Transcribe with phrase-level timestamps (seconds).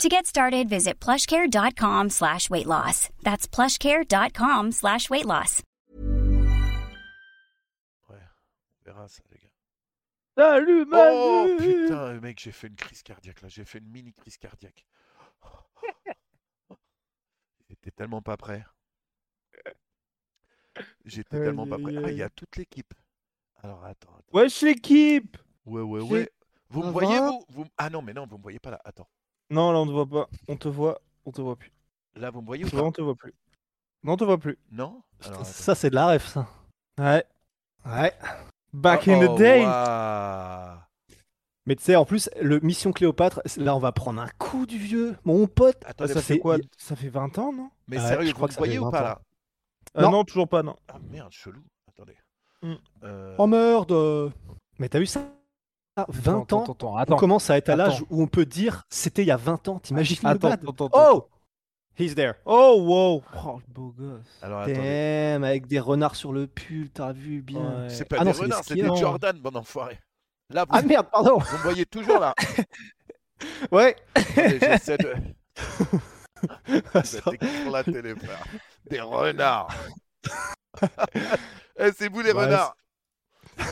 [0.00, 3.08] To get started, visit plushcare.com slash weight loss.
[3.22, 5.62] That's plushcare.com slash weight loss.
[8.08, 9.48] Ouais, on verra ça, les gars.
[10.36, 14.12] Salut, Oh Manu putain, mec, j'ai fait une crise cardiaque là, j'ai fait une mini
[14.14, 14.86] crise cardiaque.
[17.68, 18.64] J'étais tellement pas prêt.
[21.04, 22.02] J'étais Aïe, tellement pas aïe, prêt.
[22.06, 22.94] Ah, il y a toute l'équipe.
[23.62, 24.24] Alors attends, attends.
[24.32, 26.30] Wesh l'équipe Ouais, ouais, ouais.
[26.70, 28.80] Vous me Ça voyez, va vous, Ah non, mais non, vous me voyez pas là.
[28.84, 29.08] Attends.
[29.52, 30.28] Non, là on te voit pas.
[30.48, 31.72] On te voit, on te voit plus.
[32.16, 33.34] Là, vous me voyez ou pas on te voit plus.
[34.02, 34.58] Non, on te voit plus.
[34.70, 35.46] Non Alors.
[35.46, 36.48] Ça, c'est de la ref, ça.
[36.98, 37.24] Ouais.
[37.86, 38.12] Ouais.
[38.72, 39.64] Back Oh, in the oh, day.
[41.66, 44.78] Mais tu sais, en plus, le Mission Cléopâtre, là, on va prendre un coup du
[44.78, 45.16] vieux.
[45.24, 45.82] Mon pote.
[46.06, 47.70] Ça fait quoi Ça fait 20 ans, non?
[47.86, 49.02] Mais Ouais, sérieux, je vous crois que ça fait voyez ou 20 pas ans.
[49.04, 49.20] là?
[49.94, 50.10] Ah Non.
[50.10, 50.74] non, toujours pas, non.
[50.88, 51.62] Ah merde, chelou.
[51.88, 52.16] Attendez.
[52.62, 52.74] Hmm.
[53.04, 54.32] Euh, Oh merde
[54.78, 55.20] Mais t'as vu ça?
[55.96, 58.46] Ah, 20 Attends, ans attends, attends, On commence à être à l'âge où on peut
[58.46, 59.78] dire c'était il y a 20 ans.
[59.78, 61.28] T'imagines le Attends, bad attends, attends, Oh
[61.98, 62.34] He's there.
[62.46, 64.38] Oh, wow Oh, le beau gosse.
[64.40, 64.64] Alors.
[64.66, 67.82] Damn, avec des renards sur le pull, t'as vu bien.
[67.82, 67.90] Ouais.
[67.90, 69.98] C'est pas Ah des non, renards, c'est des Jordan, bon enfoiré.
[70.48, 72.34] Là, vous, Ah merde, pardon vous me voyez toujours là.
[73.72, 73.96] Ouais
[74.36, 75.14] J'essaie de.
[77.70, 78.44] La télé, frère.
[78.88, 79.74] Des renards.
[81.78, 82.76] Eh, c'est vous les Ouais, renards.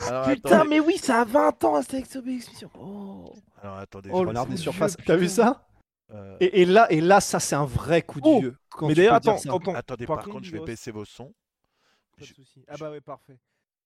[0.07, 0.69] Alors, Putain, attendez.
[0.69, 2.71] mais oui, ça a 20 ans, Astérix Obélix Mission.
[2.79, 4.11] Oh Alors attendez.
[4.13, 4.73] Oh, je le Renards vais des vieux essayer.
[4.73, 4.97] surfaces.
[5.05, 5.67] T'as vu ça
[6.13, 8.57] Euh, et, et là, et là, ça, c'est un vrai coup de Oh vieux.
[8.71, 9.37] Quand Mais d'ailleurs, attends.
[9.75, 11.33] Attendez, par par, contre, contre, je vais baisser vos sons.
[12.19, 12.65] Pas de soucis.
[12.69, 13.39] Ah bah ouais, parfait.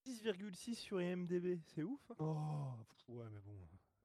[0.07, 1.99] 6,6 sur IMDB, c'est ouf.
[2.11, 2.15] hein.
[2.19, 2.73] Oh,
[3.09, 3.53] ouais, mais bon.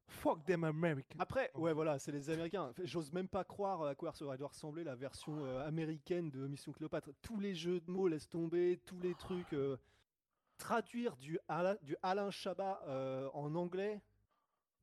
[0.09, 1.17] Fuck them Americans.
[1.19, 2.73] Après, ouais, voilà, c'est les Américains.
[2.85, 6.47] J'ose même pas croire à quoi ça aurait dû ressembler la version euh, américaine de
[6.47, 7.11] Mission Cléopâtre.
[7.23, 9.53] Tous les jeux de mots laissent tomber, tous les trucs.
[9.53, 9.77] euh,
[10.61, 14.01] traduire du, Ala- du Alain Chabat euh, en anglais,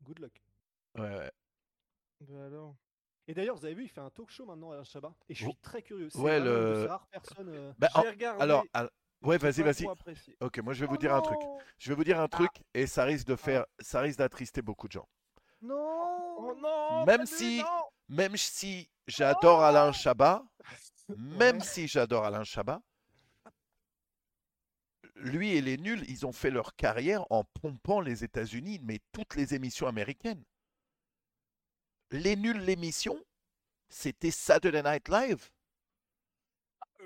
[0.03, 0.43] good luck.
[0.97, 1.31] Ouais, ouais.
[2.21, 2.75] Bah alors.
[3.29, 5.13] Et d'ailleurs, vous avez vu, il fait un talk show maintenant, Alain Chabat.
[5.29, 5.57] Et je suis Oh.
[5.61, 6.09] très curieux.
[6.09, 7.49] C'est Ouais, une le- ces rares personnes.
[7.49, 8.89] euh, Bah, J'ai en- regardé, alors, al-
[9.21, 9.85] ouais, vas-y, vas-y.
[10.41, 11.39] Ok, moi je vais Oh vous dire un truc.
[11.77, 14.87] Je vais vous dire un truc et ça risque de faire, ça risque d'attrister beaucoup
[14.87, 15.07] de gens.
[15.61, 17.66] Non Oh non Même si- non
[18.09, 20.43] Même si j'adore Alain Chabat,
[21.17, 22.81] même si j'adore Alain Chabat,
[25.17, 29.35] lui et les nuls, ils ont fait leur carrière en pompant les États-Unis, mais toutes
[29.35, 30.44] les émissions américaines.
[32.11, 33.19] Les nuls, l'émission,
[33.89, 35.50] c'était Saturday Night Live.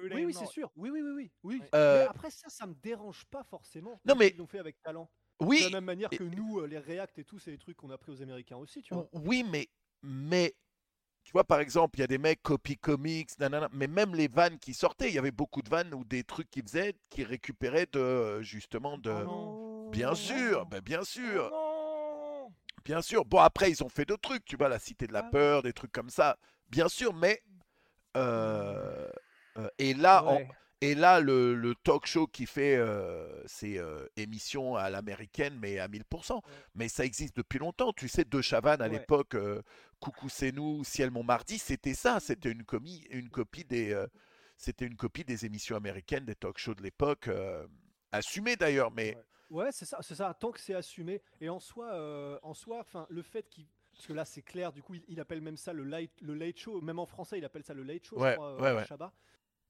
[0.03, 0.71] Oui, oui, c'est sûr.
[0.75, 1.61] Oui, oui, oui, oui.
[1.75, 3.99] Euh, Mais après, ça, ça me dérange pas forcément.
[4.05, 5.09] Non, mais- Ils l'ont fait avec talent.
[5.39, 7.75] Oui, De la même manière que nous, euh, les React et tout, c'est des trucs
[7.77, 9.09] qu'on a pris aux Américains aussi, tu vois.
[9.13, 9.69] Oui, mais,
[10.03, 10.55] mais
[11.23, 14.27] tu vois, par exemple, il y a des mecs copy comics, nanana, mais même les
[14.27, 17.23] vannes qui sortaient, il y avait beaucoup de vannes ou des trucs qu'ils faisaient qui
[17.23, 19.11] récupéraient de euh, justement de.
[19.11, 19.89] Oh.
[19.91, 21.51] Bien Oh sûr, ben bien Oh sûr,
[22.85, 23.25] bien sûr.
[23.25, 25.31] Bon, après, ils ont fait d'autres trucs, tu vois, la Cité de la Ah ouais.
[25.31, 26.37] Peur, des trucs comme ça,
[26.69, 27.41] bien sûr, mais.
[28.17, 29.09] euh,
[29.57, 30.47] euh, et là, en- Ouais.
[30.81, 35.79] et là, le, le talk show qui fait euh, ses euh, émissions à l'américaine, mais
[35.79, 36.41] à 1000%.
[36.75, 37.93] Mais ça existe depuis longtemps.
[37.93, 38.89] Tu sais, De Chavannes à Ouais.
[38.89, 39.61] l'époque, euh,
[40.01, 42.19] Coucou c'est nous, Ciel mon mardi, c'était ça.
[42.19, 44.07] C'était une, comie- une copie des, euh,
[44.57, 47.67] c'était une copie des émissions américaines, des talk shows de l'époque, euh,
[48.11, 48.91] assumées d'ailleurs.
[48.91, 49.17] Mais
[49.49, 50.33] Ouais, c'est ça, c'est ça.
[50.33, 51.21] Tant que c'est assumé.
[51.41, 54.71] Et en soi, euh, en soi, enfin, le fait qu'il, parce que là, c'est clair.
[54.71, 56.79] Du coup, il, il appelle même ça le late, le late show.
[56.81, 58.21] Même en français, il appelle ça le late show.
[58.21, 58.87] je Ouais, crois, ouais, euh, ouais.
[58.87, 59.13] Chabat.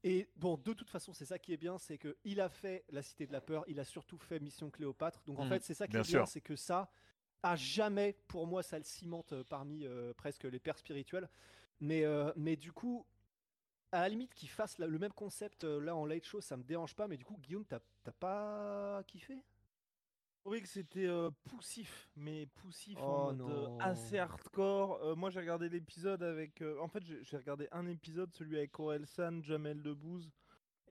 [0.03, 2.85] Et bon, de toute façon, c'est ça qui est bien, c'est que il a fait
[2.89, 3.65] la Cité de la Peur.
[3.67, 5.23] Il a surtout fait Mission Cléopâtre.
[5.25, 6.91] Donc en Mhm, fait, c'est ça qui est bien, c'est que ça,
[7.43, 11.29] à jamais, pour moi, ça le cimente euh, parmi euh, presque les pères spirituels.
[11.79, 13.05] Mais, euh, mais du coup,
[13.91, 16.63] à la limite qu'il fasse la- le même concept là en late show, ça me
[16.63, 17.07] dérange pas.
[17.07, 17.79] Mais du coup, Guillaume, t'as
[18.19, 19.43] pas kiffé?
[20.43, 23.77] Trouvais que c'était euh, poussif, mais poussif Oh en mode euh, non.
[23.79, 24.95] assez hardcore.
[25.03, 26.63] Euh, moi j'ai regardé l'épisode avec.
[26.79, 30.31] en fait, j'ai j'ai regardé un épisode, celui avec Orelsan, Jamel Debbouze.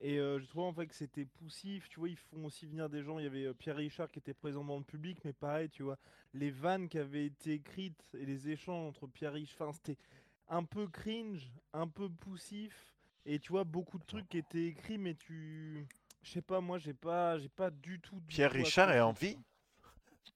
[0.03, 1.87] Et euh, j'ai trouvé en fait que c'était poussif.
[1.89, 3.19] Tu vois, ils font aussi venir des gens.
[3.19, 5.83] Il y avait euh, Pierre Richard qui était présent dans le public, mais pareil, tu
[5.83, 5.97] vois,
[6.33, 9.99] les vannes qui avaient été écrites et les échanges entre Pierre Richard, enfin, c'était
[10.47, 12.95] un peu cringe, un peu poussif.
[13.25, 15.87] Et tu vois, beaucoup de trucs qui étaient écrits, mais tu.
[16.23, 18.19] Je sais pas, moi j'ai pas, j'ai pas du tout.
[18.19, 19.37] du Pierre tout Richard est en vie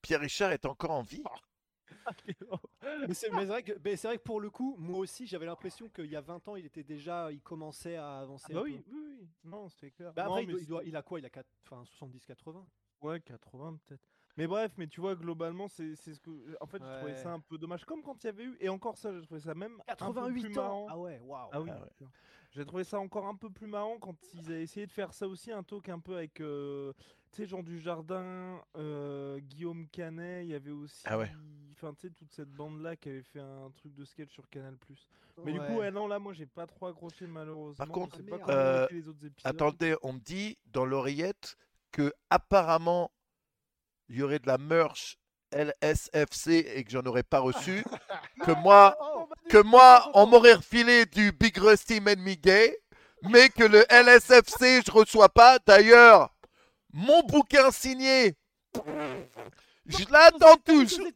[0.01, 1.23] Pierre Richard est encore en vie?
[3.07, 5.45] Mais c'est mais c'est vrai, que- mais vrai que pour le coup, moi aussi, j'avais
[5.45, 8.45] l'impression qu'il y a 20 ans, il était déjà, il commençait à avancer.
[8.49, 8.91] Ah bah un oui, peu.
[8.95, 9.27] oui, oui.
[9.43, 10.13] non, c'est clair.
[10.13, 11.19] Bah Non, après, il, il doit- il a quoi?
[11.19, 11.45] Il a 4...
[11.63, 12.65] enfin, 70-80
[13.01, 14.07] Ouais, 80 peut-être.
[14.37, 16.29] Mais bref, mais tu vois, globalement, c'est c'est ce que.
[16.59, 17.15] En fait, je trouvais Ouais.
[17.15, 17.85] ça un peu dommage.
[17.85, 18.57] Comme quand il y avait eu.
[18.59, 19.73] Et encore ça, je trouvais ça même.
[19.73, 20.87] un peu plus 88 ans marrant.
[20.89, 21.69] Ah ouais, waouh Ah oui.
[21.73, 22.07] Ah ouais.
[22.51, 25.27] J'ai trouvé ça encore un peu plus marrant quand ils avaient essayé de faire ça
[25.27, 26.93] aussi, un talk un peu avec, euh,
[27.31, 31.29] tu sais, Jean Dujardin, euh, Guillaume Canet, il y avait aussi, Ah ouais.
[31.75, 34.75] Enfin, tu sais, toute cette bande-là qui avait fait un truc de sketch sur Canal+.
[35.44, 35.75] Mais du coup, Ouais.
[35.77, 37.86] ouais, non, là, moi, j'ai pas trop accroché, malheureusement.
[37.88, 39.31] contre, je sais Ah, pas Euh, les autres épisodes.
[39.44, 41.57] Attendez, on me dit dans l'oreillette
[41.92, 43.12] que apparemment
[44.10, 45.18] il y aurait de la merch
[45.51, 47.83] LSFC et que j'en aurais pas reçu.
[48.45, 52.77] que moi, Oh, Manu, que moi, on m'aurait refilé du Big Rusty Made Me Gay,
[53.24, 55.57] mais que le LSFC, je reçois pas.
[55.66, 56.36] D'ailleurs,
[56.94, 58.36] mon bouquin signé,
[59.87, 61.07] je l'attends toujours.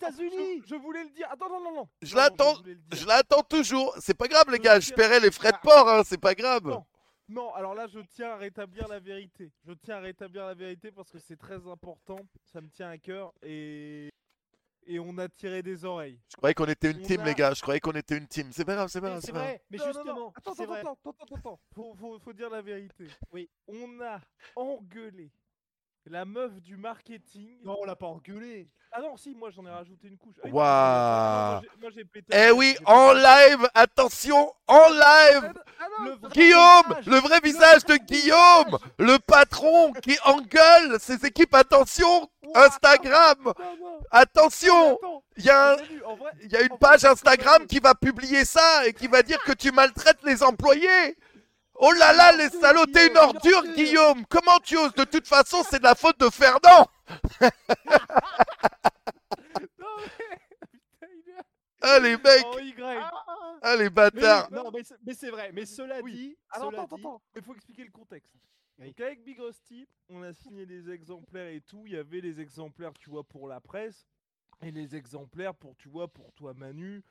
[0.68, 1.28] Je voulais le dire.
[1.32, 1.90] Attends, non, non, non.
[2.02, 2.56] Je l'attends-.
[2.94, 3.96] Je l'attends toujours.
[4.00, 4.80] C'est pas grave, les gars.
[4.80, 6.66] Je paierai les frais de port, hein, c'est pas grave.
[6.68, 6.86] Non.
[7.32, 9.52] Non, alors là, je tiens à rétablir la vérité.
[9.68, 12.20] Je tiens à rétablir la vérité parce que c'est très important.
[12.52, 14.10] Ça me tient à cœur et
[14.88, 16.20] et on a tiré des oreilles.
[16.32, 17.54] Je croyais qu'on était une On team, a- les gars.
[17.54, 18.50] Je croyais qu'on était une team.
[18.52, 19.20] C'est pas grave, c'est pas grave.
[19.22, 19.50] C'est c'est pas grave.
[19.50, 19.94] vrai, mais Non, non, non.
[20.04, 20.80] justement, Attends, attends, vrai.
[20.80, 21.60] attends, attends, attends, attends.
[21.76, 23.06] Faut, faut, faut dire la vérité.
[23.32, 23.48] Oui.
[23.68, 24.20] On a
[24.56, 25.30] engueulé
[26.10, 27.58] la meuf du marketing.
[27.64, 28.68] Non, on l'a pas engueulé.
[28.92, 30.34] Ah non, si, moi j'en ai rajouté une couche.
[30.44, 31.92] Ah Waouh.
[32.12, 32.26] pété.
[32.36, 35.54] Eh oui, en live, attention, en live.
[35.80, 37.06] Ah non, Le Guillaume, visage.
[37.06, 41.54] le vrai visage de Guillaume, le patron qui engueule ses équipes.
[41.54, 44.00] Attention, Instagram, non, non.
[44.10, 45.00] attention,
[45.38, 48.94] il y a un- vrai, y a une page Instagram qui va publier ça et
[48.94, 51.16] qui va dire que tu maltraites les employés.
[51.82, 53.64] Oh là là, les salauds, t'es une ordure.
[53.74, 54.26] Guillaume.
[54.28, 54.94] Comment tu oses?
[54.94, 56.88] De toute façon, c'est de la faute de Fernand.
[59.80, 60.38] Non, mais...
[61.00, 61.36] Putain, il est
[61.82, 63.04] Ah les mecs, en Y.
[63.62, 64.48] ah les Mais bâtards.
[64.52, 65.52] oui, non, mais c'est- mais c'est vrai.
[65.54, 66.14] Mais cela Oui.
[66.14, 68.34] dit, Alors cela attends, dit- attends, il faut expliquer le contexte.
[68.78, 68.88] Oui.
[68.88, 71.84] Donc avec Big Rusty, on a signé des exemplaires et tout.
[71.86, 74.06] Il y avait les exemplaires, tu vois, pour la presse
[74.62, 77.02] et les exemplaires pour, tu vois, pour toi Manu,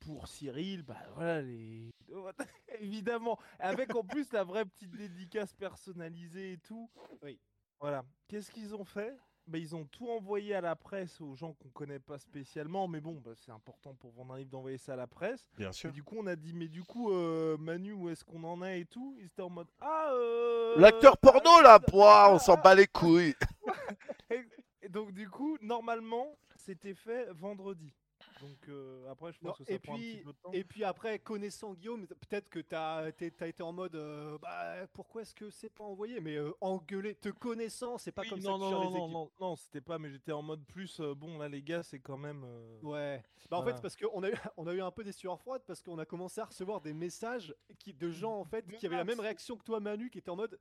[0.00, 1.90] pour Cyril, bah voilà les.
[2.80, 6.90] Évidemment, avec en plus la vraie petite dédicace personnalisée et tout.
[7.22, 7.38] Oui.
[7.80, 8.04] Voilà.
[8.26, 9.16] Qu'est-ce qu'ils ont fait?
[9.46, 13.00] Bah, ils ont tout envoyé à la presse aux gens qu'on connaît pas spécialement, mais
[13.00, 15.48] bon, bah, c'est important pour vendre un livre d'envoyer ça à la presse.
[15.56, 18.44] Bien Et du coup, on a dit, mais du coup, euh, Manu, où est-ce qu'on
[18.44, 19.16] en est et tout?
[19.18, 20.78] Ils étaient en mode, ah, euh...
[20.78, 23.34] L'acteur bah, porno là, ah, Pouah, on s'en ah, bat les couilles.
[24.82, 27.94] Et donc, du coup, normalement, c'était fait vendredi.
[28.40, 30.38] Donc, euh, après, je pense Non, que ça et prend un petit puis, peu de
[30.38, 30.52] temps.
[30.52, 35.22] et puis après, connaissant Guillaume, peut-être que tu as, été en mode euh, bah, pourquoi
[35.22, 36.20] est-ce que c'est pas envoyé?
[36.20, 38.78] Mais euh, engueuler, te connaissant, c'est pas Oui, comme non, ça que tu non, gères
[38.78, 39.12] non, les non, équipes.
[39.14, 42.00] non, non, c'était pas, mais j'étais en mode plus, euh, bon, là, les gars, c'est
[42.00, 42.44] quand même...
[42.44, 43.22] euh, Ouais.
[43.50, 43.76] Bah, en Voilà.
[43.76, 45.98] fait, parce qu'on a, eu, on a eu un peu des sueurs froides parce qu'on
[45.98, 49.20] a commencé à recevoir des messages qui, de gens en fait qui avaient la même
[49.20, 50.58] réaction que toi, Manu, qui était en mode.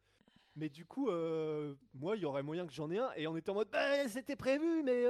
[0.56, 3.12] Mais du coup, euh, moi, il y aurait moyen que j'en ai un.
[3.16, 5.04] Et on était en mode, bah, c'était prévu, mais.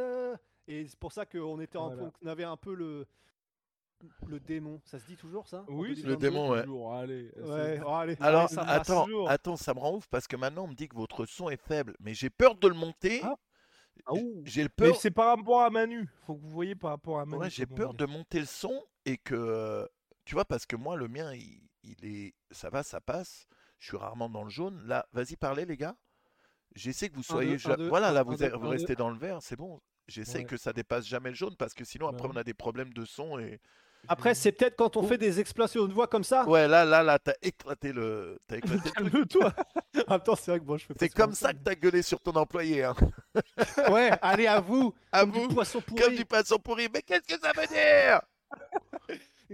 [0.68, 2.12] Et c'est pour ça qu'on était, un peu- Voilà.
[2.24, 3.06] on avait un peu le.
[4.28, 5.66] Le démon, ça se dit toujours ça?
[5.68, 6.08] Oui, 2022?
[6.10, 6.62] Le démon, ouais.
[6.62, 7.32] toujours, allez.
[7.36, 8.16] Ouais, oh, allez.
[8.20, 9.28] Alors, allez, ça attends, toujours.
[9.28, 11.60] attends, ça me rend ouf parce que maintenant on me dit que votre son est
[11.60, 13.22] faible, mais j'ai peur de le monter.
[13.24, 13.36] Ah.
[14.06, 14.12] Ah.
[14.44, 14.96] J'ai le Mais peur.
[14.98, 16.08] c'est par rapport à Manu.
[16.28, 17.42] Faut que vous voyez par rapport à Manu.
[17.42, 19.90] Ouais, j'ai peur de monter le son et que
[20.26, 23.48] tu vois parce que moi le mien il, il est ça va ça passe.
[23.80, 24.80] Je suis rarement dans le jaune.
[24.86, 25.96] Là, vas-y parlez les gars.
[26.76, 28.54] J'essaie que vous Un, soyez deux, ja- un, deux, voilà là un, vous, deux, êtes-
[28.54, 29.82] vous un, restez dans le vert, c'est bon.
[30.08, 30.44] J'essaie Ouais.
[30.46, 33.04] que ça dépasse jamais le jaune parce que sinon après on a des problèmes de
[33.06, 33.60] son et
[34.08, 36.48] Après, c'est peut-être quand on fait des explosions de voix comme ça.
[36.48, 39.42] ouais là là là t'as éclaté le t'as éclaté le truc.
[39.96, 40.20] Calme-toi.
[40.20, 42.22] Temps, c'est vrai que moi, je fais pas C'est comme ça que t'as gueulé sur
[42.22, 42.96] ton employé hein.
[43.92, 44.94] Ouais, allez, à vous.
[45.12, 46.02] À comme vous du poisson pourri.
[46.02, 46.88] comme du poisson pourri.
[46.94, 48.22] Mais qu'est-ce que ça veut dire?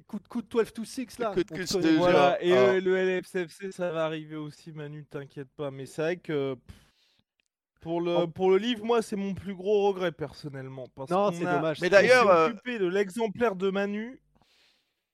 [0.07, 1.31] Coup de, coup de 12 to 6 là.
[1.31, 1.65] Écoute connaît.
[1.65, 2.48] te Voilà, jure.
[2.48, 2.62] et Ah.
[2.74, 5.69] euh, le LFCFC, ça va arriver aussi, Manu, t'inquiète pas.
[5.72, 6.75] Mais c'est vrai que pff,
[7.84, 8.28] pour le, Oh.
[8.28, 10.88] pour le livre, moi, c'est mon plus gros regret personnellement.
[10.96, 11.80] Parce Non, c'est a- dommage.
[11.82, 14.20] Mais on d'ailleurs, s'est euh, occupé de l'exemplaire de Manu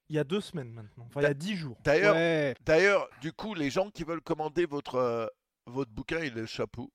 [0.09, 1.05] il y a deux semaines maintenant.
[1.07, 1.77] Enfin, il y a dix jours.
[1.83, 2.55] D'ailleurs, Ouais.
[2.65, 5.27] D'ailleurs, du coup, les gens qui veulent commander votre, euh,
[5.67, 6.91] votre bouquin, il est le chapeau.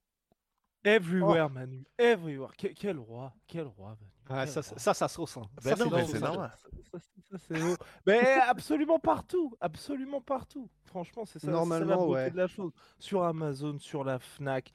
[0.85, 1.85] Everywhere, Manu.
[1.99, 2.53] Everywhere.
[2.59, 3.33] Que- quel roi.
[3.47, 4.11] Quel roi, Manu.
[4.29, 4.71] Ah, quel ça, roi.
[4.71, 5.43] ça, ça, ça se ressent.
[5.63, 6.59] Ben Ça, non, c'est mais dans c'est normal.
[6.93, 7.75] Ça, ça, ça, c'est beau.
[8.07, 10.69] Mais absolument partout, absolument partout.
[10.85, 12.31] Franchement, c'est ça, c'est ça la Normalement, beauté ouais.
[12.31, 12.73] de la chose.
[12.99, 14.73] Sur Amazon, sur la Fnac.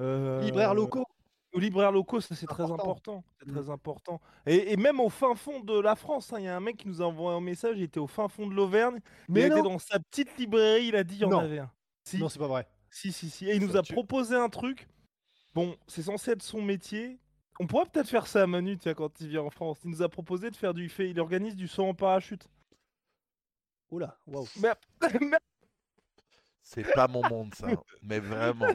[0.00, 1.04] Euh, Libraires locaux.
[1.54, 2.82] Aux libraires locaux, ça c'est très Important.
[2.84, 3.24] important.
[3.38, 3.52] C'est Mm.
[3.54, 4.20] très important.
[4.46, 6.78] Et, et même au fin fond de la France, hein, il y a un mec
[6.78, 9.00] qui nous a envoyé un message, il était au fin fond de l'Auvergne.
[9.28, 9.62] Il Mais était non.
[9.64, 11.38] dans sa petite librairie, il a dit il y en Non.
[11.40, 11.70] avait un.
[12.04, 12.66] Si, Non, c'est pas vrai.
[12.90, 13.46] si, si, si.
[13.50, 13.92] Et il nous a tue.
[13.92, 14.88] proposé un truc.
[15.54, 17.18] Bon, c'est censé être son métier.
[17.60, 19.76] On pourrait peut-être faire ça à Manu, tiens, quand il vient en France.
[19.84, 20.84] Il nous a proposé de faire du.
[20.84, 22.48] Il, fait- il organise du saut en parachute.
[23.90, 24.46] Oula, waouh.
[24.62, 24.72] Mais
[26.62, 27.66] C'est pas mon monde, ça.
[28.02, 28.68] Mais vraiment.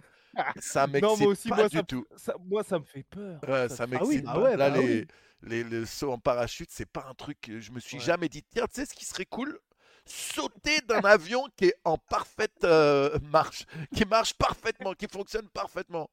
[0.60, 2.06] Ça m'excite pas moi, du ça, tout.
[2.16, 3.42] ça- moi, ça me fait peur.
[3.48, 5.08] Ouais, Ça ça me fait- Ah oui, m'excite bah ouais, Là, bah les, oui.
[5.42, 8.00] les, les sauts en parachute, c'est pas un truc que je me suis Ouais.
[8.00, 8.44] jamais dit.
[8.44, 9.60] Tiens, tu sais ce qui serait cool?
[10.06, 16.10] Sauter d'un avion qui est en parfaite euh, marche, qui marche parfaitement, qui fonctionne parfaitement.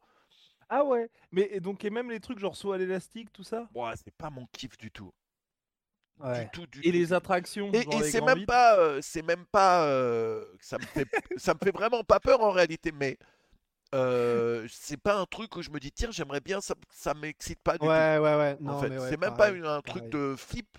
[0.69, 1.11] Ah ouais.
[1.33, 3.71] Mais et donc, et même les trucs genre saut à l'élastique, tout ça?
[3.75, 5.13] Ouais, c'est pas mon kiff du tout.
[6.19, 6.45] Ouais.
[6.45, 7.71] Du tout, du Et tout, les attractions.
[7.73, 8.47] Et, c'est même vides.
[8.47, 12.41] pas, euh, c'est même pas, euh, ça me fait, ça me fait vraiment pas peur
[12.43, 13.19] en réalité, mais
[13.95, 17.61] euh, c'est pas un truc où je me dis tiens j'aimerais bien, ça, ça m'excite
[17.63, 17.87] pas du tout.
[17.87, 18.57] Ouais, ouais, ouais.
[18.61, 20.11] En Non, fait, mais ouais, c'est même pas pareil, un truc pareil.
[20.11, 20.79] de flip,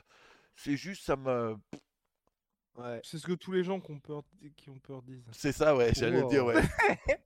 [0.55, 1.55] c'est juste ça me,
[2.77, 3.00] Ouais.
[3.03, 4.22] C'est ce que tous les gens qui ont peur,
[4.57, 5.24] qui ont peur disent.
[5.31, 6.53] c'est ça ouais, j'allais le dire Wow.
[6.55, 6.62] ouais.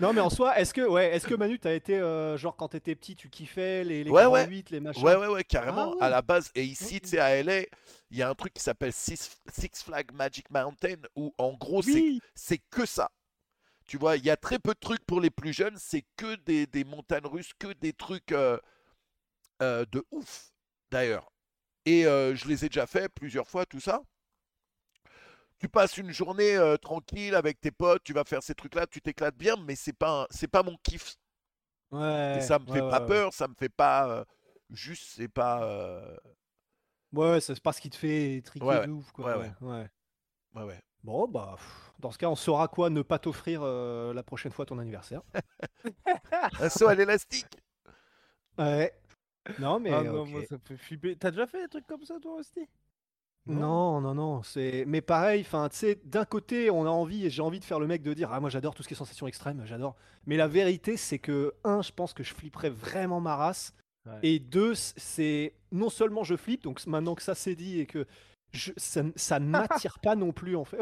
[0.00, 2.68] Non, mais en soi, est-ce que, ouais, est-ce que Manu, t'as été euh, genre quand
[2.68, 4.46] t'étais petit, tu kiffais les, les Ouais, grands ouais.
[4.48, 5.04] 8, les machins?
[5.04, 5.94] Ouais, ouais, ouais, carrément.
[6.00, 7.60] Ah À la base, et ici, tu sais, à LA,
[8.10, 11.82] il y a un truc qui s'appelle Six, Six Flags Magic Mountain, où en gros,
[12.34, 13.10] c'est que ça.
[13.86, 16.36] Tu vois, il y a très peu de trucs pour les plus jeunes, c'est que
[16.44, 18.58] des, des montagnes russes, que des trucs euh,
[19.62, 20.52] euh, de ouf,
[20.90, 21.32] d'ailleurs.
[21.86, 24.02] Et euh, je les ai déjà fait plusieurs fois, tout ça.
[25.58, 29.36] Tu passes une journée tranquille avec tes potes, tu vas faire ces trucs-là, tu t'éclates
[29.36, 31.16] bien, mais c'est pas, c'est pas mon kiff.
[31.90, 31.98] Ouais.
[32.38, 34.24] Et ça me ouais, fait ouais, pas peur, ça me fait pas.
[34.70, 36.18] juste, c'est pas.
[37.12, 39.38] Ouais, c'est pas ce qui te fait triquer de ouf, quoi.
[39.38, 39.52] Ouais,
[40.54, 40.82] Ouais, ouais.
[41.06, 44.50] Bon, bah, pff, dans ce cas, on saura quoi ne pas t'offrir euh, la prochaine
[44.50, 45.22] fois ton anniversaire.
[46.60, 47.46] Un saut à l'élastique.
[48.58, 48.92] Ouais.
[49.60, 49.92] Non, mais.
[49.92, 51.14] ah non, moi ça me fait flipper.
[51.14, 52.68] T'as déjà fait des trucs comme ça toi aussi?
[53.46, 54.82] Non, non, non, c'est.
[54.88, 57.78] Mais pareil, enfin, tu sais, d'un côté, on a envie, et j'ai envie de faire
[57.78, 59.94] le mec de dire, ah, moi j'adore tout ce qui est sensations extrêmes, j'adore.
[60.26, 63.72] Mais la vérité, c'est que, un, je pense que je flipperais vraiment ma race.
[64.06, 64.18] Ouais.
[64.24, 65.54] Et deux, c'est.
[65.70, 68.08] Non seulement je flippe, donc maintenant que ça c'est dit et que
[68.56, 68.72] je...
[68.76, 70.78] ça, ne m'attire pas non plus, en fait.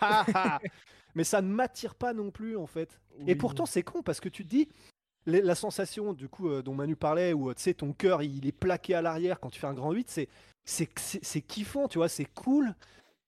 [1.14, 3.00] Mais ça ne m'attire pas non plus, en fait.
[3.26, 4.68] Et pourtant, c'est con parce que tu te dis,
[5.26, 8.46] la sensation du coup euh, dont Manu parlait, où euh, tu sais, ton cœur il
[8.46, 10.28] est plaqué à l'arrière quand tu fais un grand 8, c'est
[10.64, 12.74] c'est kiffant, tu vois, c'est cool.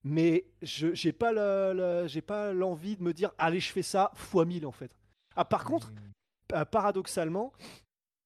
[0.04, 3.82] Mais je j'ai pas la- la- j'ai pas l'envie de me dire allez je fais
[3.82, 4.90] ça fois 1000 en fait.
[5.34, 5.92] Ah par contre,
[6.52, 7.52] euh, paradoxalement,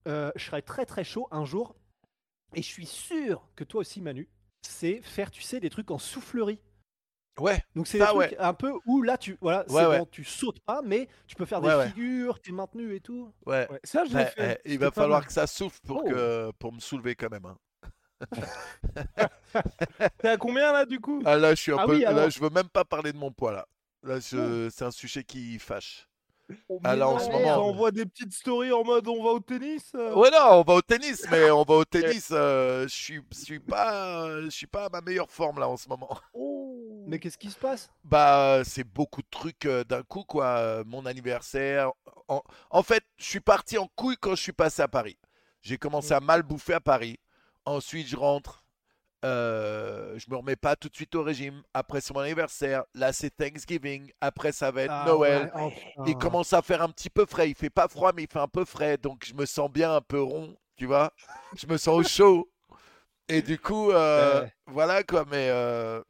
[0.08, 1.74] euh, je serais très très chaud un jour
[2.54, 4.28] et je suis sûr que toi aussi Manu,
[4.62, 6.60] c'est faire tu sais des trucs en soufflerie.
[7.38, 9.98] Ouais, Donc c'est trucs un peu où là tu voilà, c'est Ouais, ouais.
[9.98, 11.86] bon, tu sautes pas mais tu peux faire Ouais, des ouais.
[11.88, 13.32] figures, t'es maintenu et tout.
[13.46, 13.66] ouais.
[13.70, 14.60] Ouais, ça je Ouais, l'ai fait.
[14.64, 15.26] eh, il va falloir mal.
[15.26, 16.02] que ça souffle pour, Oh.
[16.04, 17.46] que, pour me soulever quand même.
[17.46, 17.56] hein.
[20.20, 21.22] T'es à combien là du coup?
[21.24, 21.92] Ah là, je suis un Ah peu.
[21.92, 23.66] oui, là, je veux même pas parler de mon poids là.
[24.02, 24.68] Là, je...
[24.70, 26.08] c'est un sujet qui fâche.
[26.68, 29.92] Oh, Ah, en on moment- envoie des petites stories en mode on va au tennis.
[29.94, 30.14] euh.
[30.14, 31.84] Ouais, non, on va au tennis, mais on va au
[32.24, 32.28] tennis.
[32.32, 35.68] euh, je suis, je suis pas, euh, je suis pas à ma meilleure forme là
[35.68, 36.08] en ce moment.
[36.34, 37.04] Oh.
[37.06, 37.90] Mais qu'est-ce qui se passe?
[38.04, 40.84] Bah, c'est beaucoup de trucs euh, d'un coup, quoi.
[40.86, 41.90] Mon anniversaire.
[42.28, 42.42] En...
[42.70, 45.18] en fait, je suis parti en couille quand je suis passé à Paris.
[45.62, 47.18] J'ai commencé à mal bouffer à Paris.
[47.64, 48.59] Ensuite, je rentre.
[49.24, 51.62] Euh, je me remets pas tout de suite au régime.
[51.74, 52.84] Après, c'est mon anniversaire.
[52.94, 54.10] Là, c'est Thanksgiving.
[54.20, 55.52] Après, ça va être Ah Noël.
[55.54, 55.74] ouais,
[56.06, 57.50] Il commence à faire un petit peu frais.
[57.50, 58.96] Il fait pas froid, mais il fait un peu frais.
[58.96, 61.12] Donc, je me sens bien un peu rond, tu vois.
[61.56, 62.50] Je me sens au chaud.
[63.28, 64.52] Et du coup, euh, Ouais.
[64.66, 65.24] voilà quoi.
[65.30, 66.02] Mais, euh,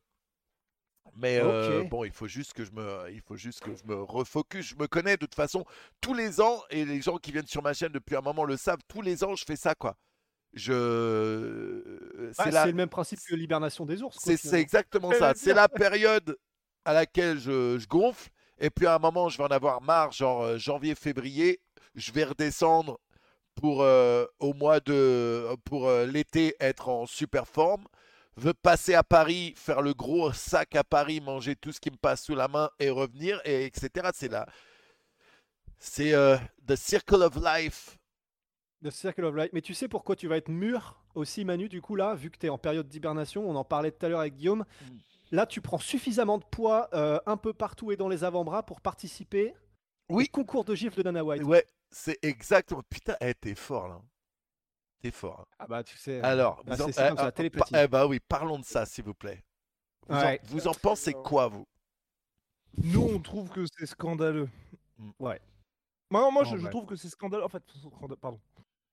[1.17, 1.40] mais
[1.85, 4.69] bon, il faut juste que je me, il faut juste que je me refocus.
[4.69, 5.64] Je me connais de toute façon
[6.00, 8.57] tous les ans et les gens qui viennent sur ma chaîne depuis un moment le
[8.57, 8.79] savent.
[8.88, 9.97] Tous les ans, je fais ça quoi.
[10.52, 11.80] Je,
[12.30, 14.19] Ouais, c'est la, le même principe que l'hibernation des ours.
[14.19, 15.33] c'est exactement ça.
[15.37, 16.37] C'est la période
[16.85, 18.30] à laquelle je, je gonfle.
[18.59, 21.61] Et puis à un moment, je vais en avoir marre, genre euh, janvier, février.
[21.95, 22.99] Je vais redescendre
[23.54, 27.85] pour euh, au mois de pour euh, l'été être en super forme.
[28.37, 31.97] Veux passer à Paris, faire le gros sac à Paris, manger tout ce qui me
[31.97, 34.11] passe sous la main et revenir, et etc.
[34.14, 34.47] C'est là.
[35.78, 37.99] C'est euh, the circle of life.
[38.83, 39.51] The Circle of Life.
[39.53, 42.39] Mais tu sais pourquoi tu vas être mûr aussi, Manu, du coup, là, vu que
[42.39, 44.65] tu es en période d'hibernation, on en parlait tout à l'heure avec Guillaume.
[44.83, 44.97] Mm.
[45.33, 48.81] Là, tu prends suffisamment de poids euh, un peu partout et dans les avant-bras pour
[48.81, 49.55] participer
[50.09, 50.25] Oui.
[50.29, 51.43] au concours de gifles de Dana White.
[51.45, 52.83] Ouais, c'est exactement.
[52.89, 54.01] Putain, eh, t'es fort là.
[55.03, 55.41] T'es fort.
[55.41, 55.47] hein.
[55.59, 56.21] Ah bah, tu sais.
[56.21, 58.65] Alors, bah, vous en- c'est c'est comme eh, ça, pa- eh bah oui, parlons de
[58.65, 59.43] ça, s'il vous plaît.
[60.09, 60.41] Vous, en- Ouais.
[60.45, 61.67] vous en pensez quoi, vous?
[62.83, 64.49] Nous on trouve que c'est scandaleux.
[64.99, 65.11] Mm.
[65.21, 65.41] Ouais.
[66.11, 66.71] Moi, moi Non, je, je ouais.
[66.71, 67.45] trouve que c'est scandaleux.
[67.45, 67.63] En fait,
[68.21, 68.41] pardon.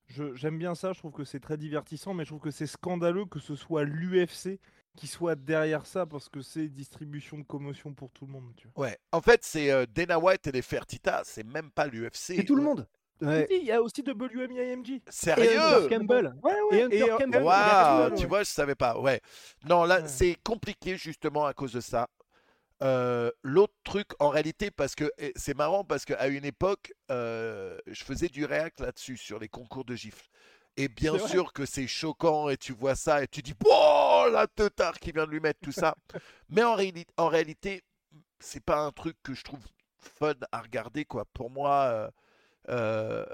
[0.08, 2.68] Je- J'aime bien ça, je trouve que c'est très divertissant, mais je trouve que c'est
[2.68, 4.60] scandaleux que ce soit l'UFC
[4.96, 8.52] qui soit derrière ça parce que c'est distribution de commotion pour tout le monde.
[8.56, 8.86] Tu vois.
[8.88, 8.98] Ouais.
[9.12, 12.32] En fait, c'est euh, Dana White et les Fertitta, c'est même pas l'UFC.
[12.40, 12.88] Et tout le monde.
[13.22, 13.48] Ouais.
[13.50, 14.90] Il y a aussi WMIMG.
[14.92, 15.60] Et Sérieux?
[15.60, 16.36] Hunter Campbell.
[16.44, 17.44] Ouais, Et Hunter Campbell.
[17.44, 18.16] Waouh, ouais.
[18.16, 19.00] tu vois, je savais pas.
[19.00, 19.22] Ouais.
[19.68, 20.08] Non, là, Ouais.
[20.08, 22.08] c'est compliqué justement à cause de ça.
[22.84, 28.04] Euh, L'autre truc, en réalité, parce que c'est marrant parce qu'à une époque, euh, je
[28.04, 30.28] faisais du réact là-dessus, sur les concours de gifles.
[30.80, 34.46] Et bien sûr que c'est choquant et tu vois ça et tu dis, oh, la
[34.46, 35.96] teutard qui vient de lui mettre tout ça.
[36.50, 37.84] Mais en, réali- en réalité,
[38.40, 39.66] c'est pas un truc que je trouve
[39.98, 41.26] fun à regarder, quoi.
[41.34, 42.12] Pour moi,
[42.70, 43.26] euh,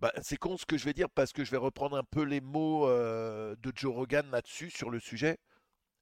[0.00, 2.22] bah, c'est con ce que je vais dire parce que je vais reprendre un peu
[2.24, 5.38] les mots de Joe Rogan là-dessus, sur le sujet.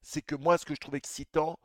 [0.00, 1.58] C'est que moi, ce que je trouve excitant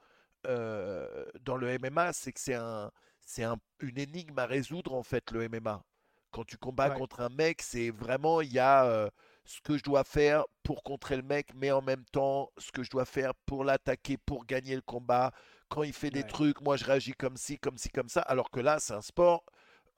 [0.47, 5.03] euh, dans le MMA, c'est que c'est un, c'est un- une énigme à résoudre, en
[5.03, 5.83] fait, le MMA.
[6.31, 6.91] Quand tu combats Ouais.
[6.91, 9.09] contre un mec, c'est vraiment, il y a euh,
[9.45, 12.83] ce que je dois faire pour contrer le mec, mais en même temps, ce que
[12.83, 15.31] je dois faire pour l'attaquer, pour gagner le combat.
[15.69, 18.21] Quand il fait des trucs, moi, je réagis comme ci, comme ci, comme ça.
[18.21, 19.43] Alors que là, c'est un sport,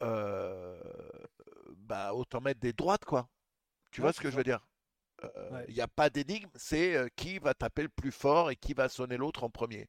[0.04, 0.80] euh,
[1.78, 3.30] bah, autant mettre des droites, quoi.
[3.92, 4.62] Tu Ouais, vois ce que je veux dire?
[5.68, 8.90] Il n'y a pas d'énigme, c'est qui va taper le plus fort et qui va
[8.90, 9.88] sonner l'autre en premier.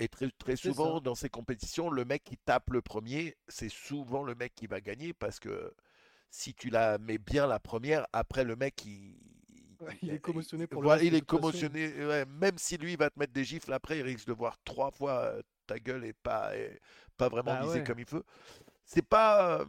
[0.00, 1.00] Et très, très souvent, ça.
[1.00, 4.80] dans ces compétitions, le mec qui tape le premier, c'est souvent le mec qui va
[4.80, 5.74] gagner parce que
[6.30, 9.16] si tu la mets bien la première, après le mec, il,
[9.80, 12.04] Ouais, il est commotionné pour le voilà, reste, il est commotionné.
[12.04, 14.90] ouais, même si lui va te mettre des gifles, après, il risque de voir trois
[14.90, 16.80] fois euh, ta gueule et pas, et
[17.16, 17.84] pas vraiment viser ouais.
[17.84, 18.24] comme il veut.
[18.84, 19.64] C'est pas.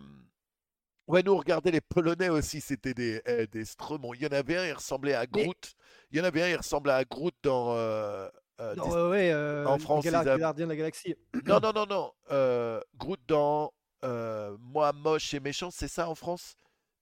[1.07, 3.63] Ouais, nous, regardez les Polonais aussi, c'était des, eh, des.
[3.63, 5.75] Il y en avait un, il ressemblait à Mais- Groot.
[6.11, 7.73] Il y en avait un, il ressemblait à Groot dans.
[7.75, 8.29] euh,
[8.59, 11.15] euh, Non, Dis- ouais, ouais, euh, en les France, Gardien de la Galaxie.
[11.45, 12.11] Non, non, non, non.
[12.31, 13.71] euh, Groot dans
[14.03, 16.55] euh, Moi, moche et méchant, c'est ça en France?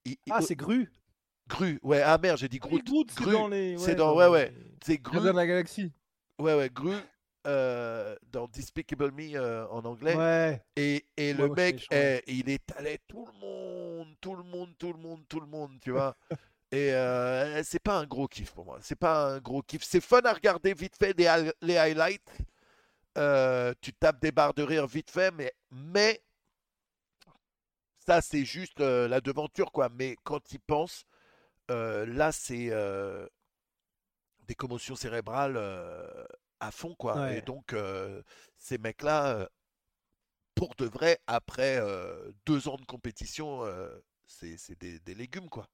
[0.05, 0.91] Il- Ah, c'est Gru.
[1.47, 1.79] Gru.
[1.83, 2.83] Ouais, ah merde, j'ai dit Groot.
[2.85, 3.77] Groot, c'est Gru, dans les.
[3.77, 4.51] c'est dans- ouais, ouais.
[4.55, 5.13] les C'est Gru.
[5.15, 5.91] Gardiens de la Galaxie.
[6.39, 6.93] Ouais, ouais, Gru.
[8.31, 10.15] dans Despicable Me en anglais.
[10.15, 10.61] Ouais.
[10.75, 14.99] Et, et le mec, eh, il étalait tout le monde, tout le monde, tout le
[14.99, 16.15] monde, tout le monde, tu vois.
[16.71, 18.79] Et euh, c'est pas un gros kiff pour moi.
[18.81, 19.83] C'est pas un gros kiff.
[19.83, 22.29] C'est fun à regarder vite fait les highlights.
[23.17, 26.21] Euh, tu tapes des barres de rire vite fait, mais, mais
[28.05, 29.89] ça, c'est juste euh, la devanture, quoi.
[29.89, 31.03] Mais quand il pense,
[31.71, 32.71] euh, là, c'est
[34.47, 35.57] des commotions cérébrales
[36.59, 37.21] à fond, quoi.
[37.21, 37.39] Ouais.
[37.39, 37.75] Et donc,
[38.57, 39.47] ces mecs-là, euh,
[40.55, 41.81] pour de vrai, après
[42.45, 43.63] deux ans de compétition,
[44.25, 45.67] c'est c'est des, des légumes, quoi.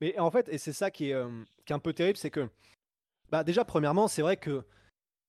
[0.00, 1.28] Mais en fait, et c'est ça qui est, euh,
[1.66, 2.48] qui est un peu terrible, c'est que,
[3.30, 4.64] bah déjà, premièrement, c'est vrai que,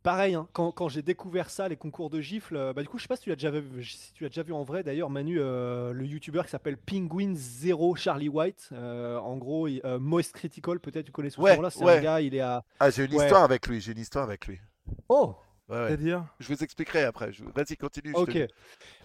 [0.04, 2.98] pareil, hein, quand, quand j'ai découvert ça, les concours de gifles, euh, bah du coup,
[2.98, 4.84] je sais pas si tu l'as déjà vu, si tu l'as déjà vu en vrai,
[4.84, 9.82] d'ailleurs, Manu, euh, le youtubeur qui s'appelle Penguin Zero Charlie White, euh, en gros, il-
[9.86, 11.98] euh, Most Critical, peut-être tu connais ce Ouais, là c'est ouais.
[11.98, 12.64] un gars, il est à...
[12.80, 13.24] Ah, j'ai une Ouais.
[13.26, 14.60] histoire avec lui, j'ai une histoire avec lui.
[15.10, 15.36] Oh
[15.68, 15.88] Ouais, ouais.
[15.90, 16.26] C'est-à-dire?
[16.40, 17.32] Je vous expliquerai après.
[17.32, 18.10] je- Vas-y, continue.
[18.18, 18.48] je te Ok.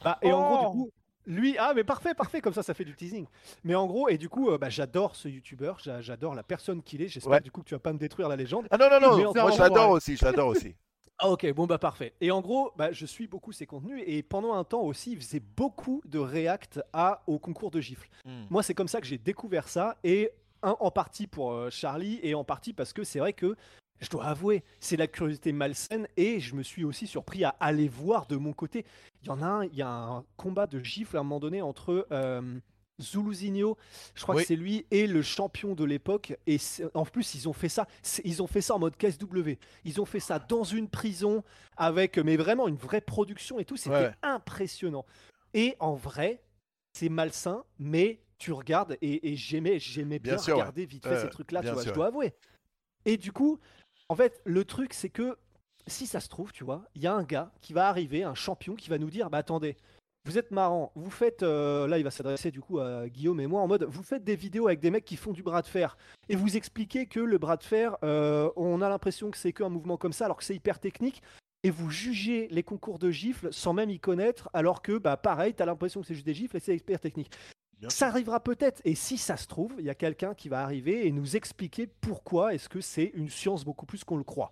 [0.03, 0.91] Bah, et en gros, du Oh coup,
[1.27, 3.27] lui, ah, mais parfait, parfait, comme ça, ça fait du teasing.
[3.65, 6.83] Mais en gros, et du coup, euh, bah, j'adore ce youtubeur, j'a- j'adore la personne
[6.83, 7.09] qu'il est.
[7.09, 7.41] J'espère Ouais.
[7.41, 8.67] du coup que tu vas pas me détruire la légende.
[8.71, 9.97] Ah non, non, non, moi fait, je l'adore ouais.
[9.97, 10.75] aussi, je l'adore aussi.
[11.21, 12.13] Ah, ok, bon, bah, parfait.
[12.21, 15.19] Et en gros, bah, je suis beaucoup ses contenus et pendant un temps aussi, il
[15.19, 18.09] faisait beaucoup de react à, au concours de gifles.
[18.25, 18.47] Hmm.
[18.51, 20.33] Moi, c'est comme ça que j'ai découvert ça et
[20.65, 23.55] un, en partie pour euh, Charlie et en partie parce que c'est vrai que.
[24.01, 27.89] Je dois avouer, c'est la curiosité malsaine et je me suis aussi surpris à aller
[27.89, 28.85] voir de mon côté.
[29.23, 31.41] Il y en a un, il y a un combat de gifles à un moment
[31.41, 32.59] donné entre euh,
[33.01, 33.77] Zuluzinho,
[34.15, 34.43] je crois Oui.
[34.43, 36.37] que c'est lui, et le champion de l'époque.
[36.47, 36.59] Et
[36.95, 37.87] en plus, ils ont fait ça,
[38.25, 39.53] ils ont fait ça en mode KSW.
[39.85, 41.43] Ils ont fait ça dans une prison
[41.77, 43.77] avec, mais vraiment une vraie production et tout.
[43.77, 44.13] C'était Ouais.
[44.23, 45.07] impressionnant.
[45.55, 46.43] Et en vrai,
[46.93, 50.63] c'est malsain, mais tu regardes et, et j'aimais, j'aimais Bien bien, sûr, ouais.
[50.63, 51.91] regarder vite fait Ouais, ces trucs-là, tu bien vois, sûr.
[51.93, 52.35] je dois avouer.
[53.07, 53.59] Et du coup,
[54.09, 55.37] en fait, le truc, c'est que
[55.87, 58.35] si ça se trouve, tu vois, il y a un gars qui va arriver, un
[58.35, 59.77] champion, qui va nous dire, bah attendez,
[60.27, 63.47] vous êtes marrant, vous faites, euh, là il va s'adresser du coup à Guillaume et
[63.47, 65.67] moi en mode, vous faites des vidéos avec des mecs qui font du bras de
[65.67, 65.99] fer
[66.31, 69.69] et vous expliquez que le bras de fer, euh, on a l'impression que c'est qu'un
[69.69, 71.23] mouvement comme ça alors que c'est hyper technique
[71.63, 75.53] et vous jugez les concours de gifles sans même y connaître alors que bah pareil,
[75.53, 77.31] t'as l'impression que c'est juste des gifles et c'est hyper technique.
[77.85, 80.63] Bien Ça arrivera peut-être et si ça se trouve, il y a quelqu'un qui va
[80.63, 84.51] arriver et nous expliquer pourquoi est-ce que c'est une science beaucoup plus qu'on le croit.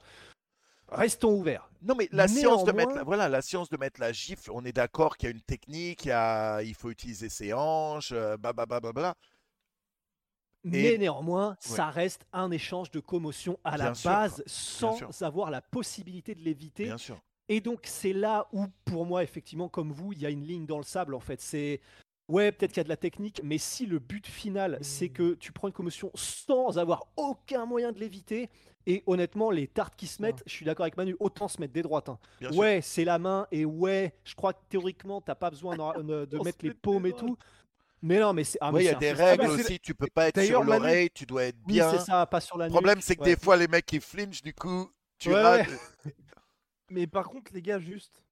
[0.89, 1.71] Restons ouverts.
[1.81, 4.63] Non, mais la science de mettre, la, voilà, la science de mettre la gifle, on
[4.67, 8.13] est d'accord qu'il y a une technique, il, y a- il faut utiliser ses hanches,
[8.13, 9.15] euh, blablabla.
[10.65, 15.63] Mais néanmoins, ça reste un échange de commotion à la sûr, base sans avoir la
[15.63, 16.85] possibilité de l'éviter.
[16.85, 17.19] Bien sûr.
[17.49, 20.67] Et donc, c'est là où, pour moi, effectivement, comme vous, il y a une ligne
[20.67, 21.41] dans le sable, en fait.
[21.41, 21.81] C'est.
[22.29, 25.13] Ouais, peut-être qu'il y a de la technique, mais si le but final, c'est Mmh.
[25.13, 28.49] que tu prends une commotion sans avoir aucun moyen de l'éviter,
[28.87, 31.73] et honnêtement, les tartes qui se mettent, je suis d'accord avec Manu, autant se mettre
[31.73, 32.09] des droites.
[32.09, 32.19] hein.
[32.53, 36.65] Ouais, c'est la main, et ouais, je crois que théoriquement, t'as pas besoin de, mettre
[36.65, 37.37] les paumes et tout.
[38.05, 38.59] Mais non, mais c'est.
[38.61, 40.43] Ah, mais il y a c'est des règles Ah, c'est- aussi, tu peux pas être
[40.43, 41.89] sur l'oreille, tu dois être Oui, bien.
[41.91, 43.35] c'est ça, pas sur la Le problème, c'est que ouais.
[43.37, 45.69] des fois, les mecs, ils flinchent, du coup, tu Ouais, rates.
[45.69, 45.77] ouais.
[46.91, 48.23] Mais par contre, les gars, juste.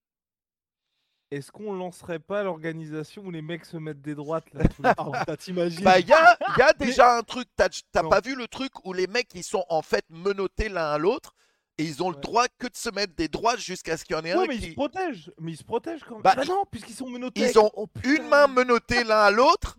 [1.30, 4.88] Est-ce qu'on lancerait pas l'organisation où les mecs se mettent des droites là tous les
[4.96, 7.46] Ah, putain, t'imagines Bah, il y a, y a déjà un truc.
[7.54, 8.08] T'as t'as Non.
[8.08, 11.36] pas vu le truc où les mecs ils sont en fait menottés l'un à l'autre
[11.78, 12.22] et ils ont le Ouais.
[12.22, 14.46] droit que de se mettre des droites jusqu'à ce qu'il y en ait Ouais, un
[14.48, 14.70] mais ils qui.
[14.70, 15.32] se protègent.
[15.38, 16.22] Mais ils se protègent quand même.
[16.22, 17.40] Bah, Bah, non, puisqu'ils sont menottés.
[17.48, 19.78] ils ont Oh, Une main menottée l'un à l'autre.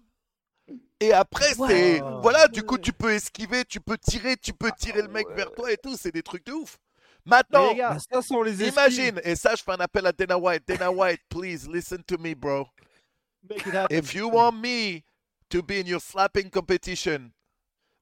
[1.01, 1.67] Et après, Ouais.
[1.67, 1.99] c'est.
[2.21, 5.51] Voilà, du coup, tu peux esquiver, tu peux tirer, tu peux tirer le mec vers
[5.51, 5.97] toi et tout.
[5.97, 6.77] C'est des trucs de ouf.
[7.25, 10.63] Maintenant, gars, ça, les imagine, et ça, je fais un appel à Dana White.
[10.67, 12.67] Dana White, please listen to me, bro.
[13.47, 13.97] make it happen.
[13.97, 15.03] If you want me
[15.49, 17.33] to be in your slapping competition,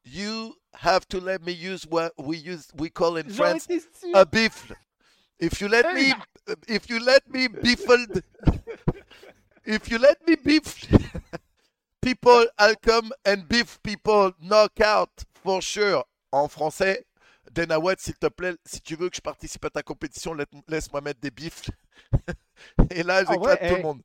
[0.03, 3.67] you have to let me use what we use we call in France
[4.13, 4.71] a beef.
[5.39, 6.13] If you let me
[6.67, 8.23] if you let me beefled
[9.65, 10.87] if you let me beef
[12.01, 16.03] people I'll come and beef people knockout for sure.
[16.31, 17.05] En français,
[17.51, 20.35] Dana White, s'il te plaît, si tu veux que je participe à ta compétition,
[20.67, 21.69] laisse-moi mettre des bifs.
[22.91, 24.01] Et là, En j'éclate tout eh, le monde.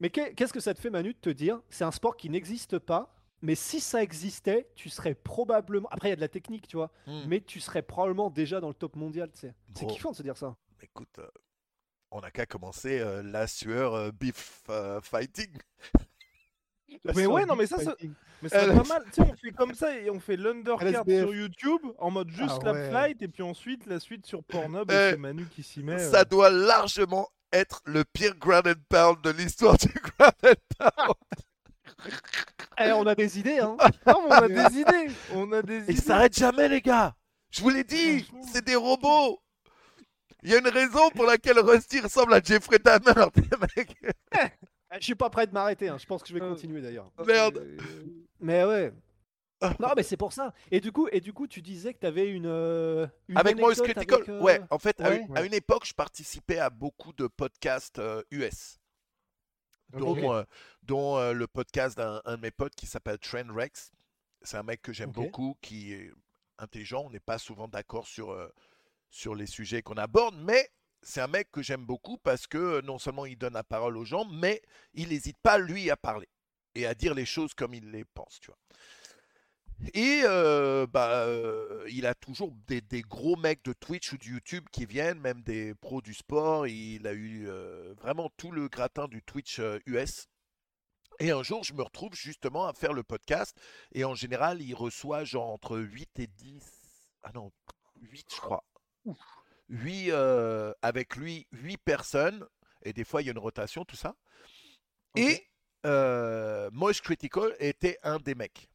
[0.00, 2.28] Mais qu'est- qu'est-ce que ça te fait, Manu, de te dire c'est un sport qui
[2.30, 5.88] n'existe pas, mais si ça existait, tu serais probablement.
[5.90, 7.24] Après, il y a de la technique, tu vois, Hmm.
[7.26, 9.54] mais tu serais probablement déjà dans le top mondial, tu sais.
[9.74, 10.56] C'est kiffant de se dire ça.
[10.80, 11.28] Écoute, euh,
[12.10, 15.00] on n'a qu'à commencer euh, la sueur euh, beef euh,
[17.14, 17.94] Mais ouais, non, mais ça, ça-
[18.42, 19.04] Mais c'est Elle- pas mal.
[19.12, 22.58] Tu sais, on fait comme ça et on fait l'undercard sur YouTube en mode juste
[22.62, 22.88] Ah la ouais.
[22.90, 25.98] flight et puis ensuite la suite sur Pornhub et c'est Manu qui s'y met.
[25.98, 26.24] Ça euh.
[26.24, 31.14] doit largement être le pire ground and pound de l'histoire du ground and pound.
[32.78, 33.76] Eh, on a des idées, hein.
[34.06, 35.06] Non, mais on a des idées.
[35.34, 35.96] On a des Ils idées.
[35.96, 37.14] s'arrêtent jamais, les gars.
[37.50, 39.38] Je vous l'ai dit, c'est des robots.
[40.42, 43.26] Il y a une raison pour laquelle Rusty ressemble à Jeffrey Dahmer.
[43.76, 43.96] mec.
[44.92, 45.98] Eh, Je suis pas prêt de m'arrêter, hein.
[45.98, 47.10] je pense que je vais Euh, continuer d'ailleurs.
[47.26, 47.58] Merde.
[47.58, 47.76] Euh,
[48.40, 48.92] Mais ouais.
[49.78, 50.52] Non, mais c'est pour ça.
[50.72, 53.52] Et du coup, et du coup, tu disais que tu avais une, euh, une Avec
[53.52, 54.60] anecdote Critical, avec, euh, ouais.
[54.70, 58.80] En fait, à, une, à une époque, je participais à beaucoup de podcasts euh, US,
[59.90, 60.42] dont, euh,
[60.82, 63.92] dont euh, le podcast d'un un de mes potes qui s'appelle Trent Rex.
[64.42, 66.10] C'est un mec que j'aime beaucoup, qui est
[66.58, 67.04] intelligent.
[67.06, 68.48] On n'est pas souvent d'accord sur, euh,
[69.10, 70.68] sur les sujets qu'on aborde, mais
[71.02, 73.96] c'est un mec que j'aime beaucoup parce que euh, non seulement il donne la parole
[73.96, 74.62] aux gens, mais
[74.94, 76.28] il n'hésite pas, lui, à parler
[76.74, 78.58] et à dire les choses comme il les pense, tu vois.
[79.94, 84.64] Et euh, bah, euh, il a toujours des, gros mecs de Twitch ou de YouTube
[84.70, 86.68] qui viennent, même des pros du sport.
[86.68, 87.48] Il a eu
[88.00, 90.28] vraiment tout le gratin du Twitch US.
[91.18, 93.60] Et un jour, je me retrouve justement à faire le podcast.
[93.90, 96.62] Et en général, il reçoit genre entre 8 et 10.
[97.24, 97.50] Ah non,
[98.02, 98.64] 8, je crois.
[99.72, 102.46] 8 euh, avec lui, 8 personnes.
[102.84, 104.14] Et des fois, il y a une rotation, tout ça.
[105.16, 105.46] Et
[105.86, 106.70] euh,
[107.02, 108.68] Critical était un des mecs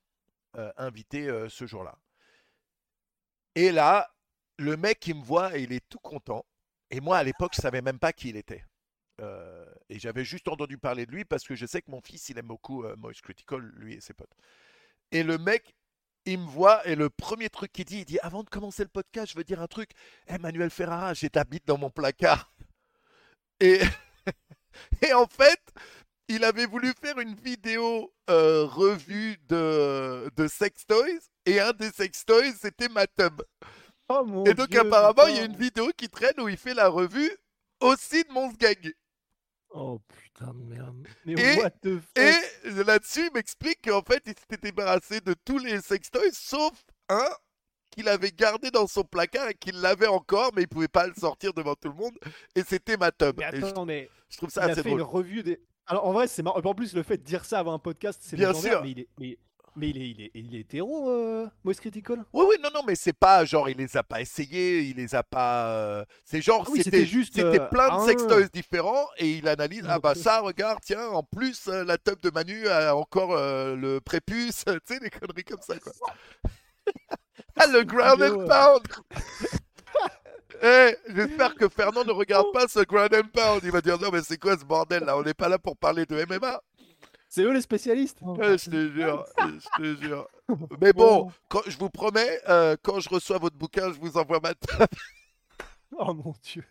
[0.58, 1.98] euh, invités euh, ce jour-là.
[3.56, 4.10] Et là,
[4.58, 6.46] le mec, il me voit et il est tout content.
[6.90, 8.64] Et moi, à l'époque, je savais même pas qui il était.
[9.20, 12.30] Euh, et j'avais juste entendu parler de lui parce que je sais que mon fils,
[12.30, 14.34] il aime beaucoup Moist Critical, lui et ses potes.
[15.12, 15.76] Et le mec,
[16.28, 18.90] il me voit et le premier truc qu'il dit, il dit Avant de commencer le
[18.90, 19.92] podcast, je veux dire un truc.
[20.28, 22.54] Emmanuel Ferrara, j'ai ta bite dans mon placard.
[23.60, 23.82] Et,
[25.02, 25.60] et en fait,
[26.28, 31.20] il avait voulu faire une vidéo euh, revue de, de sex toys.
[31.48, 33.42] Et un des sex toys, c'était ma tub.
[34.10, 36.58] Oh mon Et donc, Dieu, apparemment, il y a une vidéo qui traîne où il
[36.58, 37.36] fait la revue
[37.80, 38.94] aussi de mon gag.
[39.72, 41.08] Oh putain de merde.
[41.26, 42.18] Mais Et- what the fuck?
[42.66, 46.74] Et là-dessus, il m'explique qu'en fait, il s'était débarrassé de tous les sextoys sauf
[47.10, 47.30] un
[47.92, 51.14] qu'il avait gardé dans son placard et qu'il l'avait encore, mais il pouvait pas le
[51.16, 52.18] sortir devant tout le monde.
[52.56, 53.38] Et c'était ma tub.
[53.40, 55.00] Mais Et je, attends, mais je trouve il ça a assez fait drôle.
[55.00, 55.60] une revue des.
[55.86, 56.60] Alors en vrai, c'est marrant.
[56.62, 58.82] En plus, le fait de dire ça avant un podcast, c'est Bien sûr.
[58.84, 59.38] Mais il est, mais,
[59.78, 62.26] mais il est, il est, il est hétéro, euh, Moist Critical?
[62.34, 65.16] Oui, oui, non, non, mais c'est pas genre, il les a pas essayés, il les
[65.16, 65.70] a pas.
[65.72, 68.06] euh, C'est genre, Ah oui, c'était juste, c'était euh, plein de ah.
[68.06, 69.86] sextoys différents et il analyse.
[69.88, 74.00] Ah bah ça, regarde, tiens, en plus, euh, la tub de Manu a encore le
[74.00, 75.94] prépuce, tu sais, des conneries comme ça, quoi.
[77.56, 78.84] ah, le ground and pound
[80.63, 83.62] Eh, j'espère que Fernand ne regarde pas ce ground and pound.
[83.63, 85.16] Il va dire non, mais c'est quoi ce bordel là?
[85.18, 86.60] On n'est pas là pour parler de MMA.
[87.30, 88.20] C'est eux les spécialistes.
[88.22, 90.28] Ouais, je te jure, je te jure.
[90.82, 94.40] Mais bon, quand, je vous promets, euh, quand je reçois votre bouquin, je vous envoie
[94.40, 94.88] ma table.
[95.98, 96.66] Oh mon dieu.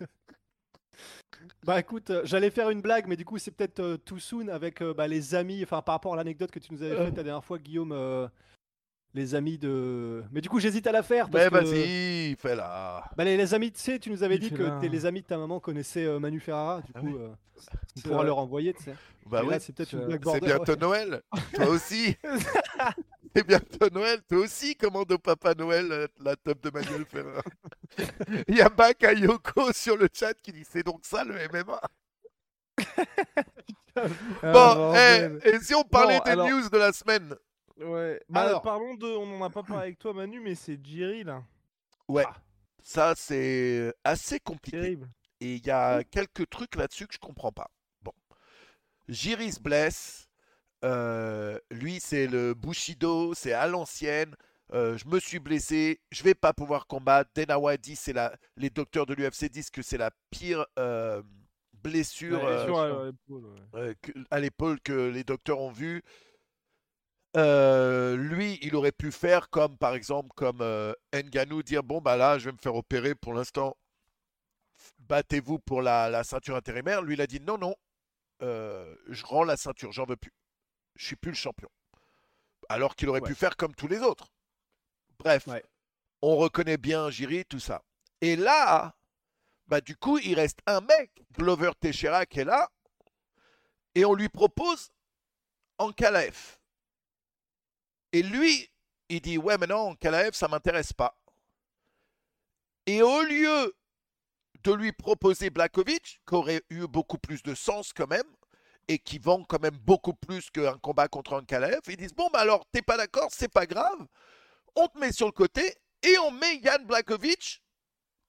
[1.65, 4.49] Bah écoute, euh, j'allais faire une blague, mais du coup c'est peut-être euh, too soon
[4.49, 7.17] avec euh, bah, les amis, enfin par rapport à l'anecdote que tu nous avais faite
[7.17, 8.29] la dernière fois, Guillaume, euh,
[9.17, 10.23] les amis de...
[10.31, 11.29] Mais du coup j'hésite à la faire.
[11.29, 13.03] Parce Mais que- vas-y, fais-la.
[13.17, 15.23] Bah, les, les amis, tu sais, tu nous avais Il dit que t'es- les amis
[15.23, 17.17] de ta maman connaissaient euh, Manu Ferrara, du Ah coup oui.
[17.19, 17.29] euh,
[18.05, 18.27] pourras vrai.
[18.27, 18.95] leur envoyer, tu sais.
[19.25, 20.79] Bah Mais oui, là c'est peut-être une c'est- blague c'est border, bientôt ouais.
[21.07, 21.23] Noël.
[21.55, 22.17] Toi aussi.
[23.35, 27.43] C'est bientôt Noël, toi aussi commande au Papa Noël euh, la top de Manuel Ferrer.
[28.49, 31.79] Il y a Bakayoko sur le chat qui dit c'est donc ça le MMA.
[33.99, 34.03] Ah,
[34.53, 35.41] Bon, eh, bordel.
[35.45, 37.35] et si on parlait Bon, des alors- news de la semaine?
[37.81, 38.21] Ouais.
[38.29, 38.63] Bah, Alors.
[38.63, 39.07] parlons de.
[39.07, 41.43] On en a pas parlé avec toi, Manu, mais c'est Jerry là.
[42.09, 42.25] Ouais,
[42.83, 44.81] ça c'est assez compliqué.
[44.81, 45.09] Terrible.
[45.41, 47.71] Et il y a quelques trucs là-dessus que je comprends pas.
[48.03, 48.13] Bon.
[49.09, 50.29] Jiri se blesse.
[50.85, 54.35] Euh, lui, c'est le Bushido, c'est à l'ancienne.
[54.73, 57.31] Euh, je me suis blessé, je vais pas pouvoir combattre.
[57.35, 58.35] Dana White dit, c'est la...
[58.57, 61.23] les docteurs de l'UFC disent que c'est la pire euh,
[61.83, 63.95] blessure Ouais, sur, l'épaule, ouais.
[64.03, 66.03] que- à l'épaule que les docteurs ont vu.
[67.37, 72.17] Euh, lui, il aurait pu faire comme par exemple comme euh, Ngannou dire bon bah
[72.17, 73.77] là je vais me faire opérer pour l'instant.
[75.01, 77.03] Battez-vous pour la, la ceinture intérimaire.
[77.03, 77.75] Lui il a dit non non,
[78.43, 80.33] euh, je rends la ceinture, j'en veux plus.
[80.97, 81.69] Je suis plus le champion.
[82.69, 83.29] Alors qu'il aurait Ouais.
[83.29, 84.29] pu faire comme tous les autres.
[85.19, 85.63] Bref, Ouais.
[86.23, 87.83] on reconnaît bien Jiri tout ça.
[88.23, 88.95] Et là,
[89.67, 92.71] bah du coup il reste un mec, Glover Teixeira qui est là,
[93.95, 94.91] et on lui propose
[95.79, 96.57] Ankalaev.
[98.17, 98.71] Et lui,
[99.11, 101.21] il dit Ouais, mais non, Ankalaev, ça m'intéresse pas.
[102.87, 103.77] Et au lieu
[104.65, 108.25] de lui proposer Blakovic, qui aurait eu beaucoup plus de sens quand même,
[108.89, 112.39] et qui vend quand même beaucoup plus qu'un combat contre Ankalaev, ils disent Bon, bah
[112.39, 114.07] alors, t'es pas d'accord, c'est pas grave,
[114.77, 117.63] on te met sur le côté et on met Yann Blakovic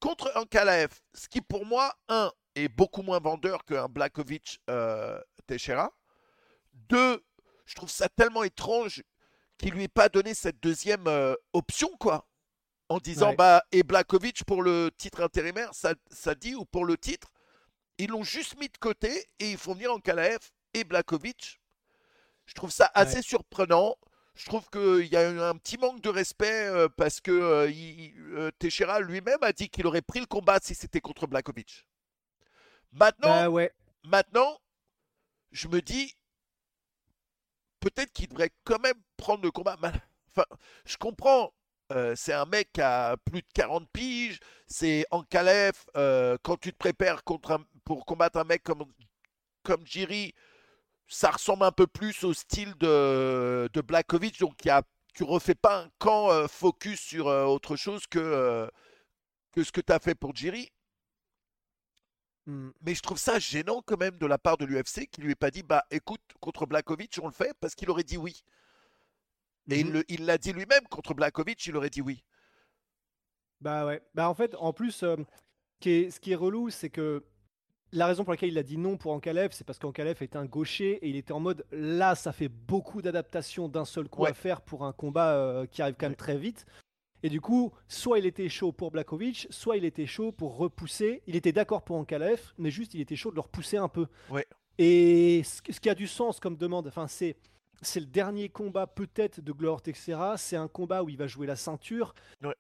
[0.02, 1.00] contre Ankalaev.
[1.13, 5.93] Ce qui, pour moi, un, est beaucoup moins vendeur qu'un Blakovic euh, Teixeira.
[6.73, 7.23] Deux,
[7.65, 9.02] je trouve ça tellement étrange
[9.58, 12.28] qu'il lui ait pas donné cette deuxième euh, option, quoi.
[12.89, 13.36] En disant, Ouais.
[13.36, 17.34] bah, et Blakovic pour le titre intérimaire, ça, ça dit, ou pour le titre,
[17.98, 20.39] ils l'ont juste mis de côté et ils font venir Ankalaev
[20.74, 21.60] et Blakovic.
[22.46, 23.96] Je trouve ça assez surprenant.
[24.36, 28.13] Je trouve qu'il y a un petit manque de respect euh, parce que euh, il-
[28.60, 31.88] Teixeira lui-même a dit qu'il aurait pris le combat si c'était contre Blakovic.
[32.93, 33.72] Maintenant, Bah ouais.
[34.04, 34.60] Maintenant,
[35.52, 36.15] je me dis,
[37.89, 39.78] peut-être qu'il devrait quand même prendre le combat.
[40.32, 40.45] Enfin,
[40.86, 41.54] je comprends.
[41.91, 44.39] euh, c'est un mec a plus de 40 piges.
[44.67, 45.86] C'est en Calef.
[46.43, 48.86] quand tu te prépares contre pour combattre un mec comme,
[49.63, 50.34] comme Jiri,
[51.08, 54.39] ça ressemble un peu plus au style de, de Blakovic.
[54.39, 58.19] Donc, y a, tu refais pas un camp euh, focus sur euh, autre chose que,
[58.19, 58.67] euh,
[59.54, 60.69] que ce que tu as fait pour Jiri.
[62.48, 62.70] Hmm.
[62.82, 65.36] Mais je trouve ça gênant quand même de la part de l'UFC qui lui ait
[65.36, 68.42] pas dit bah écoute contre Blakovic on le fait parce qu'il aurait dit oui.
[69.70, 72.24] Et il l'a dit lui-même contre Blakovic il aurait dit oui.
[73.60, 74.02] Bah ouais.
[74.16, 75.18] Bah en fait, en plus, euh,
[75.82, 77.24] qui est- ce qui est relou, c'est que
[77.92, 80.46] la raison pour laquelle il a dit non pour Ankalev, c'est parce qu'Ankalev est un
[80.46, 84.30] gaucher et il était en mode là, ça fait beaucoup d'adaptation d'un seul coup Ouais.
[84.30, 86.16] à faire pour un combat euh, qui arrive quand même Ouais.
[86.16, 86.66] très vite.
[87.24, 91.24] Et du coup, soit il était chaud pour Blakovic, soit il était chaud pour repousser.
[91.26, 94.08] Il était d'accord pour Ankalev, mais juste il était chaud de le repousser un peu.
[94.30, 94.46] Ouais.
[94.78, 97.36] Et ce, qui a du sens comme demande, enfin c'est
[97.82, 100.38] c'est le dernier combat peut-être de Glover Teixeira.
[100.38, 102.56] C'est un combat où il va jouer la ceinture Ouais.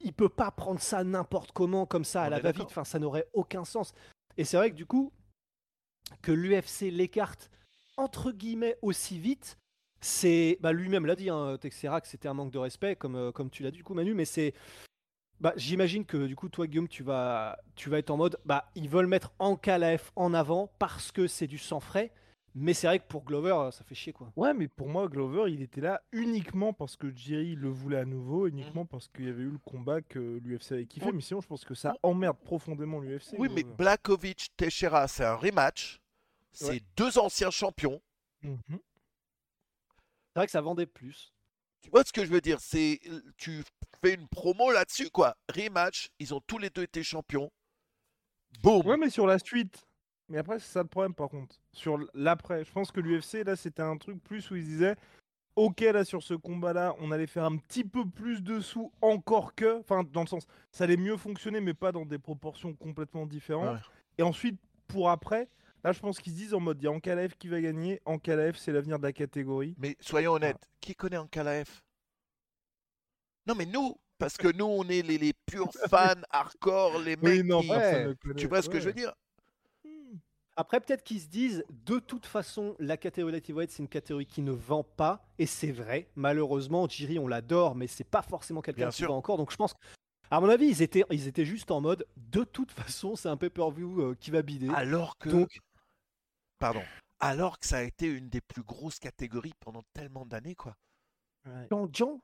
[0.00, 2.64] il peut pas prendre ça n'importe comment comme ça à On la va-vite.
[2.64, 3.92] Enfin, ça n'aurait aucun sens.
[4.36, 5.12] Et c'est vrai que du coup,
[6.22, 7.50] que l'UFC l'écarte
[7.96, 9.58] entre guillemets aussi vite,
[10.04, 13.32] c'est bah, lui-même l'a dit, hein, Texera, que c'était un manque de respect, comme, euh,
[13.32, 14.12] comme tu l'as dit du coup, Manu.
[14.14, 14.52] Mais c'est,
[15.40, 18.70] bah, j'imagine que du coup, toi, Guillaume, tu vas, tu vas être en mode, bah,
[18.74, 22.12] ils veulent mettre Ankalaev en avant parce que c'est du sang frais.
[22.56, 24.30] Mais c'est vrai que pour Glover, euh, ça fait chier quoi.
[24.36, 28.04] Ouais, mais pour moi, Glover, il était là uniquement parce que Jerry le voulait à
[28.04, 31.10] nouveau, uniquement parce qu'il y avait eu le combat que l'UFC avait kiffé.
[31.10, 33.34] Mais sinon, je pense que ça emmerde profondément l'UFC.
[33.38, 33.64] Oui mais.
[33.64, 35.98] Blakovic Teixeira c'est un rematch.
[36.52, 36.80] C'est Ouais.
[36.96, 38.00] deux anciens champions.
[38.42, 38.78] Mhm.
[40.34, 41.32] C'est vrai que ça vendait plus.
[41.80, 42.58] Tu vois ce que je veux dire?
[42.60, 43.00] C'est
[43.36, 43.62] tu
[44.02, 45.36] fais une promo là-dessus quoi.
[45.48, 47.52] Rematch ils ont tous les deux été champions.
[48.60, 48.84] Boum.
[48.84, 49.86] Ouais, mais sur la suite.
[50.28, 51.56] Mais après, c'est ça le problème par contre.
[51.72, 54.96] Sur l'après, je pense que l'UFC, là, c'était un truc plus où ils disaient
[55.56, 59.54] Ok, là, sur ce combat-là, on allait faire un petit peu plus de sous encore
[59.54, 59.78] que.
[59.78, 63.76] Enfin, dans le sens, ça allait mieux fonctionner, mais pas dans des proportions complètement différentes.
[63.76, 63.88] Ouais.
[64.18, 65.48] Et ensuite, pour après,
[65.84, 68.00] là, je pense qu'ils se disent en mode il y a Ankalaev qui va gagner.
[68.04, 69.74] Ankalaev, c'est l'avenir de la catégorie.
[69.78, 71.68] Mais soyons honnêtes, qui connaît Ankalaev?
[73.46, 77.42] Non mais nous, parce que nous on est les, les purs fans hardcore, les mecs
[77.42, 77.48] qui...
[77.48, 78.34] ne ne connaît.
[78.34, 79.12] Tu vois ce que je veux dire?
[79.84, 80.16] Hmm.
[80.56, 84.40] Après, peut-être qu'ils se disent, de toute façon, la catégorie lightweight, c'est une catégorie qui
[84.40, 86.08] ne vend pas, et c'est vrai.
[86.14, 89.36] Malheureusement, Jiri, on l'adore, mais c'est pas forcément quelqu'un qui vend encore.
[89.36, 89.74] Donc, je pense,
[90.30, 93.36] à mon avis, ils étaient, ils étaient juste en mode, de toute façon, c'est un
[93.36, 94.68] pay-per-view euh, qui va bider.
[94.74, 95.28] Alors que...
[95.28, 95.60] Donc,
[96.58, 96.82] Pardon.
[97.20, 100.76] Alors que ça a été une des plus grosses catégories pendant tellement d'années quoi.
[101.70, 102.20] John Jones.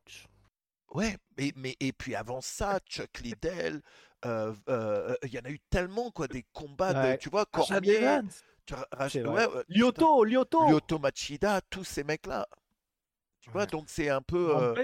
[0.92, 3.80] Ouais, mais, mais et puis avant ça, Chuck Liddell,
[4.24, 7.18] euh, euh, il y en a eu tellement quoi, des combats, de, Ouais.
[7.18, 8.00] tu vois, Cormier,
[8.66, 10.68] tu Rach- ouais, ouais, Lyoto, Lyoto.
[10.68, 12.46] Lyoto Machida, tous ces mecs-là.
[13.40, 13.66] Tu vois, Ouais.
[13.68, 14.74] donc c'est un peu, euh,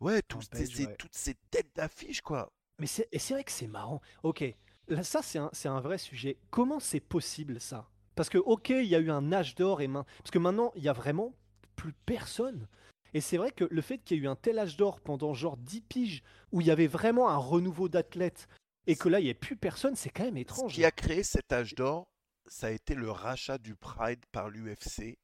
[0.00, 0.96] ouais, tous ces- ouais.
[0.96, 2.52] toutes ces têtes d'affiche quoi.
[2.78, 4.00] Mais c'est et c'est vrai que c'est marrant.
[4.22, 4.44] Ok,
[4.86, 6.38] là, ça c'est un, c'est un vrai sujet.
[6.50, 7.88] Comment c'est possible ça?
[8.18, 10.04] Parce que ok, il y a eu un âge d'or et main...
[10.18, 11.36] parce que maintenant il y a vraiment
[11.76, 12.66] plus personne.
[13.14, 15.34] Et c'est vrai que le fait qu'il y ait eu un tel âge d'or pendant
[15.34, 18.48] genre 10 piges où il y avait vraiment un renouveau d'athlètes
[18.88, 20.74] et que là il n'y ait plus personne, c'est quand même Ce étrange.
[20.74, 22.10] qui a créé cet âge d'or,
[22.48, 25.16] ça a été le rachat du Pride par l'UFC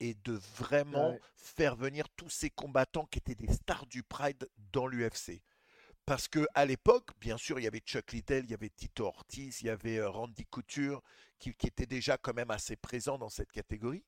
[0.00, 1.20] et de vraiment Ouais.
[1.36, 5.42] faire venir tous ces combattants qui étaient des stars du Pride dans l'UFC.
[6.06, 9.06] Parce que à l'époque, bien sûr, il y avait Chuck Liddell, il y avait Tito
[9.06, 11.02] Ortiz, il y avait euh, Randy Couture,
[11.40, 14.04] qui, qui étaient déjà quand même assez présents dans cette catégorie.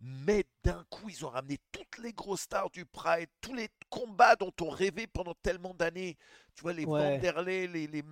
[0.00, 4.36] Mais d'un coup, ils ont ramené toutes les grosses stars du Pride, tous les combats
[4.36, 6.16] dont on rêvait pendant tellement d'années.
[6.56, 7.18] Tu vois, les Ouais.
[7.18, 8.02] Vanderlei, les, les,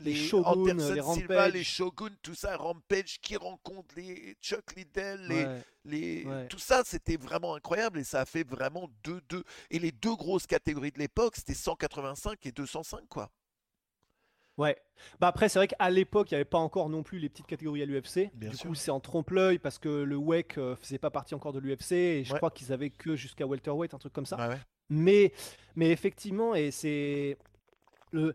[0.00, 1.52] Les Shogun, Anderson les Silva, Rampage.
[1.52, 5.62] les Shogun, tout ça, Rampage qui rencontre les Chuck Liddell, les, Ouais.
[5.84, 6.24] les...
[6.24, 6.48] Ouais.
[6.48, 9.44] tout ça, c'était vraiment incroyable et ça a fait vraiment deux, deux.
[9.70, 13.30] Et les deux grosses catégories de l'époque, c'était 185 et 205, quoi.
[14.58, 14.76] Ouais.
[15.20, 17.46] Bah après, c'est vrai qu'à l'époque, il n'y avait pas encore non plus les petites
[17.46, 18.30] catégories à l'UFC.
[18.34, 18.68] Du sûr.
[18.68, 21.92] coup, c'est en trompe-l'œil parce que le WEC euh, faisait pas partie encore de l'UFC
[21.92, 22.38] et je Ouais.
[22.38, 24.48] crois qu'ils avaient que jusqu'à welterweight, un truc comme ça.
[24.48, 24.56] Ouais.
[24.90, 25.32] Mais,
[25.76, 27.38] mais effectivement, et c'est
[28.12, 28.34] le.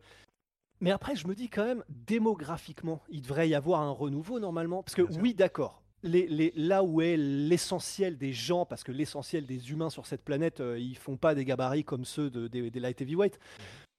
[0.82, 4.84] Mais après, je me dis quand même, démographiquement, il devrait y avoir un renouveau normalement.
[4.84, 5.82] Parce que Bien oui, d'accord.
[6.04, 10.24] Les, les- là où est l'essentiel des gens, parce que l'essentiel des humains sur cette
[10.24, 13.40] planète, euh, ils font pas des gabarits comme ceux de- des, des light heavyweight.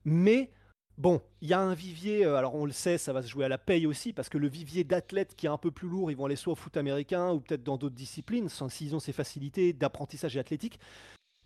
[0.04, 0.50] Mais
[0.98, 3.46] bon, il y a un vivier, euh, alors on le sait, ça va se jouer
[3.46, 6.10] à la paye aussi, parce que le vivier d'athlètes qui est un peu plus lourd,
[6.12, 9.00] ils vont aller soit au foot américain ou peut-être dans d'autres disciplines, sans- s'ils ont
[9.00, 10.78] ces facilités d'apprentissage et athlétique.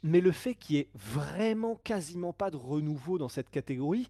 [0.02, 4.08] Mais le fait qu'il y ait vraiment quasiment pas de renouveau dans cette catégorie,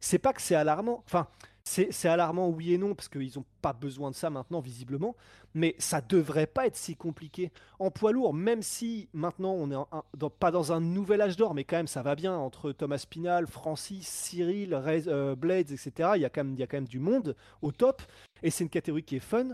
[0.00, 1.02] c'est pas que c'est alarmant.
[1.06, 1.28] Enfin,
[1.64, 5.14] c'est alarmant oui et non, parce qu'ils n'ont pas besoin de ça maintenant, visiblement.
[5.52, 7.52] Mais ça devrait pas être si compliqué.
[7.78, 11.36] En poids lourd, même si maintenant on est en- dans- pas dans un nouvel âge
[11.36, 16.12] d'or, mais quand même ça va bien entre Thomas Pinal, Francis, Cyril, euh, Blades, etc.
[16.16, 18.00] Il y, a quand même, il y a quand même du monde au top.
[18.42, 19.48] Et c'est une catégorie qui est fun.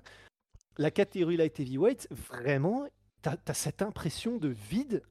[0.78, 2.86] La catégorie light heavyweight, vraiment,
[3.22, 5.02] tu as cette impression de vide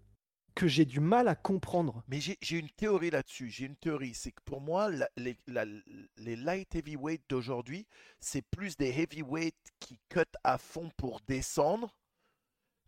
[0.55, 2.03] que j'ai du mal à comprendre.
[2.07, 3.49] Mais j'ai une théorie là-dessus.
[3.49, 4.13] J'ai une théorie.
[4.13, 5.65] C'est que pour moi, la- les, la-
[6.17, 7.87] les light heavyweight d'aujourd'hui,
[8.19, 11.95] c'est plus des heavyweight qui cut à fond pour descendre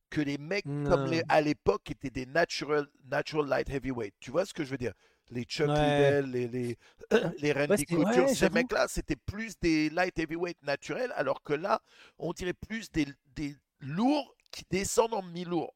[0.09, 4.13] que les mecs comme les, à l'époque étaient des natural, natural light heavyweight.
[4.19, 4.93] Tu vois ce que je veux dire?
[5.31, 6.21] Les Chuck Ouais.
[6.21, 6.77] Liddell, les, les,
[7.39, 11.81] les Randy Couture, ouais, ces mecs-là, c'était plus des light heavyweight naturels, alors que là,
[12.19, 15.73] on dirait plus des, des lourds qui descendent en mi-lourd.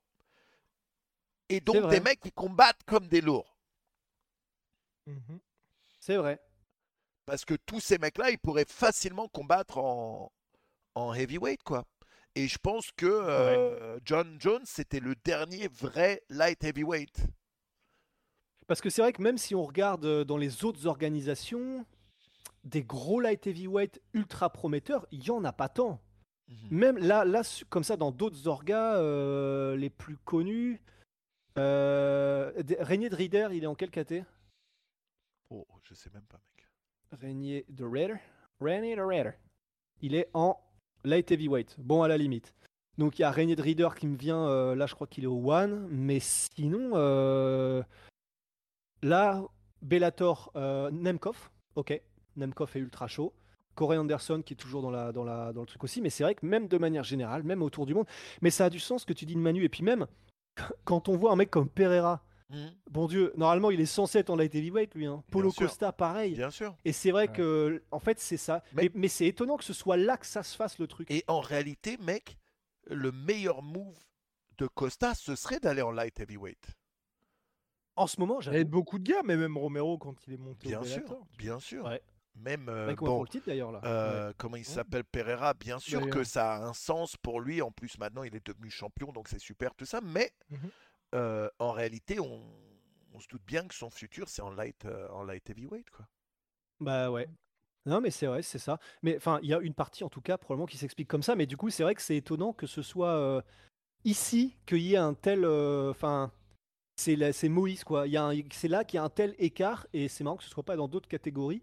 [1.50, 3.58] Et donc des mecs qui combattent comme des lourds.
[5.08, 5.40] Mhm.
[6.00, 6.40] C'est vrai.
[7.26, 10.32] Parce que tous ces mecs-là, ils pourraient facilement combattre en,
[10.96, 11.86] en heavyweight, quoi.
[12.36, 17.28] Et je pense que euh, John Jones, c'était le dernier vrai light heavyweight.
[18.68, 21.86] Parce que c'est vrai que même si on regarde euh, dans les autres organisations,
[22.64, 26.00] des gros light heavyweight ultra prometteurs, il y en a pas tant.
[26.48, 26.56] Mhm.
[26.72, 30.82] Même là, là comme ça, dans d'autres orgas euh, les plus connus,
[31.58, 34.24] euh, Régnier de Rieder, il est en quel KT
[35.50, 36.68] Oh, je sais même pas, mec.
[37.20, 38.16] Régnier de Rieder?
[38.62, 39.32] Régnier de Rieder.
[40.02, 40.60] Il est en
[41.04, 41.76] light heavyweight.
[41.80, 42.54] Bon, à la limite.
[42.98, 45.24] Donc il y a Régnier de Rieder qui me vient, euh, là je crois qu'il
[45.24, 47.82] est au one, mais sinon, euh,
[49.02, 49.42] là,
[49.82, 52.02] Bellator, euh, Nemkov, ok,
[52.36, 53.34] Nemkov est ultra chaud.
[53.76, 56.24] Corey Anderson qui est toujours dans, la, dans, la, dans le truc aussi, mais c'est
[56.24, 58.08] vrai que même de manière générale, même autour du monde,
[58.42, 60.06] mais ça a du sens ce que tu dis de Manu, et puis même
[60.86, 62.72] quand on voit un mec comme Pereira, Mhm.
[62.90, 65.24] bon Dieu, normalement il est censé être en light heavyweight lui, hein.
[65.30, 65.68] Polo sûr.
[65.68, 66.76] Costa pareil, Bien sûr.
[66.84, 67.36] et c'est vrai Ouais.
[67.36, 68.64] que, en fait, c'est ça.
[68.74, 71.12] Mais- Mais, mais c'est étonnant que ce soit là que ça se fasse le truc.
[71.12, 72.38] Et en réalité, mec,
[72.88, 73.98] le meilleur move
[74.58, 76.76] de Costa, ce serait d'aller en light heavyweight.
[77.96, 80.80] En ce moment, avait beaucoup de gars, mais même Romero quand il est monté Bien
[80.80, 81.86] au sûr, bien sûr.
[81.86, 82.02] Ouais.
[82.40, 83.82] Même, euh, bon, le titre d'ailleurs là.
[83.84, 87.62] Euh, comment il s'appelle Pereira, bien sûr que ça a un sens pour lui.
[87.62, 90.00] En plus, maintenant, il est devenu champion, donc c'est super tout ça.
[90.02, 90.70] Mais Mhm.
[91.16, 92.42] euh, en réalité, on,
[93.14, 95.90] on se doute bien que son futur, c'est en light, euh, en light heavyweight.
[95.90, 96.08] Quoi.
[96.80, 97.28] Bah ouais.
[97.86, 98.80] Non, mais c'est vrai, c'est ça.
[99.02, 101.36] Mais enfin, il y a une partie en tout cas probablement qui s'explique comme ça.
[101.36, 103.44] Mais du coup, c'est vrai que c'est étonnant que ce soit
[104.06, 105.46] ici qu'il y ait un tel.
[105.46, 106.32] Enfin,
[106.98, 108.06] c'est Moïse quoi.
[108.08, 110.38] Il y a un- C'est là qu'il y a un tel écart et c'est marrant
[110.38, 111.62] que ce soit pas dans d'autres catégories.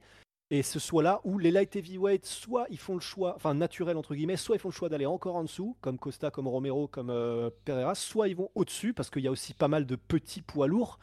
[0.51, 3.97] Et ce soit là où les light heavyweight, soit ils font le choix, enfin naturel
[3.97, 6.87] entre guillemets, soit ils font le choix d'aller encore en dessous, comme Costa, comme Romero,
[6.87, 9.97] comme euh, Pereira, soit ils vont au-dessus, parce qu'il y a aussi pas mal de
[9.97, 10.99] petits poids lourds.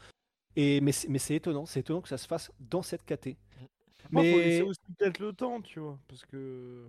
[0.55, 3.37] Et, mais c'est mais c'est étonnant, c'est étonnant que ça se fasse dans cette KT.
[4.11, 6.87] Moi, faut laisser Mais aussi peut-être le temps, tu vois, parce que.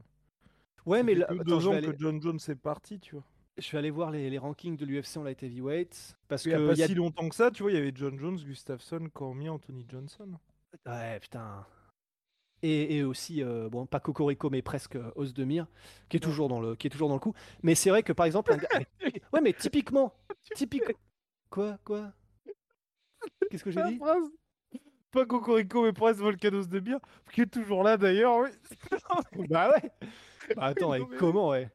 [0.87, 3.25] ouais, mais là, attends, deux ans aller, que John Jones est parti, tu vois.
[3.59, 6.55] je vais aller voir les, les rankings de l'UFC en light heavyweight, parce Il y
[6.55, 8.19] a pas il y a- si longtemps que ça, tu vois, il y avait John
[8.19, 10.39] Jones, Gustafsson, Cormier, Anthony Johnson.
[10.87, 11.67] Ouais, putain.
[12.67, 15.67] Et, et aussi, euh, bon, pas Cocorico, mais presque euh, Ozdemir,
[16.09, 17.35] qui est, toujours dans le, qui est toujours dans le coup.
[17.63, 18.53] Mais c'est vrai que par exemple.
[18.55, 18.59] un
[19.33, 20.15] ouais, mais typiquement.
[20.55, 20.95] typiquement
[21.51, 22.13] Quoi Quoi?
[23.51, 24.01] Qu'est-ce que j'ai dit?
[25.11, 27.01] Pas Cocorico, mais presque Volcanos de Bière,
[27.33, 28.49] qui est toujours là d'ailleurs, oui.
[29.51, 29.91] Bah ouais
[30.57, 31.71] Bah attends, mais- comment, ouais?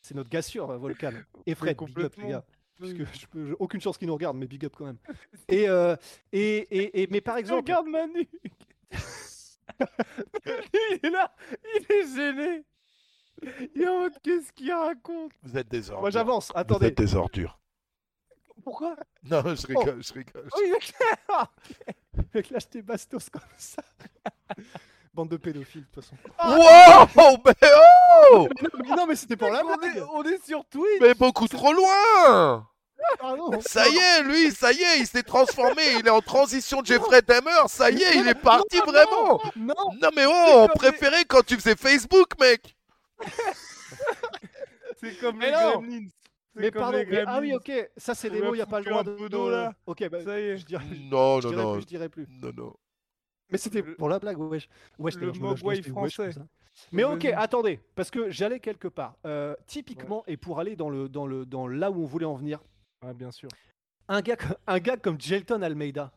[0.00, 1.12] C'est notre gars sûr, euh, Volcan.
[1.46, 2.44] Et Fred, big up, les gars.
[2.80, 4.98] Parce que je peux- aucune chance qu'ils nous regardent, mais big up quand même.
[5.48, 5.94] Et, euh,
[6.32, 7.60] et, et, et- mais par exemple.
[7.60, 8.28] Regarde Manu
[10.46, 11.34] Il est là,
[11.74, 12.64] il est gêné
[13.74, 16.00] Il est en mode qu'est-ce qu'il raconte Vous êtes des ordures.
[16.00, 16.86] Moi j'avance, Vous attendez.
[16.86, 17.58] êtes des ordures.
[18.62, 18.96] Pourquoi?
[19.24, 20.48] Non, je rigole, je rigole.
[20.56, 21.52] Oui, d'accord
[22.32, 23.82] Avec lâche tes bastos comme ça.
[25.14, 26.16] Bande de pédophiles, de toute façon.
[26.42, 27.68] Wow Mais
[28.32, 28.48] oh
[28.88, 31.72] Mais non, mais c'était pour la on, est, on est sur Twitch Mais beaucoup trop
[31.72, 32.66] loin.
[33.66, 37.22] Ça y est, lui, ça y est, il s'est transformé, il est en transition Jeffrey
[37.22, 41.44] Dahmer, ça y est, il est parti vraiment Non, Non mais oh, on préférait quand
[41.44, 42.76] tu faisais Facebook, mec
[45.00, 46.06] C'est comme Mais les non Gremlins
[46.54, 46.98] mais comme pardon.
[46.98, 47.72] les mais- ah oui, ok.
[47.96, 49.50] Ça, c'est des mots, il n'y a pas le droit de.
[49.50, 49.72] là.
[49.86, 50.22] Ok, bah.
[50.22, 50.58] Ça y est.
[50.58, 52.26] Je dirais, Non, je non, dirais non, plus, je dirais plus.
[52.42, 52.74] non, non.
[53.50, 54.68] Mais c'était pour la blague, wesh.
[54.98, 56.32] Wesh, le wesh comme français.
[56.32, 56.40] ça.
[56.90, 59.14] Mais ok, attendez, parce que j'allais quelque part.
[59.26, 62.34] Euh, typiquement, et pour aller dans le, dans le, dans là où on voulait en
[62.34, 62.60] venir,
[63.02, 63.48] Ah, bien sûr.
[64.08, 66.12] un gars, co- un gars comme Jelton Almeida,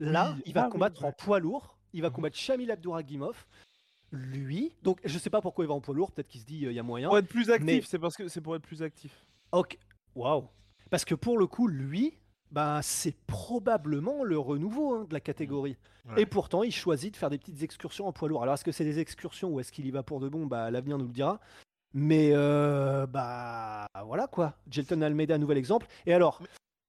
[0.00, 2.14] là, Oui, il va ah oui, combattre en poids lourd, il va Mhm.
[2.14, 3.44] combattre Shamil Abdouragimov.
[4.12, 6.58] Lui, donc je sais pas pourquoi il va en poids lourd, peut-être qu'il se dit
[6.60, 7.08] il y a moyen.
[7.08, 9.24] Pour être plus actif, Mais- c'est parce que c'est pour être plus actif.
[9.52, 9.78] Ok,
[10.14, 10.48] waouh.
[10.90, 12.18] Parce que pour le coup, lui,
[12.50, 15.78] bah, c'est probablement le renouveau hein, de la catégorie.
[16.06, 16.22] Ouais.
[16.22, 18.42] Et pourtant, il choisit de faire des petites excursions en poids lourd.
[18.42, 20.44] Alors, est-ce que c'est des excursions ou est-ce qu'il y va pour de bon?
[20.46, 21.40] Bah, L'avenir nous le dira.
[21.94, 24.54] Mais euh, bah voilà quoi.
[24.70, 25.86] Jelton Almeida, nouvel exemple.
[26.06, 26.40] Et alors,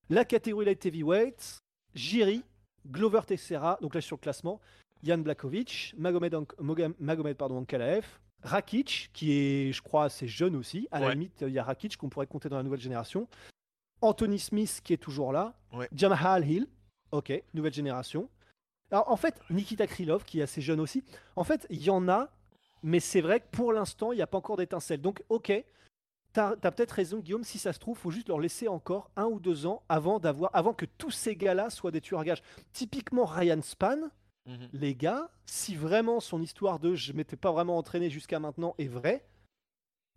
[0.09, 1.59] la catégorie light heavyweight,
[1.93, 2.43] Jiri,
[2.87, 4.59] Glover Teixeira, donc là sur le classement,
[5.03, 8.05] Jan Blakovic, Magomed, Ank- Magomed pardon, Ankalaev,
[8.43, 10.87] Rakic, qui est, je crois, assez jeune aussi.
[10.91, 13.27] À la limite, il y a Rakic qu'on pourrait compter dans la nouvelle génération.
[14.01, 15.53] Anthony Smith, qui est toujours là.
[15.73, 15.87] Ouais.
[15.93, 16.67] Jamal Hill,
[17.11, 18.29] ok, nouvelle génération.
[18.91, 21.03] Alors, en fait, Nikita Krylov, qui est assez jeune aussi.
[21.37, 22.29] En fait, il y en a,
[22.83, 25.01] mais c'est vrai que pour l'instant, il n'y a pas encore d'étincelle.
[25.01, 25.51] Donc, ok,
[26.33, 29.25] t'as as, peut-être raison, Guillaume, si ça se trouve, faut juste leur laisser encore un
[29.25, 32.43] ou deux ans avant, d'avoir, avant que tous ces gars-là soient des tueurs à gages.
[32.73, 34.09] Typiquement, Ryan Span,
[34.45, 34.69] Mhm.
[34.73, 38.87] les gars, si vraiment son histoire de je m'étais pas vraiment entraîné jusqu'à maintenant est
[38.89, 39.25] vraie,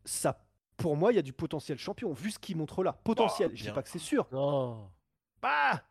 [0.04, 0.44] ça,
[0.76, 2.98] pour moi, il y a du potentiel champion, vu ce qu'il montre là.
[3.04, 4.26] Potentiel, je dis pas que c'est sûr.
[4.32, 4.78] Oh.
[5.40, 5.84] Bah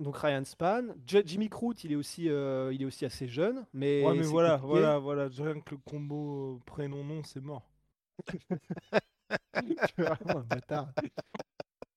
[0.00, 3.66] Donc Ryan Span, J- Jimmy Crute, il est aussi, euh, il est aussi assez jeune,
[3.72, 4.68] mais, Ouais, mais voilà, compliqué.
[4.80, 5.28] voilà, voilà.
[5.28, 7.68] Rien que le combo euh, prénom-nom, c'est mort.
[9.60, 10.88] Tu es vraiment un bâtard.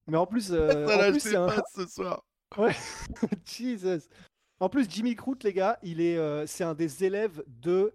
[0.07, 1.47] Mais en plus, euh, Ça en lâche plus, c'est un...
[1.47, 2.23] passes ce soir.
[3.45, 4.07] Jesus.
[4.59, 7.93] En plus, Jimmy Crute, les gars, il est, euh, c'est un des élèves de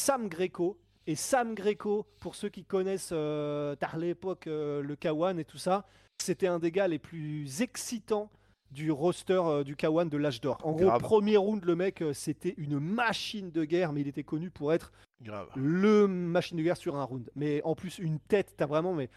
[0.00, 0.78] Sam Greco.
[1.06, 5.58] Et Sam Greco, pour ceux qui connaissent euh, à l'époque euh, le K1 et tout
[5.58, 5.86] ça,
[6.22, 8.30] c'était un des gars les plus excitants
[8.70, 10.58] du roster euh, du K1 de l'âge d'or.
[10.62, 11.00] En gros, Grave.
[11.00, 14.72] premier round, le mec, euh, c'était une machine de guerre, mais il était connu pour
[14.72, 14.92] être
[15.22, 15.48] Grave.
[15.56, 17.30] le machine de guerre sur un round.
[17.34, 18.94] Mais en plus, une tête, t'as vraiment.
[18.94, 19.08] Mais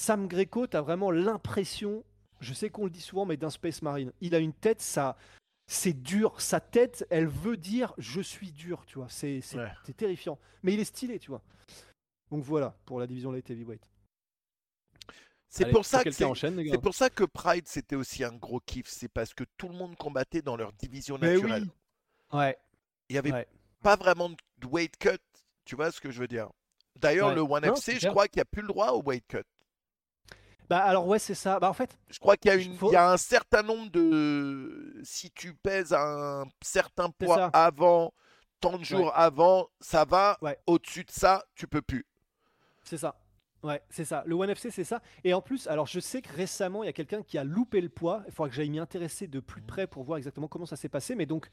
[0.00, 2.04] Sam Greco, t'as vraiment l'impression,
[2.40, 4.12] je sais qu'on le dit souvent, mais d'un Space Marine.
[4.20, 5.16] Il a une tête, ça.
[5.72, 9.06] C'est dur, sa tête, elle veut dire je suis dur, tu vois.
[9.08, 9.70] C'est c'est- Ouais.
[9.84, 10.36] c'est terrifiant.
[10.64, 11.42] Mais il est stylé, tu vois.
[12.32, 13.80] Donc voilà pour la division light heavyweight.
[15.52, 16.72] C'est pour ça que quelqu'un c'est enchaîne, les gars.
[16.72, 19.74] c'est pour ça que Pride c'était aussi un gros kiff, c'est parce que tout le
[19.74, 21.64] monde combattait dans leur division naturelle.
[22.32, 22.38] oui.
[22.38, 22.56] Ouais.
[23.08, 23.48] Il y avait Ouais.
[23.82, 25.18] pas vraiment de weight cut,
[25.64, 26.48] tu vois ce que je veux dire?
[26.96, 27.34] D'ailleurs, Ouais.
[27.34, 28.12] le One Non, FC, je clair.
[28.12, 29.38] crois qu'il n'y a plus le droit au weight cut.
[30.68, 31.58] Bah alors ouais, c'est ça.
[31.58, 33.16] Bah en fait, Je crois qu'il y a, Il une, faut- il y a un
[33.16, 35.00] certain nombre de.
[35.02, 38.14] Si tu pèses un certain poids avant,
[38.60, 40.38] tant de jours avant, ça va.
[40.68, 42.06] Au-dessus de ça, tu peux plus.
[42.84, 43.19] C'est ça.
[43.62, 44.22] Ouais, c'est ça.
[44.26, 45.02] Le One FC, c'est ça.
[45.22, 47.80] Et en plus, alors je sais que récemment, il y a quelqu'un qui a loupé
[47.80, 48.22] le poids.
[48.26, 50.88] Il faudra que j'aille m'y intéresser de plus près pour voir exactement comment ça s'est
[50.88, 51.14] passé.
[51.14, 51.48] Mais donc,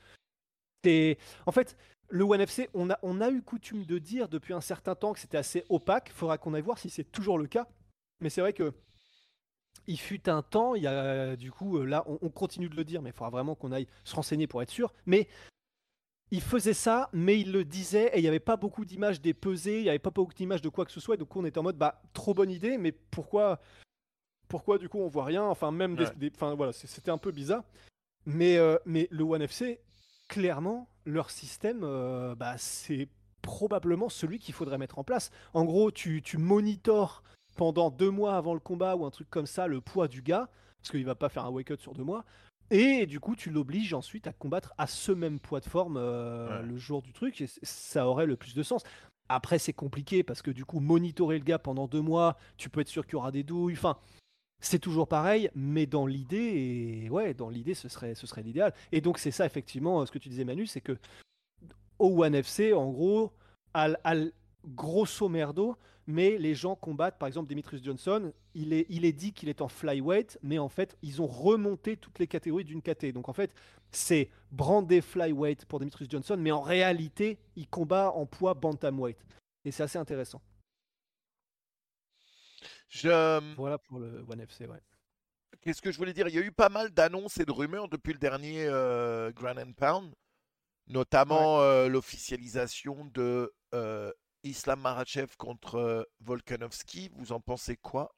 [0.84, 1.18] c'est.
[1.46, 1.78] En fait,
[2.10, 5.14] le One FC, on a, on a eu coutume de dire depuis un certain temps
[5.14, 6.08] que c'était assez opaque.
[6.10, 7.68] Il faudra qu'on aille voir si c'est toujours le cas.
[8.22, 8.74] Mais c'est vrai que.
[9.90, 12.84] Il fut un temps, il y a du coup, là, on, on continue de le
[12.84, 14.94] dire, mais il faudra vraiment qu'on aille se renseigner pour être sûr.
[15.06, 15.30] Mais
[16.32, 19.34] il faisait ça, mais il le disait et il n'y avait pas beaucoup d'images des
[19.34, 21.16] pesées, il n'y avait pas beaucoup d'images de quoi que ce soit.
[21.16, 23.60] Et donc on était en mode, bah, trop bonne idée, mais pourquoi,
[24.48, 26.16] pourquoi du coup on voit rien Enfin, même des, Ouais.
[26.18, 27.64] des- enfin voilà, c'était un peu bizarre.
[28.26, 29.80] Mais, euh, mais le One FC,
[30.28, 33.08] clairement, leur système, euh, bah, c'est
[33.42, 35.32] probablement celui qu'il faudrait mettre en place.
[35.54, 37.24] En gros, tu, tu monitores
[37.56, 40.50] pendant deux mois avant le combat ou un truc comme ça le poids du gars,
[40.82, 42.26] parce qu'il va pas faire un wake-up sur deux mois.
[42.70, 46.62] Et du coup, tu l'obliges ensuite à combattre à ce même poids de forme euh,
[46.62, 46.68] Ouais.
[46.68, 48.84] le jour du truc, et ça aurait le plus de sens.
[49.30, 52.82] Après, c'est compliqué parce que du coup, monitorer le gars pendant deux mois, tu peux
[52.82, 53.74] être sûr qu'il y aura des douilles.
[53.74, 53.98] Enfin,
[54.62, 58.74] c'est toujours pareil, mais dans l'idée, et ouais, dans l'idée, ce serait, ce serait l'idéal.
[58.92, 60.98] Et donc, c'est ça, effectivement, ce que tu disais, Manu, c'est que
[62.00, 63.32] au One FC, en gros,
[63.74, 64.32] al, al-
[64.66, 65.76] grosso merdo,
[66.08, 69.62] mais les gens combattent, par exemple, Demetrius Johnson, il est, il est dit qu'il est
[69.62, 73.12] en flyweight, mais en fait, ils ont remonté toutes les catégories d'une KT.
[73.12, 73.54] Donc, en fait,
[73.92, 79.18] c'est brandé flyweight pour Demetrius Johnson, mais en réalité, il combat en poids bantamweight.
[79.66, 80.42] Et c'est assez intéressant.
[82.88, 83.56] Je...
[83.56, 84.80] Voilà pour le One FC, ouais.
[85.62, 86.30] Qu'est-ce que je voulais dire?
[86.30, 89.58] Il y a eu pas mal d'annonces et de rumeurs depuis le dernier euh, Grand
[89.58, 90.14] and Pound,
[90.88, 94.14] notamment euh, l'officialisation de euh,
[94.50, 97.10] Islam Makhachev contre euh, Volkanovski.
[97.16, 98.14] Vous en pensez quoi?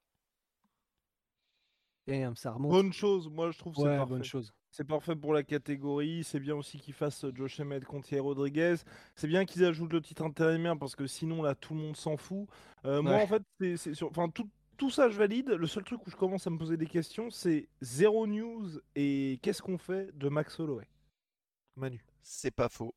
[2.09, 2.71] Euh, ça remonte.
[2.71, 4.09] Bonne chose, moi je trouve que c'est Ouais, parfait.
[4.09, 4.51] bonne chose.
[4.71, 6.23] C'est parfait pour la catégorie.
[6.23, 8.75] C'est bien aussi qu'ils fassent euh, Josh Emmett contre Yair Rodriguez.
[9.15, 12.17] C'est bien qu'ils ajoutent le titre intérimaire parce que sinon là tout le monde s'en
[12.17, 12.47] fout.
[12.85, 14.09] Euh, Moi en fait, c'est, c'est sur...
[14.09, 15.49] enfin, tout, tout ça je valide.
[15.49, 19.39] Le seul truc où je commence à me poser des questions, c'est zéro news et
[19.43, 20.87] qu'est-ce qu'on fait de Max Holloway?
[21.75, 22.03] Manu.
[22.21, 22.93] C'est pas faux.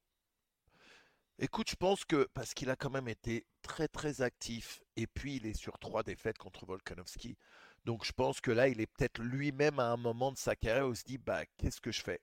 [1.42, 5.36] Écoute, je pense que parce qu'il a quand même été très très actif et puis
[5.36, 7.36] il est sur trois défaites contre Volkanovski.
[7.84, 10.86] Donc je pense que là, il est peut-être lui-même à un moment de sa carrière
[10.88, 12.20] où il se dit bah qu'est-ce que je fais?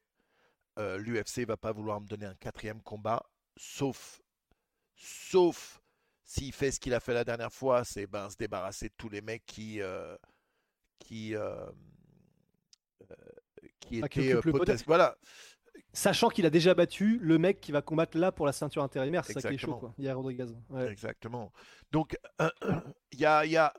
[0.80, 3.24] Euh, L'UFC va pas vouloir me donner un quatrième combat,
[3.58, 4.22] sauf
[4.96, 5.82] sauf
[6.24, 9.10] s'il fait ce qu'il a fait la dernière fois, c'est ben se débarrasser de tous
[9.10, 10.18] les mecs qui euh,
[11.00, 11.72] qui euh,
[13.12, 13.16] euh,
[13.80, 14.78] qui Ah, qui étaient podium.
[14.78, 15.16] poten- voilà
[15.92, 19.26] Sachant qu'il a déjà battu le mec qui va combattre là pour la ceinture intérimaire,
[19.26, 19.80] c'est ça qui est chaud, Exactement.
[19.80, 19.94] quoi.
[19.98, 20.46] Yair Rodriguez.
[20.70, 20.92] Ouais.
[20.92, 21.52] Exactement.
[21.92, 22.18] Donc,
[23.12, 23.74] il y a, il y a-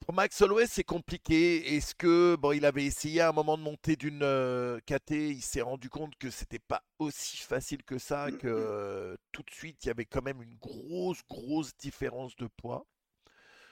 [0.00, 1.74] Pour Max Holloway, c'est compliqué.
[1.76, 2.36] Est-ce que.
[2.36, 5.12] Bon, il avait essayé à un moment de monter d'une euh, KT.
[5.12, 8.30] Il s'est rendu compte que c'était pas aussi facile que ça.
[8.30, 12.48] Que euh, tout de suite, il y avait quand même une grosse, grosse différence de
[12.48, 12.84] poids.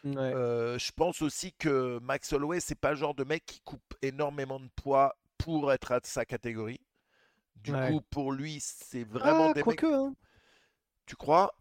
[0.04, 0.16] Ouais.
[0.16, 3.94] Euh, je pense aussi que Max Holloway, c'est pas le genre de mec qui coupe
[4.00, 6.80] énormément de poids pour être à sa catégorie.
[7.62, 7.90] Du Ouais.
[7.92, 9.80] coup, pour lui, c'est vraiment Ah, des mecs.
[9.80, 10.14] quoique, hein.
[11.06, 11.54] Tu crois?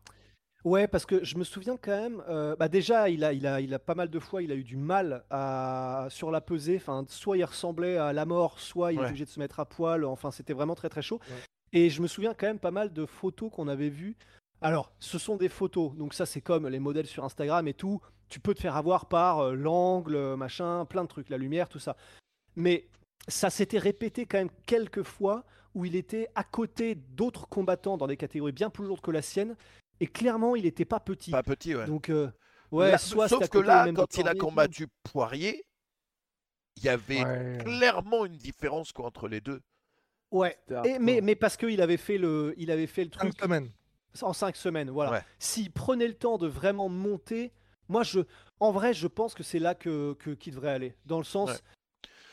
[0.65, 2.23] Ouais, parce que je me souviens quand même.
[2.27, 4.55] euh, bah déjà, il a, il a, il a pas mal de fois, il a
[4.55, 6.75] eu du mal à, sur la pesée.
[6.77, 9.03] Enfin, soit il ressemblait à la mort, soit il Ouais.
[9.03, 10.03] était obligé de se mettre à poil.
[10.05, 11.19] Enfin, c'était vraiment très très chaud.
[11.29, 11.43] Ouais.
[11.71, 14.17] Et je me souviens quand même pas mal de photos qu'on avait vues.
[14.61, 18.01] Alors, ce sont des photos, donc ça c'est comme les modèles sur Instagram et tout.
[18.27, 21.69] Tu peux te faire avoir par euh, l'angle, euh, machin, plein de trucs, la lumière,
[21.69, 21.95] tout ça.
[22.57, 22.89] Mais
[23.29, 25.45] ça s'était répété quand même quelques fois
[25.75, 29.21] où il était à côté d'autres combattants dans des catégories bien plus lourdes que la
[29.21, 29.55] sienne.
[29.99, 31.31] Et clairement, il n'était pas petit.
[31.31, 31.85] Pas petit, ouais.
[31.85, 32.31] Donc, euh,
[32.71, 35.65] ouais, Là- soit sauf que là, même quand il a combattu Poirier,
[36.77, 37.57] il y avait Ouais.
[37.63, 39.61] clairement une différence quoi, entre les deux.
[40.31, 40.57] Ouais.
[40.85, 43.71] Et, mais, mais parce qu'il avait fait le, il avait fait le Cinq truc semaines.
[44.21, 45.11] en cinq semaines, voilà.
[45.11, 45.21] Ouais.
[45.39, 47.51] S'il prenait le temps de vraiment monter,
[47.89, 48.21] moi je,
[48.59, 50.15] en vrai, je pense que c'est là que
[50.47, 50.95] devrait aller.
[51.05, 51.57] Dans le sens, Ouais.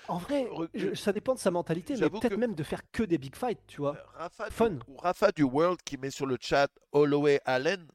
[0.08, 2.82] En vrai, Re- je- ça dépend de sa mentalité, mais peut-être que- même de faire
[2.92, 3.96] que des big fights, tu vois.
[3.96, 4.70] Euh, Rafa, Fun.
[4.70, 7.86] Du, ou Rafa du World qui met sur le chat Holloway Allen.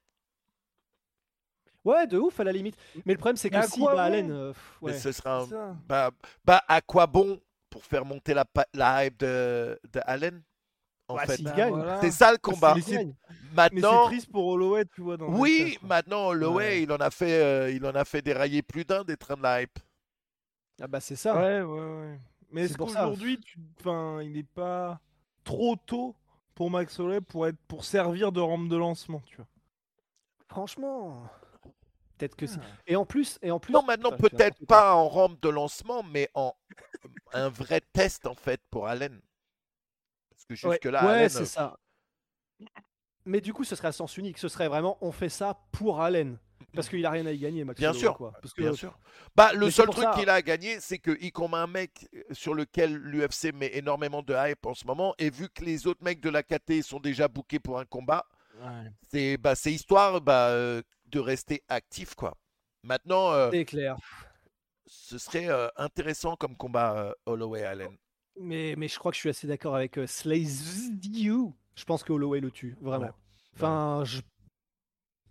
[1.84, 2.76] Ouais, de ouf à la limite.
[3.06, 4.54] Mais le problème, c'est que à si quoi bah, bon Allen, euh,
[4.84, 5.56] Mais ce sera un- C'est
[5.88, 6.12] bah,
[6.46, 7.40] bah, à quoi bon
[7.70, 10.44] pour faire monter la, hype de, de Allen
[11.08, 11.38] en Bah, fait?
[11.38, 12.00] s'il Bah, voilà.
[12.02, 12.76] C'est ça le combat.
[12.76, 13.08] C'est- c'est
[13.54, 15.18] Maintenant, triste pour Holloway, tu vois.
[15.18, 16.84] Dans oui, maintenant Holloway, Ouais.
[16.84, 19.42] il en a fait, euh, il en a fait dérailler plus d'un des trains de
[19.44, 19.80] la hype.
[20.82, 21.36] Ah bah c'est ça.
[21.36, 22.20] Ouais, ouais, ouais.
[22.52, 23.60] Mais est-ce qu'aujourd'hui, tu...
[23.80, 25.00] enfin, il n'est pas
[25.44, 26.16] trop tôt
[26.56, 29.48] pour Max Holloway pour être pour servir de rampe de lancement, tu vois?
[30.48, 31.24] Franchement,
[32.18, 32.58] peut-être que si.
[32.62, 32.66] Ah.
[32.88, 33.74] Et en plus, et en plus.
[33.74, 36.54] Non, maintenant fais peut-être pas en rampe de lancement, mais en
[37.34, 39.22] un vrai test en fait pour Allen.
[40.30, 41.80] Parce que Ouais, jusque-là, ouais, Allen, c'est euh, ça.
[43.26, 44.38] Mais du coup, ce serait à sens unique.
[44.40, 46.38] Ce serait vraiment, on fait ça pour Allen.
[46.74, 48.32] Parce qu'il a rien à y gagner, Max Bien Holloway, sûr, quoi.
[48.42, 48.98] Parce que, Bien sûr.
[49.36, 52.54] Bah, le seul truc ça- qu'il a à gagner, c'est qu'il combat un mec sur
[52.54, 55.14] lequel l'UFC met énormément de hype en ce moment.
[55.18, 58.26] Et vu que les autres mecs de la KT sont déjà bookés pour un combat,
[59.12, 62.16] c'est bah, c'est histoire bah, euh, de rester actif.
[62.16, 62.38] quoi.
[62.84, 63.98] Maintenant, euh, C'est clair.
[64.88, 67.98] ce serait euh, intéressant comme combat euh, Holloway-Allen.
[68.40, 71.54] Mais, mais je crois que je suis assez d'accord avec euh, Slazy You.
[71.76, 73.06] Je pense que Holloway le tue, vraiment.
[73.06, 73.12] Ouais.
[73.56, 74.22] Enfin, je-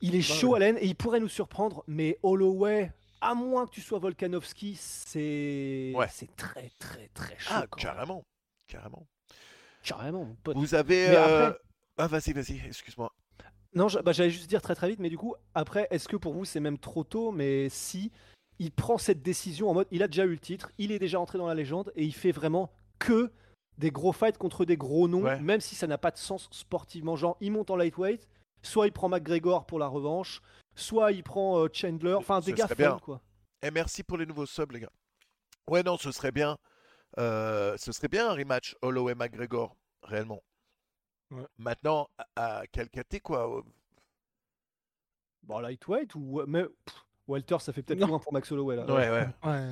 [0.01, 3.72] il est Bah, chaud l'aine et il pourrait nous surprendre, mais Holloway, à moins que
[3.72, 6.07] tu sois Volkanovski, c'est Ouais.
[6.11, 7.51] c'est très très très chaud.
[7.55, 7.84] Ah, quand même.
[7.94, 8.24] carrément.
[8.66, 9.07] Carrément.
[9.82, 10.57] Carrément, mon pote.
[10.57, 11.09] Vous avez.
[11.09, 11.61] Euh, après-
[11.98, 13.12] Ah, vas-y, vas-y, excuse-moi.
[13.74, 16.32] Non, bah, j'allais juste dire très très vite, mais du coup, après, est-ce que pour
[16.32, 17.30] vous c'est même trop tôt?
[17.30, 18.11] Mais si
[18.59, 21.20] il prend cette décision en mode, il a déjà eu le titre, il est déjà
[21.20, 23.30] entré dans la légende et il fait vraiment que
[23.78, 25.40] des gros fights contre des gros noms, Ouais.
[25.40, 27.16] même si ça n'a pas de sens sportivement.
[27.16, 28.26] Genre, il monte en lightweight,
[28.63, 30.41] soit il prend McGregor pour la revanche,
[30.75, 33.21] soit il prend euh, Chandler, enfin des gars folles, quoi.
[33.63, 34.93] Et merci pour les nouveaux subs, les gars.
[35.69, 36.57] Ouais, non, ce serait bien.
[37.19, 40.43] euh, ce serait bien un rematch Holloway McGregor, réellement.
[41.31, 41.47] Ouais.
[41.59, 43.63] Maintenant, à, à quel caté, quoi
[45.43, 48.85] Bon, lightweight ou mais pff, Walter, ça fait peut-être loin pour Max Holloway là.
[48.87, 49.29] Ouais, ouais.
[49.45, 49.69] Ouais.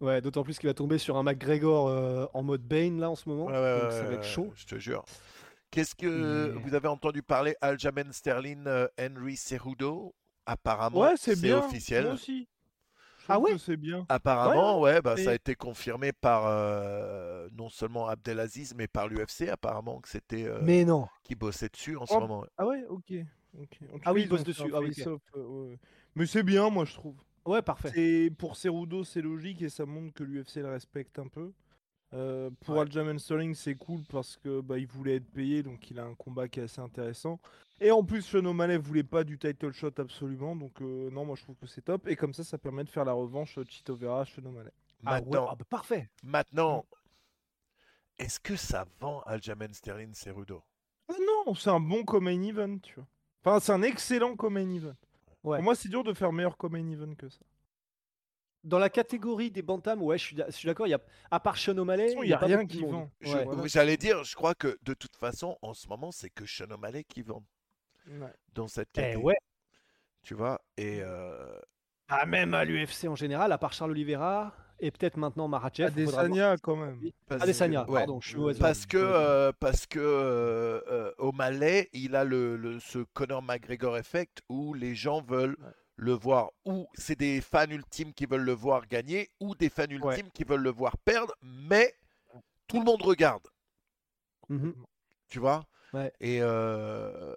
[0.00, 3.14] Ouais, d'autant plus qu'il va tomber sur un McGregor euh, en mode Bane là en
[3.14, 4.52] ce moment, Ouais, ouais, donc ouais, ça va être chaud.
[4.56, 5.04] Je te jure.
[5.72, 10.14] Qu'est-ce que vous avez entendu parler Aljamain Sterling, euh, Henry Cejudo?
[10.44, 12.04] Apparemment, Ouais, c'est officiel.
[12.04, 12.46] Moi aussi.
[13.20, 13.56] Je Ah ouais?
[13.56, 14.04] c'est bien.
[14.08, 19.48] Apparemment, ouais, bah, ça a été confirmé par euh, non seulement Abdelaziz, mais par l'UFC,
[19.48, 21.06] apparemment, que c'était euh, Mais non.
[21.22, 22.44] qui bossait dessus en ce Oh, moment.
[22.58, 23.14] Ah ouais, ok.
[23.14, 23.66] Ah
[24.02, 24.62] cas, oui, il bosse dessus.
[24.74, 25.78] Ah euh, ouais.
[26.16, 27.16] Mais c'est bien, moi, je trouve.
[27.46, 28.30] Ouais, parfait.
[28.36, 31.52] Pour Cerudo, c'est logique et ça montre que l'UFC le respecte un peu.
[32.14, 32.80] Euh, pour Ouais.
[32.82, 36.14] Aljamain Sterling, c'est cool parce que bah, il voulait être payé, donc il a un
[36.14, 37.40] combat qui est assez intéressant.
[37.80, 41.36] Et en plus, Sean O'Malley voulait pas du title shot absolument, donc euh, non, moi
[41.36, 42.06] je trouve que c'est top.
[42.06, 44.70] Et comme ça, ça permet de faire la revanche euh, Chito Vera, Sean O'Malley.
[45.04, 46.08] Ah ouais, Maintenant, ah bah parfait.
[46.22, 46.84] maintenant
[48.18, 50.62] est-ce que ça vend Aljamain Sterling Cerudo
[51.08, 51.14] Ah
[51.46, 53.06] non, c'est un bon co-main event, tu vois.
[53.44, 54.94] Enfin, c'est un excellent co-main event.
[55.42, 55.56] Ouais.
[55.56, 57.40] Pour moi, c'est dur de faire meilleur co-main event que ça.
[58.64, 60.86] Dans la catégorie des bantams, ouais, je suis, suis d'accord.
[60.86, 61.00] Il y a,
[61.30, 63.10] à part Sean O'Malley, il y a pas rien qui vend.
[63.20, 63.44] Je- Ouais.
[63.44, 63.66] voilà.
[63.66, 67.02] J'allais dire, je crois que de toute façon, en ce moment, c'est que Sean O'Malley
[67.04, 67.42] qui vend
[68.08, 68.32] Ouais.
[68.54, 69.24] dans cette Eh catégorie.
[69.24, 69.36] ouais.
[70.22, 71.58] Tu vois Et euh,
[72.08, 75.86] Ah, même à l'UFC en général, à part Charles Oliveira et peut-être maintenant Marachev.
[75.88, 77.00] Adesanya, quand même.
[77.26, 78.00] parce- Adesanya, ouais.
[78.00, 82.56] pardon, je suis au Parce que, euh, parce que euh, euh, O'Malley, il a le,
[82.56, 85.68] le- ce Conor McGregor effect où les gens veulent Ouais.
[86.02, 89.84] Le voir, ou c'est des fans ultimes qui veulent le voir gagner, ou des fans
[89.84, 90.30] ultimes Ouais.
[90.34, 91.94] qui veulent le voir perdre, mais
[92.66, 93.46] tout le monde regarde,
[94.48, 94.74] Mhm.
[95.28, 95.64] tu vois?
[95.92, 96.12] Ouais.
[96.20, 97.36] Et euh,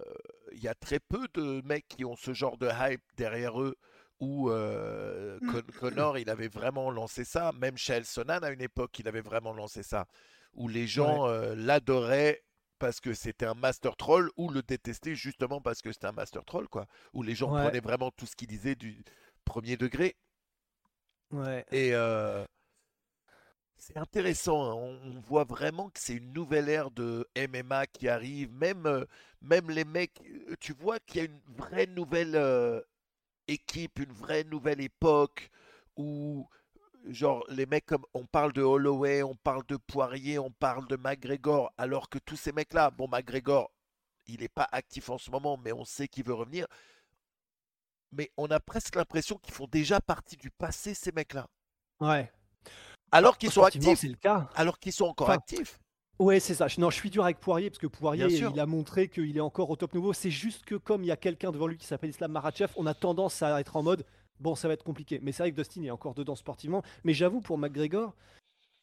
[0.52, 3.76] il y a très peu de mecs qui ont ce genre de hype derrière eux.
[4.18, 7.52] Où euh, Con- Conor, il avait vraiment lancé ça.
[7.52, 10.06] Même Chael Sonnen, à une époque, il avait vraiment lancé ça.
[10.54, 12.42] Où les gens euh, l'adoraient
[12.78, 16.44] parce que c'était un master troll ou le détestaient justement parce que c'était un master
[16.44, 16.86] troll, quoi.
[17.12, 17.62] Où les gens Ouais.
[17.62, 19.02] prenaient vraiment tout ce qu'il disait du
[19.44, 20.16] premier degré.
[21.30, 21.64] Ouais.
[21.70, 22.44] Et euh,
[23.76, 24.70] c'est intéressant.
[24.70, 24.74] hein.
[24.74, 28.52] On, on voit vraiment que c'est une nouvelle ère de MMA qui arrive.
[28.52, 29.04] Même, euh,
[29.42, 32.80] même les mecs, euh, tu vois qu'il y a une vraie nouvelle euh,
[33.48, 35.50] équipe, une vraie nouvelle époque
[35.96, 36.48] où,
[37.08, 40.96] genre, les mecs comme on parle de Holloway, on parle de Poirier, on parle de
[40.96, 43.70] McGregor, alors que tous ces mecs-là, bon, McGregor,
[44.26, 46.66] il n'est pas actif en ce moment, mais on sait qu'il veut revenir.
[48.12, 51.46] Mais on a presque l'impression qu'ils font déjà partie du passé, ces mecs-là.
[52.00, 52.30] Ouais.
[53.12, 53.98] Alors qu'ils sont actifs.
[53.98, 54.48] c'est le cas.
[54.54, 55.78] Alors qu'ils sont encore Enfin, actifs.
[56.18, 56.66] Ouais, c'est ça.
[56.78, 59.70] Non, je suis dur avec Poirier parce que Poirier, il a montré qu'il est encore
[59.70, 60.12] au top nouveau.
[60.12, 62.86] C'est juste que comme il y a quelqu'un devant lui qui s'appelle Islam Makhachev, on
[62.86, 64.04] a tendance à être en mode
[64.40, 65.18] bon, ça va être compliqué.
[65.22, 66.82] Mais c'est vrai que Dustin est encore dedans sportivement.
[67.04, 68.14] Mais j'avoue pour McGregor,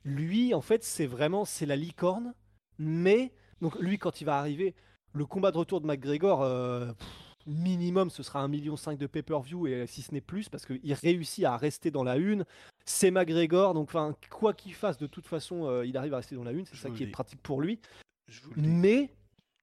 [0.03, 2.33] lui, en fait, c'est vraiment c'est la licorne.
[2.79, 3.31] Mais
[3.61, 4.75] donc lui, quand il va arriver,
[5.13, 7.07] le combat de retour de McGregor, euh, pff,
[7.45, 11.45] minimum, ce sera 1,5 million de pay-per-view et si ce n'est plus, parce qu'il réussit
[11.45, 12.45] à rester dans la une.
[12.85, 16.35] C'est McGregor, donc enfin, quoi qu'il fasse, de toute façon, euh, il arrive à rester
[16.35, 16.65] dans la une.
[16.65, 17.79] C'est ça qui est pratique pour lui.
[18.27, 18.67] Je vous le dis.
[18.67, 19.09] Mais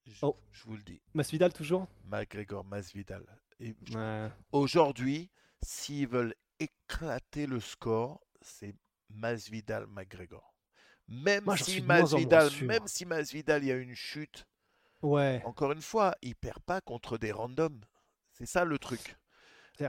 [0.07, 0.37] Je, Oh.
[0.53, 1.01] je vous le dis.
[1.15, 1.87] Masvidal toujours?
[2.11, 3.25] McGregor, Masvidal.
[3.61, 3.75] Et
[4.53, 5.29] Aujourd'hui,
[5.63, 8.75] s'ils veulent éclater le score, c'est
[9.11, 10.55] Masvidal, McGregor.
[11.09, 14.47] Même Moi, si Masvidal, même si Masvidal, il y a une chute,
[15.03, 15.43] Ouais.
[15.45, 17.81] encore une fois, il perd pas contre des randoms.
[18.33, 19.17] C'est ça le truc.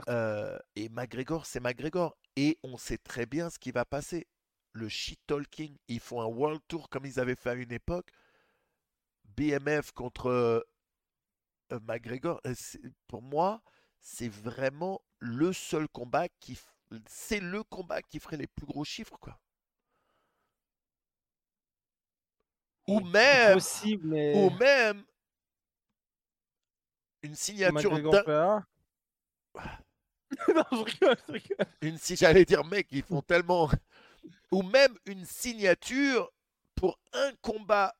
[0.08, 2.16] Euh, et McGregor, c'est McGregor.
[2.36, 4.26] Et on sait très bien ce qui va passer.
[4.72, 8.10] Le shit talking, ils font un world tour comme ils avaient fait à une époque.
[9.36, 10.60] BMF contre euh,
[11.82, 12.54] McGregor, euh,
[13.06, 13.62] pour moi,
[14.00, 16.54] c'est vraiment le seul combat qui.
[16.54, 19.38] f- C'est le combat qui ferait les plus gros chiffres, quoi.
[22.88, 24.34] Ou même, Possible, mais.
[24.34, 25.04] ou même
[27.22, 28.66] une signature d'un-
[30.54, 31.66] non, je rigole, je rigole.
[31.82, 33.68] une si j'allais dire mec ils font tellement
[34.50, 36.32] ou même une signature
[36.74, 37.94] pour un combat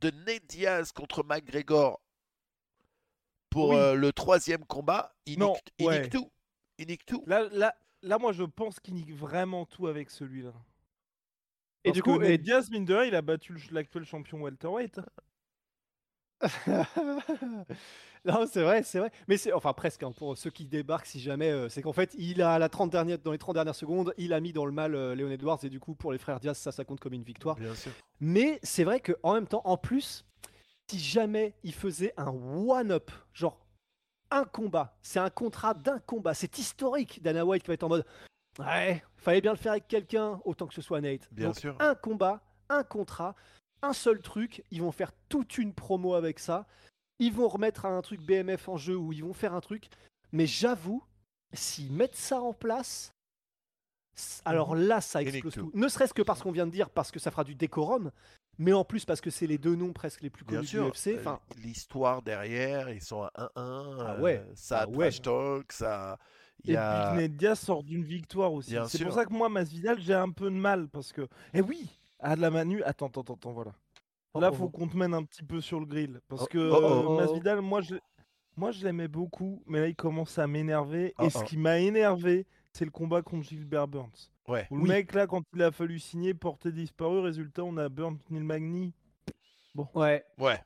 [0.00, 2.00] de Nate Diaz contre McGregor
[3.50, 3.76] pour Oui.
[3.76, 6.32] euh, le troisième combat, il Non, nique, il nique tout.
[6.78, 7.22] Il nique tout.
[7.26, 10.52] Là, là, là, moi, je pense qu'il nique vraiment tout avec celui-là.
[11.84, 15.00] Et du coup, et- Diaz, mine de rien, il a battu l'actuel champion welterweight.
[18.26, 19.10] non, c'est vrai, c'est vrai.
[19.26, 22.14] Mais c'est enfin presque hein, pour ceux qui débarquent, si jamais, euh, c'est qu'en fait,
[22.18, 24.72] il a la 30 dernière, dans les 30 dernières secondes, il a mis dans le
[24.72, 27.14] mal euh, Léon Edwards et du coup pour les frères Diaz, ça, ça compte comme
[27.14, 27.56] une victoire.
[27.56, 27.92] Bien sûr.
[28.20, 30.26] Mais c'est vrai que en même temps, en plus,
[30.90, 33.65] si jamais il faisait un one-up, genre
[34.30, 37.22] un combat, c'est un contrat d'un combat, c'est historique.
[37.22, 38.06] Dana White qui va être en mode,
[38.58, 41.28] ouais, fallait bien le faire avec quelqu'un, autant que ce soit Nate.
[41.32, 41.76] Bien Donc, sûr.
[41.80, 43.34] Un combat, un contrat,
[43.82, 44.64] un seul truc.
[44.70, 46.66] Ils vont faire toute une promo avec ça.
[47.18, 49.88] Ils vont remettre un truc BMF en jeu ou ils vont faire un truc.
[50.32, 51.02] Mais j'avoue,
[51.52, 53.12] s'ils mettent ça en place,
[54.44, 55.60] alors là, ça explose tout.
[55.60, 55.70] tout.
[55.74, 58.10] Ne serait-ce que parce qu'on vient de dire, parce que ça fera du décorum,
[58.58, 60.84] mais en plus parce que c'est les deux noms presque les plus Bien connus sûr.
[60.84, 61.08] du UFC.
[61.08, 63.50] euh, Enfin, L'histoire derrière, ils sont à 1-1.
[63.56, 64.44] Ah euh, ouais.
[64.54, 65.10] Ça Ah ouais.
[65.10, 66.18] trash talk, ça.
[66.64, 67.28] Et y a...
[67.28, 68.74] Diaz sort d'une victoire aussi.
[68.88, 71.28] C'est pour ça que moi, Masvidal, j'ai un peu de mal parce que.
[71.54, 71.88] Eh oui,
[72.18, 72.82] à de la Manu.
[72.82, 73.72] Attends, attends, attends, voilà.
[74.34, 74.68] Là, Oh, faut oh.
[74.68, 77.16] qu'on te mène un petit peu sur le grill parce Oh, que oh, oh.
[77.16, 77.94] Masvidal, moi, je,
[78.56, 81.14] moi, je l'aimais beaucoup, mais là, il commence à m'énerver.
[81.18, 81.42] Oh, et ce oh.
[81.44, 82.46] qui m'a énervé,
[82.76, 84.30] c'est le combat contre Gilbert Burns.
[84.48, 84.66] Ouais.
[84.70, 84.88] Où le Oui.
[84.88, 87.20] mec, là, quand il a fallu signer, porté disparu.
[87.20, 88.92] Résultat, on a Burns Neil Magny.
[89.94, 90.24] ouais.
[90.38, 90.62] Ouais.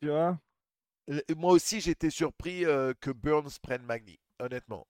[0.00, 0.38] Tu vois?
[1.36, 4.86] Moi aussi, j'étais surpris euh, que Burns prenne Magny, honnêtement.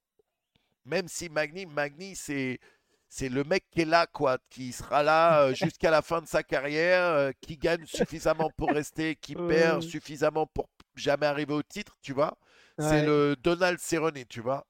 [0.84, 2.60] Même si Magny, Magny, c'est
[3.08, 6.26] c'est le mec qui est là, quoi, qui sera là euh, jusqu'à la fin de
[6.26, 9.46] sa carrière, euh, qui gagne suffisamment pour rester, qui Ouais.
[9.48, 12.36] perd suffisamment pour jamais arriver au titre, tu vois.
[12.78, 14.66] C'est le Donald Cerrone, tu vois.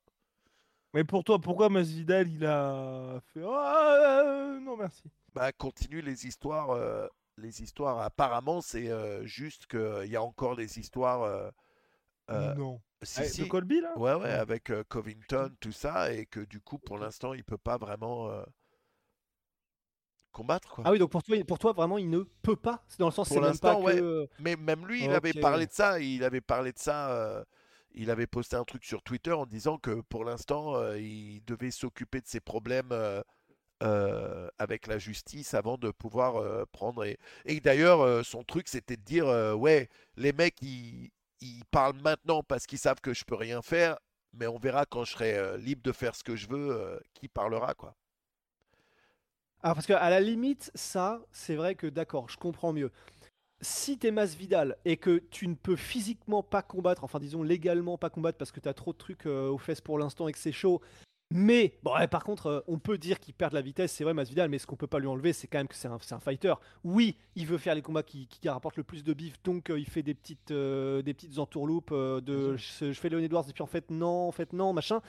[0.95, 5.05] Mais pour toi, pourquoi Masvidal, il a fait Ah, euh, non, merci.
[5.35, 6.71] Bah, continue les histoires.
[6.71, 7.07] euh,
[7.39, 11.51] les histoires, apparemment, c'est euh, juste qu'il y a encore des histoires.
[12.29, 12.81] non.
[13.03, 13.41] si, Eh, si.
[13.43, 13.97] De Colby, là?
[13.97, 17.79] Ouais, ouais, avec Covington, tout ça, et que du coup, pour l'instant, il peut pas
[17.79, 18.31] vraiment
[20.31, 20.85] combattre, quoi.
[20.87, 22.85] Ah oui, donc pour toi, pour toi, vraiment, il ne peut pas.
[22.87, 23.97] C'est dans le sens, Pour l'instant, ouais.
[23.97, 24.29] que.
[24.41, 26.01] Mais même lui, il avait parlé de ça.
[26.01, 27.45] Il avait parlé de ça.
[27.95, 31.71] Il avait posté un truc sur Twitter en disant que pour l'instant, euh, il devait
[31.71, 33.23] s'occuper de ses problèmes euh,
[33.83, 37.05] euh, avec la justice avant de pouvoir prendre.
[37.45, 39.27] Et, d'ailleurs, son truc, c'était de dire
[39.59, 41.11] ouais, les mecs, ils,
[41.71, 43.99] parlent maintenant parce qu'ils savent que je peux rien faire.
[44.35, 47.75] Mais on verra quand je serai libre de faire ce que je veux, qui parlera,
[47.75, 47.95] quoi.
[49.65, 52.91] Alors parce qu'à la limite, ça, c'est vrai que d'accord, je comprends mieux.
[53.63, 58.11] Si t'es Masvidal et que tu ne peux physiquement pas combattre, enfin disons légalement pas
[58.11, 60.51] combattre parce que t'as trop de trucs euh, aux fesses pour l'instant et que c'est
[60.51, 60.81] chaud,
[61.33, 64.03] mais bon, ouais, par contre, euh, on peut dire qu'il perd de la vitesse, c'est
[64.03, 66.19] vrai Masvidal, mais ce qu'on peut pas lui enlever, c'est quand même que c'est un,
[66.19, 66.55] fighter.
[66.83, 69.79] Oui, il veut faire les combats qui, qui rapportent le plus de bif, donc euh,
[69.79, 73.63] il fait des petites, des petites entourloupes de je, je fais Leon Edwards et puis
[73.63, 75.01] en fait non, en fait non, machin.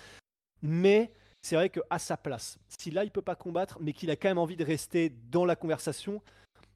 [0.62, 4.16] Mais c'est vrai qu'à sa place, si là il peut pas combattre, mais qu'il a
[4.16, 6.22] quand même envie de rester dans la conversation,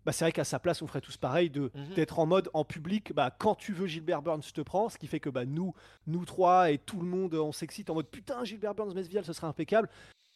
[0.08, 1.96] bah c'est vrai qu'à sa place on ferait tous pareil, de Mhm.
[1.96, 4.98] d'être en mode en public, bah quand tu veux Gilbert Burns je te prends, ce
[4.98, 5.74] qui fait que bah nous,
[6.08, 9.34] nous trois et tout le monde on s'excite en mode putain Gilbert Burns Masvidal ce
[9.34, 9.90] serait impeccable,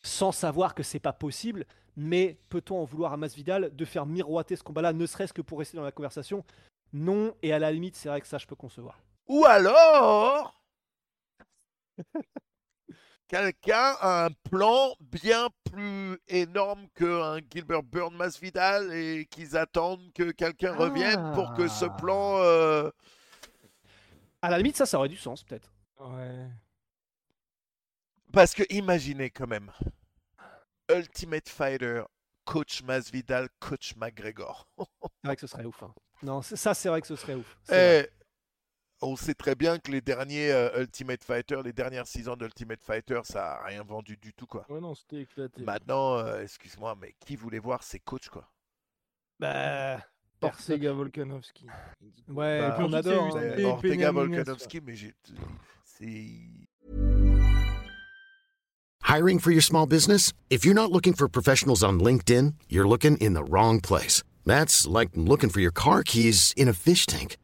[0.03, 1.65] sans savoir que c'est pas possible,
[1.95, 5.59] mais peut-on en vouloir à Masvidal de faire miroiter ce combat-là, ne serait-ce que pour
[5.59, 6.43] rester dans la conversation?
[6.91, 8.99] Non, et à la limite c'est vrai que ça je peux concevoir.
[9.29, 10.61] Ou alors,
[13.31, 20.31] quelqu'un a un plan bien plus énorme qu'un Gilbert Burn Masvidal et qu'ils attendent que
[20.31, 21.89] quelqu'un revienne pour que ce Ah.
[21.91, 22.37] plan.
[22.39, 22.91] euh,
[24.41, 25.71] À la limite ça ça aurait du sens peut-être.
[25.99, 26.47] Ouais.
[28.33, 29.71] Parce que imaginez quand même,
[30.89, 32.03] Ultimate Fighter,
[32.45, 34.67] coach Masvidal, coach McGregor.
[35.21, 35.83] C'est vrai que ce serait ouf.
[35.83, 35.93] hein.
[36.23, 37.57] Non, ça c'est vrai que ce serait ouf.
[37.71, 38.07] Et
[39.01, 42.83] on sait très bien que les derniers euh, Ultimate Fighter, les dernières six ans d'Ultimate
[42.83, 44.65] Fighter, ça a rien vendu du tout quoi.
[44.69, 45.61] Ouais, non, c'était éclaté.
[45.63, 48.47] Maintenant, euh, excuse-moi, mais qui voulait voir ces coachs quoi?
[49.39, 49.99] Bah,
[50.41, 51.67] Ortega Volkanovski.
[52.27, 53.37] Ouais, Bah, on adore.
[53.37, 53.63] hein.
[53.63, 55.13] Ortega Volkanovski, mais j'ai.
[55.83, 56.27] C'est.
[59.03, 60.31] Hiring for your small business?
[60.49, 64.23] If you're not looking for professionals on LinkedIn, you're looking in the wrong place.
[64.45, 67.37] That's like looking for your car keys in a fish tank.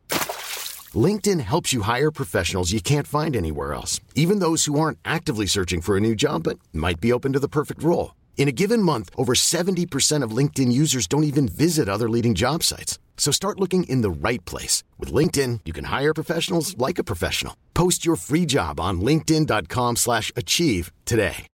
[0.97, 5.45] LinkedIn helps you hire professionals you can't find anywhere else, even those who aren't actively
[5.47, 8.15] searching for a new job but might be open to the perfect role.
[8.37, 12.63] In a given month, over 70% of LinkedIn users don't even visit other leading job
[12.63, 12.97] sites.
[13.17, 14.83] So start looking in the right place.
[14.97, 17.55] With LinkedIn, you can hire professionals like a professional.
[17.73, 21.47] Post your free job on linkedin.com slash achieve today.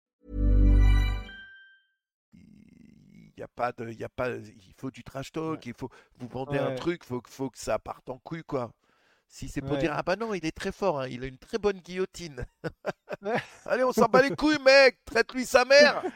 [2.34, 5.88] Il n'y a pas de, y a pas, il faut du trash talk, il faut,
[6.20, 6.74] vous vendez un Ouais.
[6.76, 8.70] truc, faut, faut que ça parte en couille, quoi.
[9.32, 9.78] Si c'est pour Ouais.
[9.78, 12.44] dire, ah bah non, il est très fort, hein, il a une très bonne guillotine.
[13.22, 13.42] Ouais.
[13.64, 16.04] Allez, on s'en bat les couilles, mec, traite-lui sa mère.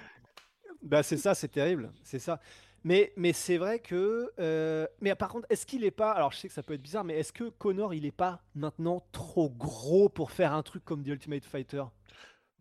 [0.82, 2.40] Bah c'est ça, c'est terrible, c'est ça.
[2.84, 4.32] Mais, mais c'est vrai que.
[4.38, 6.12] euh, Mais par contre, est-ce qu'il est pas.
[6.12, 8.42] Alors je sais que ça peut être bizarre, mais est-ce que Connor, il est pas
[8.54, 11.84] maintenant trop gros pour faire un truc comme The Ultimate Fighter?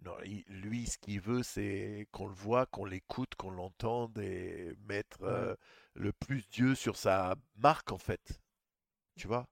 [0.04, 0.16] Non,
[0.48, 5.56] lui, ce qu'il veut, c'est qu'on le voit, qu'on l'écoute, qu'on l'entende et mettre euh,
[5.96, 8.40] le plus Dieu sur sa marque, en fait.
[9.18, 9.48] Tu vois?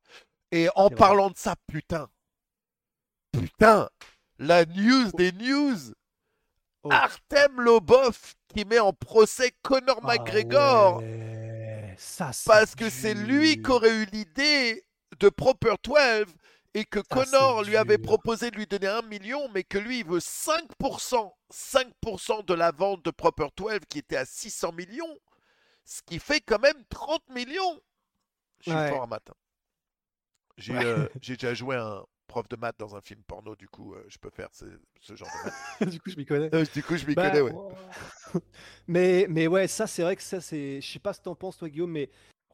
[0.54, 0.96] Et en vrai.
[0.96, 2.10] parlant de ça, putain,
[3.32, 3.90] putain,
[4.38, 5.78] la news des news,
[6.86, 6.90] Oh.
[6.92, 13.14] Artem Lobov qui met en procès Conor Ah McGregor ouais, Ça, c'est parce que c'est
[13.14, 14.84] lui qui aurait eu l'idée
[15.18, 16.26] de Proper 12
[16.74, 20.00] et que Ça, Connor lui avait proposé de lui donner un million, mais que lui,
[20.00, 25.18] il veut 5%, 5% de la vente de Proper 12 qui était à 600 millions,
[25.86, 27.80] ce qui fait quand même 30 millions.
[28.60, 28.90] Je suis Ouais.
[28.90, 29.34] fort en matin.
[30.58, 30.86] J'ai Ouais.
[30.86, 34.04] euh, j'ai déjà joué un prof de maths dans un film porno, du coup, euh,
[34.08, 34.66] je peux faire ce,
[35.02, 35.50] ce genre de
[35.86, 35.90] maths.
[35.94, 36.54] du coup, je m'y connais.
[36.56, 37.52] Euh, du coup, je m'y Bah, connais, ouais.
[38.88, 40.82] Mais, mais ouais, ça, c'est vrai que ça, c'est.
[40.82, 42.10] Je sais pas ce que t'en penses, toi, Guillaume, mais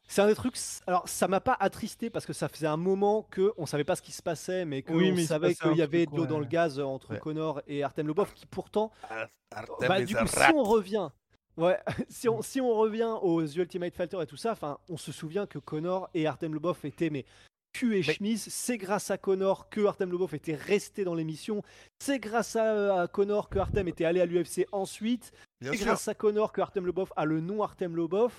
[0.08, 0.56] c'est un des trucs.
[0.88, 3.96] Alors, ça m'a pas attristé parce que ça faisait un moment que on savait pas
[3.96, 6.46] ce qui se passait, mais qu'on Oui, savait qu'il y avait de l'eau dans le
[6.46, 7.20] gaz entre Ouais.
[7.20, 8.92] Connor et Artem Lobov, qui pourtant.
[9.10, 11.10] Ar- Artem Bah, du coup, si on revient.
[11.58, 11.78] Ouais,
[12.10, 15.46] si on, si on revient aux Ultimate Fighter et tout ça, enfin, on se souvient
[15.46, 17.26] que Connor et Artem Lobov étaient mais
[17.80, 18.48] cul et Mais- chemise.
[18.50, 21.62] C'est grâce à Connor que Artem Lobov était resté dans l'émission.
[22.00, 25.32] C'est grâce à, à Connor que Artem était allé à l'UFC ensuite.
[25.62, 28.32] Bien C'est sûr, grâce à Connor que Artem Lobov a le nom Artem Lobov.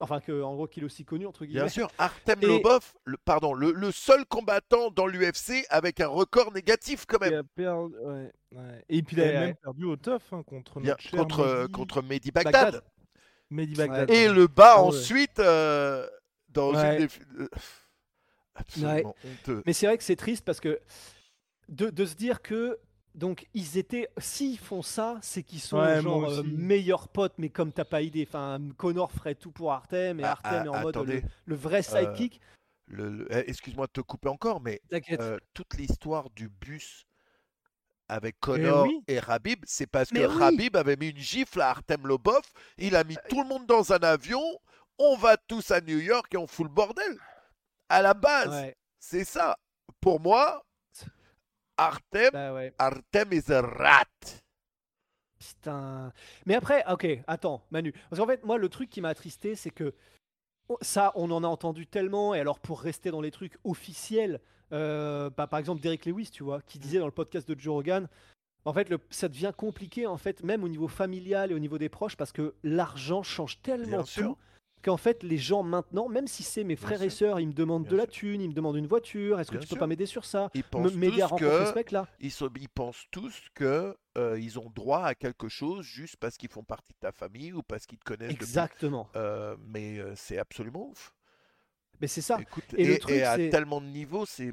[0.00, 1.60] Enfin, que, en gros, qu'il est aussi connu, entre guillemets.
[1.62, 1.88] bien sûr.
[1.98, 7.06] Artem Et- Lobov, le, pardon, le, le seul combattant dans l'UFC avec un record négatif
[7.06, 7.40] quand Il même.
[7.40, 8.84] a perdu- ouais, ouais.
[8.88, 11.70] Et puis il avait Ouais, même perdu au tough hein, contre notre contre, euh, Mehdi-
[11.70, 12.52] contre Mehdi Bagdad.
[12.52, 12.84] Bagdad.
[13.50, 13.86] Mehdi Ouais.
[13.88, 14.10] Bagdad.
[14.10, 14.34] Et ouais.
[14.34, 16.06] le bat Ah ensuite euh,
[16.48, 17.00] dans Ouais.
[17.02, 17.48] une des...
[18.82, 19.62] euh, honteux.
[19.66, 20.80] Mais c'est vrai que c'est triste parce que
[21.68, 22.78] de, de se dire que
[23.14, 27.48] donc ils étaient s'ils font ça, c'est qu'ils sont Ouais, genre euh, meilleurs potes, mais
[27.48, 28.26] comme t'as pas idée.
[28.28, 31.20] Enfin, Connor ferait tout pour Artem et Ah, Artem ah, est en mode attendez.
[31.20, 32.40] le, le vrai sidekick.
[32.86, 34.80] Le- le- eh, Excuse-moi de te couper encore, mais
[35.18, 37.06] euh, toute l'histoire du bus
[38.08, 39.00] avec Connor oui.
[39.08, 40.26] et Rabib, c'est parce que oui.
[40.26, 42.42] Rabib avait mis une gifle à Artem Lobov,
[42.76, 44.42] il a mis tout le monde dans un avion,
[44.98, 47.18] on va tous à New York et on fout le bordel.
[47.88, 49.56] À la base, Ouais, c'est ça.
[50.00, 50.64] Pour moi,
[51.76, 52.72] Artem, bah ouais.
[52.78, 54.04] Artem is a rat.
[55.38, 56.12] Putain.
[56.46, 57.92] Mais après, ok, attends, Manu.
[58.08, 59.94] Parce qu'en fait, moi, le truc qui m'a attristé, c'est que
[60.80, 62.34] ça, on en a entendu tellement.
[62.34, 64.40] Et alors, pour rester dans les trucs officiels,
[64.72, 67.74] euh, bah, par exemple, Derek Lewis, tu vois, qui disait dans le podcast de Joe
[67.74, 68.08] Rogan,
[68.64, 71.76] en fait, le- ça devient compliqué, en fait, même au niveau familial et au niveau
[71.76, 74.36] des proches, parce que l'argent change tellement Bien tout sûr.
[74.84, 77.86] Qu'en fait, les gens maintenant, même si c'est mes frères et sœurs, ils me demandent
[77.88, 80.24] de la thune, ils me demandent une voiture, est-ce que tu peux pas m'aider sur
[80.24, 80.50] ça?
[80.54, 84.70] Ils pensent tous que ce mec-là ils, sont- ils pensent tous que euh, ils ont
[84.70, 87.98] droit à quelque chose juste parce qu'ils font partie de ta famille ou parce qu'ils
[87.98, 89.08] te connaissent depuis- Exactement.
[89.16, 91.14] Euh, mais euh, c'est absolument ouf.
[92.00, 92.38] Mais c'est ça.
[92.40, 94.52] Écoute, Et et, le truc, et à tellement de niveaux, c'est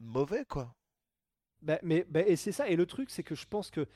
[0.00, 0.74] mauvais quoi.
[1.60, 2.68] Bah, mais, bah, et c'est ça.
[2.68, 3.86] Et le truc, c'est que je pense que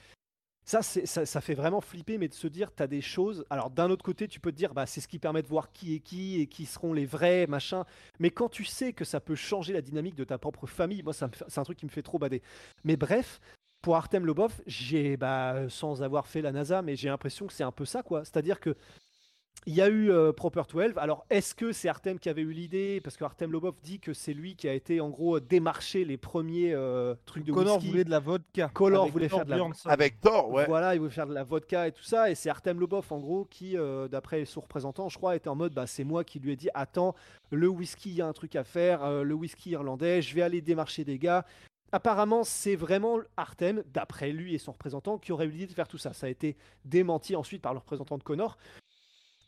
[0.64, 3.44] ça, ça, ça fait vraiment flipper, mais de se dire, tu as des choses.
[3.50, 5.72] Alors, d'un autre côté, tu peux te dire, bah, c'est ce qui permet de voir
[5.72, 7.84] qui est qui et qui seront les vrais, machin.
[8.20, 11.12] Mais quand tu sais que ça peut changer la dynamique de ta propre famille, moi,
[11.12, 12.42] c'est un truc qui me fait trop bader.
[12.84, 13.40] Mais bref,
[13.82, 17.64] pour Artem Lobov, j'ai, bah, sans avoir fait la NASA, mais j'ai l'impression que c'est
[17.64, 18.24] un peu ça, quoi.
[18.24, 18.76] C'est-à-dire que.
[19.64, 20.94] Il y a eu euh, Proper 12.
[20.96, 23.00] Alors, est-ce que c'est Artem qui avait eu l'idée?
[23.00, 26.16] Parce que Artem Lobov dit que c'est lui qui a été, en gros, démarché les
[26.16, 27.90] premiers euh, trucs de Connor whisky.
[27.90, 28.70] voulait de la vodka.
[28.74, 29.88] Connor avec voulait Thor faire de la- Bjornsson.
[29.88, 30.66] Avec Thor, ouais.
[30.66, 32.28] Voilà, il veut faire de la vodka et tout ça.
[32.28, 35.54] Et c'est Artem Lobov, en gros, qui, euh, d'après son représentant, je crois, était en
[35.54, 37.14] mode bah, c'est moi qui lui ai dit Attends,
[37.52, 40.42] le whisky, il y a un truc à faire, euh, le whisky irlandais, je vais
[40.42, 41.44] aller démarcher des gars.
[41.92, 45.86] Apparemment, c'est vraiment Artem, d'après lui et son représentant, qui aurait eu l'idée de faire
[45.86, 46.12] tout ça.
[46.14, 48.56] Ça a été démenti ensuite par le représentant de Connor.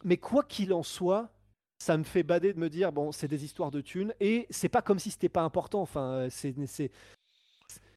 [0.05, 1.31] Mais quoi qu'il en soit,
[1.79, 4.69] ça me fait bader de me dire bon, c'est des histoires de thunes et c'est
[4.69, 5.83] pas comme si c'était pas important.
[5.83, 6.29] Enfin, euh,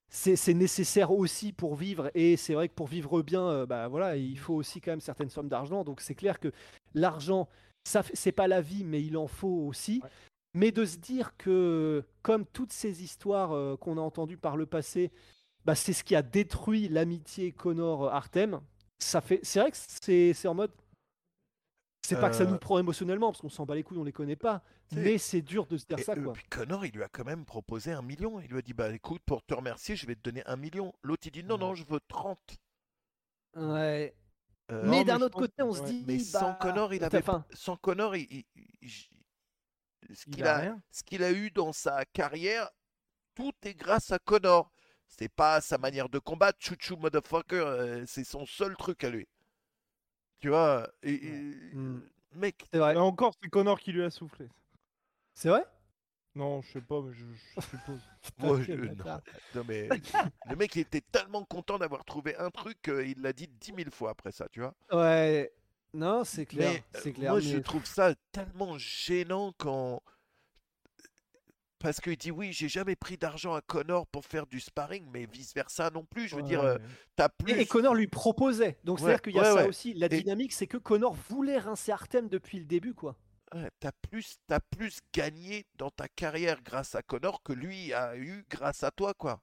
[0.10, 4.16] c'est nécessaire aussi pour vivre et c'est vrai que pour vivre bien, euh, bah voilà,
[4.16, 5.84] il faut aussi quand même certaines sommes d'argent.
[5.84, 6.52] Donc c'est clair que
[6.94, 7.48] l'argent,
[7.84, 10.02] ça c'est pas la vie, mais il en faut aussi.
[10.54, 14.66] Mais de se dire que comme toutes ces histoires euh, qu'on a entendues par le
[14.66, 15.12] passé,
[15.66, 18.62] bah, c'est ce qui a détruit l'amitié Connor-Artem.
[19.00, 19.78] Ça fait, c'est vrai que
[20.34, 20.72] c'est en mode.
[22.10, 24.04] C'est pas que ça Euh, nous prend émotionnellement parce qu'on s'en bat les couilles, on
[24.04, 24.64] les connaît pas.
[24.94, 26.34] Mais c'est dur de se dire Et, ça euh, quoi.
[26.34, 28.40] puis Connor, il lui a quand même proposé un million.
[28.40, 30.94] Il lui a dit Bah écoute, pour te remercier, je vais te donner un million.
[31.04, 31.62] L'autre, il dit Non, Ouais.
[31.62, 32.58] non, je veux 30.
[33.56, 34.16] Ouais.
[34.72, 36.04] Euh, mais d'un autre côté, on se dit.
[36.08, 37.46] mais sans bah, Connor, il avait faim.
[37.54, 38.46] sans Connor, il, il-
[38.82, 39.10] il- j-
[40.14, 42.70] ce Il qu'il a ce qu'il a eu dans sa carrière,
[43.36, 44.72] tout est grâce à Connor.
[45.08, 49.28] C'est pas sa manière de combattre, chouchou motherfucker, euh, c'est son seul truc à lui.
[50.40, 52.02] Tu vois, et- et- Mm.
[52.36, 52.94] mec, C'est vrai.
[52.94, 54.48] Et encore, c'est Connor qui lui a soufflé.
[55.34, 55.66] C'est vrai?
[56.36, 57.26] Non, je sais pas, mais je,
[57.56, 58.02] je suppose.
[58.40, 59.22] moi, je- non,
[59.56, 59.90] non, mais
[60.50, 63.90] le mec il était tellement content d'avoir trouvé un truc qu'il l'a dit dix mille
[63.92, 64.76] fois après ça, tu vois.
[64.92, 65.52] Ouais.
[65.94, 66.72] Non, c'est clair.
[66.74, 67.32] Mais euh, C'est clair.
[67.32, 70.04] moi, je mais- trouve ça tellement gênant quand.
[71.80, 75.26] Parce qu'il dit oui, j'ai jamais pris d'argent à Connor pour faire du sparring, mais
[75.26, 76.28] vice versa non plus.
[76.28, 76.82] Je veux dire, euh, Ouais.
[77.16, 77.54] t'as plus.
[77.54, 78.78] Et, et Connor lui proposait.
[78.84, 79.68] Donc Ouais, c'est-à-dire qu'il y a ouais, ça ouais.
[79.68, 79.94] aussi.
[79.94, 83.16] La Et- dynamique, c'est que Connor voulait rincer Artem depuis le début, quoi.
[83.54, 88.18] Ouais, t'as plus, t'as plus gagné dans ta carrière grâce à Connor que lui a
[88.18, 89.40] eu grâce à toi, quoi.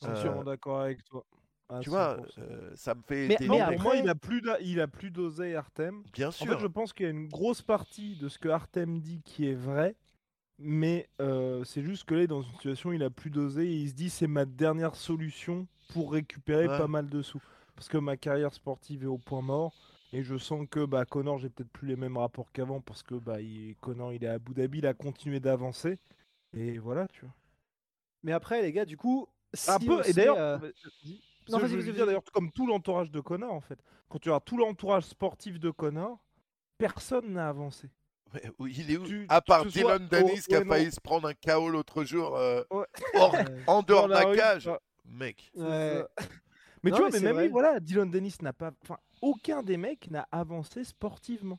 [0.00, 1.24] Je suis Euh, entièrement d'accord avec toi.
[1.82, 2.40] Tu vois, 100%.
[2.42, 4.80] euh, ça me fait Mais- des Non, mais pour moi, il a plus d'a- il
[4.80, 6.04] a plus d'oseille Artem.
[6.12, 6.46] bien En sûr.
[6.46, 9.48] fait, je pense qu'il y a une grosse partie de ce que Artem dit qui
[9.48, 9.96] est vrai,
[10.58, 13.30] mais euh, c'est juste que là, il est dans une situation où il a plus
[13.30, 16.78] d'oseille et il se dit c'est ma dernière solution pour récupérer Ouais.
[16.78, 17.42] pas mal de sous.
[17.74, 19.74] Parce que ma carrière sportive est au point mort
[20.12, 23.16] et je sens que bah, Connor, j'ai peut-être plus les mêmes rapports qu'avant parce que
[23.16, 25.98] bah, il- Connor, il est à Abu Dhabi, il a continué d'avancer.
[26.56, 27.34] Et voilà, tu vois.
[28.22, 29.26] Mais après, les gars, du coup.
[29.52, 30.58] Si Un peu, et d'ailleurs, euh,
[31.48, 31.92] non, vas-y.
[31.92, 33.78] d'ailleurs, comme tout l'entourage de Connor en fait.
[34.08, 36.18] Quand tu as tout l'entourage sportif de Connor,
[36.78, 37.88] personne n'a avancé.
[38.58, 40.70] Où il est où Tu- À part Dylan Dennis qui a ouais, non.
[40.70, 42.86] failli se prendre un KO l'autre jour euh, Ouais.
[43.14, 44.70] hors- en dehors de la cage.
[45.06, 45.50] Mec.
[45.54, 46.02] Ouais.
[46.82, 47.44] Mais Non, tu vois, mais mais même vrai.
[47.44, 48.72] lui, voilà, Dylan Dennis n'a pas.
[48.82, 51.58] Enfin, aucun des mecs n'a avancé sportivement.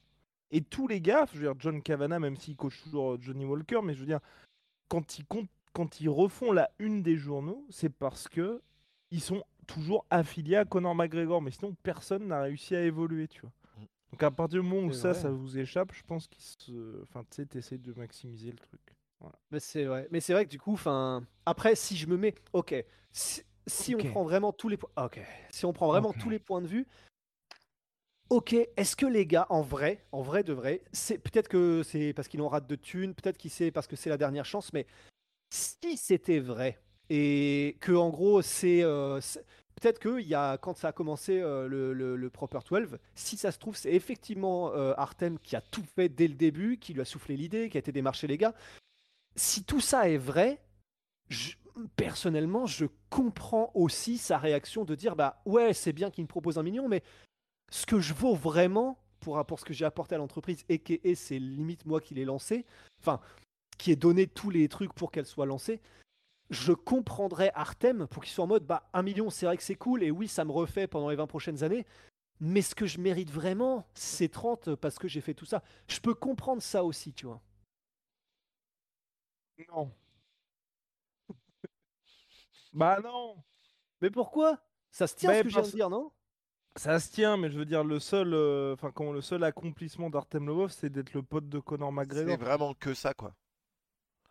[0.51, 3.45] Et tous les gars, je veux dire, John Cavana, même s'il coach toujours euh, Johnny
[3.45, 4.19] Walker, mais je veux dire,
[4.87, 8.61] quand ils, comptent- quand ils refont la une des journaux, c'est parce que
[9.11, 11.41] ils sont toujours affiliés à Conor McGregor.
[11.41, 13.51] Mais sinon, personne n'a réussi à évoluer, tu vois.
[14.15, 15.21] Donc à partir du moment où ça, vrai.
[15.23, 17.01] ça vous échappe, je pense qu'ils se.
[17.01, 18.79] Enfin, tu sais, t'essayes de maximiser le truc.
[19.19, 19.37] Voilà.
[19.51, 20.07] Mais c'est vrai.
[20.09, 22.75] Mais c'est vrai que du coup, enfin, après, si je me mets, ok,
[23.11, 23.43] si,
[23.93, 26.67] on prend vraiment tous les, po- ok, si on prend vraiment tous les points de
[26.67, 26.87] vue,
[28.29, 32.13] ok, est-ce que les gars, en vrai, en vrai de vrai, c'est peut-être que c'est
[32.13, 34.71] parce qu'ils ont rate de thunes, peut-être que c'est parce que c'est la dernière chance,
[34.71, 34.87] mais
[35.49, 39.45] si c'était vrai et que en gros c'est euh, c'est-
[39.81, 43.51] Peut-être que il y a, quand ça a commencé euh, le, Proper 12, si ça
[43.51, 47.01] se trouve, c'est effectivement euh, Artem qui a tout fait dès le début, qui lui
[47.01, 48.53] a soufflé l'idée, qui a été démarcher les gars
[49.35, 50.61] si tout ça est vrai,
[51.95, 56.57] personnellement, je comprends aussi sa réaction de dire bah ouais, c'est bien qu'il me propose
[56.57, 57.03] un million, mais
[57.71, 60.93] ce que je vaux vraiment pour, pour ce que j'ai apporté à l'entreprise et que
[61.15, 62.65] c'est limite moi qui l'ai lancé,
[63.01, 63.19] enfin,
[63.77, 65.81] qui ai donné tous les trucs pour qu'elle soit lancée.
[66.51, 69.75] Je comprendrais Artem pour qu'il soit en mode bah un million, c'est vrai que c'est
[69.75, 71.85] cool et oui, ça me refait pendant les 20 prochaines années.
[72.39, 75.63] Mais ce que je mérite vraiment, c'est 30 parce que j'ai fait tout ça.
[75.87, 77.41] Je peux comprendre ça aussi, tu vois.
[79.69, 79.91] Non.
[82.73, 83.43] bah non.
[84.01, 84.59] Mais pourquoi?
[84.91, 86.11] Ça se tient Mais ce que je viens parce- de dire, non?
[86.77, 90.45] Ça se tient, mais je veux dire, le seul, euh, enfin, le seul accomplissement d'Artem
[90.45, 92.37] Lobov, c'est d'être le pote de Conor C'est McGregor.
[92.37, 93.33] vraiment que ça, quoi.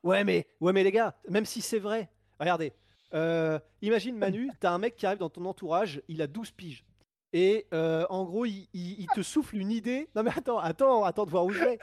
[0.04, 2.74] Ouais, mais, ouais, mais les gars, même si c'est vrai, regardez,
[3.14, 6.84] euh, imagine Manu, t'as un mec qui arrive dans ton entourage, il a 12 piges.
[7.32, 10.08] Et euh, en gros, il, te souffle une idée.
[10.14, 11.78] Non, mais attends, attends, attends de voir où je vais.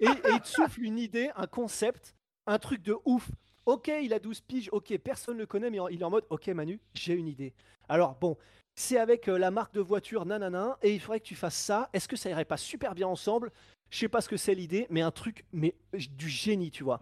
[0.00, 2.14] Et, il te souffle une idée, un concept,
[2.46, 3.30] un truc de ouf.
[3.66, 6.24] Ok, il a 12 piges, ok, personne ne le connaît, mais il est en mode,
[6.30, 7.54] ok, Manu, j'ai une idée.
[7.88, 8.36] Alors, bon,
[8.74, 11.90] c'est avec euh, la marque de voiture, nanana, et il faudrait que tu fasses ça.
[11.92, 13.50] Est-ce que ça irait pas super bien ensemble?
[13.90, 17.00] Je sais pas ce que c'est l'idée, mais un truc, mais du génie, tu vois.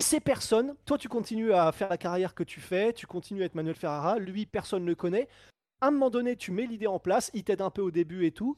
[0.00, 3.46] Ces personnes, toi tu continues à faire la carrière que tu fais, tu continues à
[3.46, 5.28] être Manuel Ferrara, lui personne ne le connaît.
[5.80, 8.24] À un moment donné, tu mets l'idée en place, il t'aide un peu au début
[8.24, 8.56] et tout.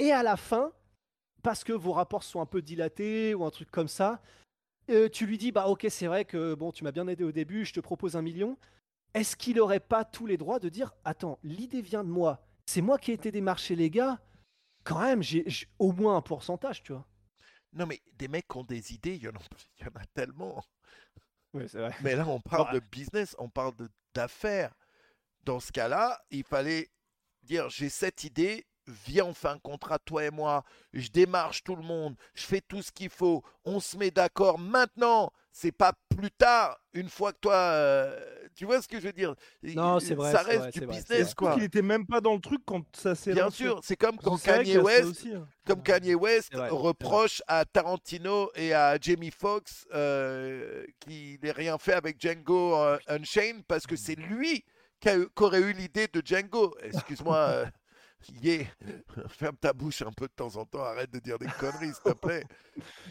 [0.00, 0.72] Et à la fin,
[1.42, 4.20] parce que vos rapports sont un peu dilatés ou un truc comme ça,
[4.90, 7.32] euh, tu lui dis bah ok c'est vrai que bon tu m'as bien aidé au
[7.32, 8.56] début, je te propose un million.
[9.14, 12.82] Est-ce qu'il n'aurait pas tous les droits de dire attends l'idée vient de moi, c'est
[12.82, 14.18] moi qui ai été démarché les gars,
[14.82, 17.06] quand même j'ai j'ai au moins un pourcentage tu vois.
[17.72, 19.40] Non, mais des mecs qui ont des idées, il y en a,
[19.78, 20.64] il y en a tellement.
[21.52, 21.94] Oui c'est vrai.
[22.02, 23.72] Mais là, on parle de business, on parle
[24.14, 24.74] d'affaires.
[25.42, 26.90] Dans ce cas-là, il fallait
[27.42, 28.66] dire j'ai cette idée,
[29.06, 32.60] viens, on fait un contrat, toi et moi, je démarche tout le monde, je fais
[32.60, 37.32] tout ce qu'il faut, on se met d'accord maintenant, c'est pas plus tard, une fois
[37.32, 37.54] que toi.
[37.54, 38.18] euh,
[38.54, 39.34] tu vois ce que je veux dire?
[39.62, 41.54] Non, c'est vrai, Ça c'est reste vrai, du vrai, business, Est-ce quoi.
[41.54, 44.16] qu'il était même pas dans le truc quand ça s'est Bien lancé sûr, c'est comme
[44.16, 45.46] quand vrai Kanye West aussi, hein.
[45.66, 46.78] comme Kanye West vrai, vrai.
[46.78, 52.98] reproche à Tarantino et à Jamie Foxx euh, qu'il n'ait rien fait avec Django euh,
[53.08, 54.64] Unchained parce que c'est lui
[55.00, 56.76] qui, eu- aurait eu l'idée de Django.
[56.82, 57.66] Excuse-moi, euh,
[58.42, 58.64] Yeah.
[59.28, 62.02] Ferme ta bouche un peu de temps en temps, arrête de dire des conneries, s'il
[62.02, 62.44] te plaît.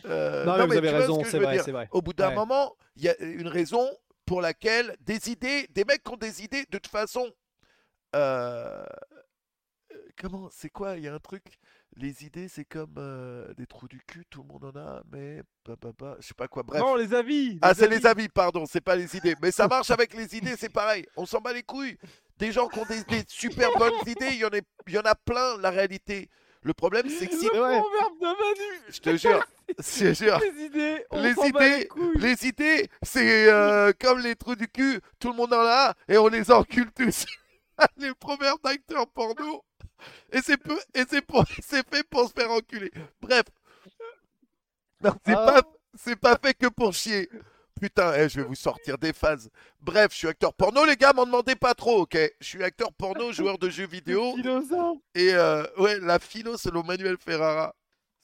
[0.05, 1.88] Euh, Non, mais vous mais avez raison, c'est vrai, c'est vrai.
[1.91, 2.36] Au bout d'un Ouais.
[2.36, 3.89] moment, il y a une raison
[4.26, 7.32] pour laquelle des idées, des mecs qui ont des idées, de toute façon,
[8.16, 8.84] euh,
[9.91, 11.57] euh, comment, c'est quoi, il y a un truc,
[11.96, 15.42] les idées, c'est comme euh, des trous du cul, tout le monde en a, mais,
[15.66, 16.80] bah, bah, bah, je sais pas quoi, bref.
[16.82, 17.58] Non, les avis.
[17.62, 19.36] Ah, c'est les avis, pardon, c'est pas les idées.
[19.42, 21.06] Mais ça marche avec les idées, c'est pareil.
[21.18, 21.98] On s'en bat les couilles.
[22.38, 24.50] Des gens qui ont des, des super bonnes idées, il y, en
[24.88, 26.30] il y en a plein, la réalité.
[26.62, 27.46] Le problème, c'est que si.
[27.54, 27.80] Le Ouais.
[27.80, 28.82] proverbe de Manu.
[28.90, 29.46] Je te jure,
[29.80, 30.40] je te jure.
[30.40, 31.06] Les idées.
[31.10, 35.54] On Les idées, les idées, c'est euh, comme les trous du cul, tout le monde
[35.54, 37.26] en a et on les encule tous.
[37.98, 39.64] les proverbes d'acteurs porno.
[40.32, 42.91] Et c'est peu, et c'est pour, c'est fait pour se faire enculer.
[43.22, 43.43] Bref.
[45.02, 45.62] C'est Ah.
[45.62, 45.62] pas,
[45.95, 47.30] c'est pas fait que pour chier.
[47.80, 49.50] Putain, eh, je vais vous sortir des phases.
[49.80, 52.18] Bref, je suis acteur porno, les gars, m'en demandez pas trop, ok?
[52.41, 54.36] Je suis acteur porno, joueur de jeux vidéo.
[55.16, 57.74] Et euh, ouais, la philo selon Manuel Ferrara.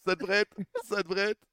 [0.05, 0.55] Ça devrait être.
[0.84, 1.47] Ça devrait être.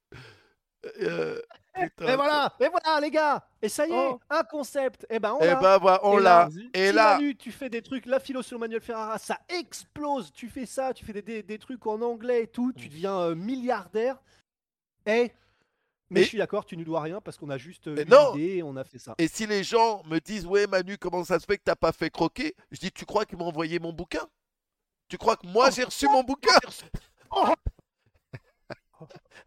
[1.03, 1.41] euh,
[1.75, 2.13] putain.
[2.13, 4.21] Et voilà, et voilà les gars, et ça y est, Oh.
[4.31, 5.07] un concept.
[5.11, 5.55] Et ben on Eh l'a.
[5.57, 6.31] ben voilà, on Et l'a.
[6.31, 6.71] là, vas-y.
[6.75, 10.33] Et Si là, Manu, tu fais des trucs, la philo sur Manuel Ferrara, ça explose.
[10.33, 13.19] Tu fais ça, tu fais des, des- des trucs en anglais et tout, tu deviens
[13.19, 14.21] euh, milliardaire.
[15.07, 15.33] Et
[16.11, 18.35] mais Et- je suis d'accord, tu nous dois rien parce qu'on a juste euh, non.
[18.35, 19.15] l'idée et on a fait ça.
[19.17, 21.93] et si les gens me disent Ouais, Manu, comment ça se fait que t'as pas
[21.93, 24.27] fait croquer Je dis Tu crois qu'ils m'ont envoyé mon bouquin?
[25.09, 26.51] Tu crois que moi j'ai reçu mon bouquin?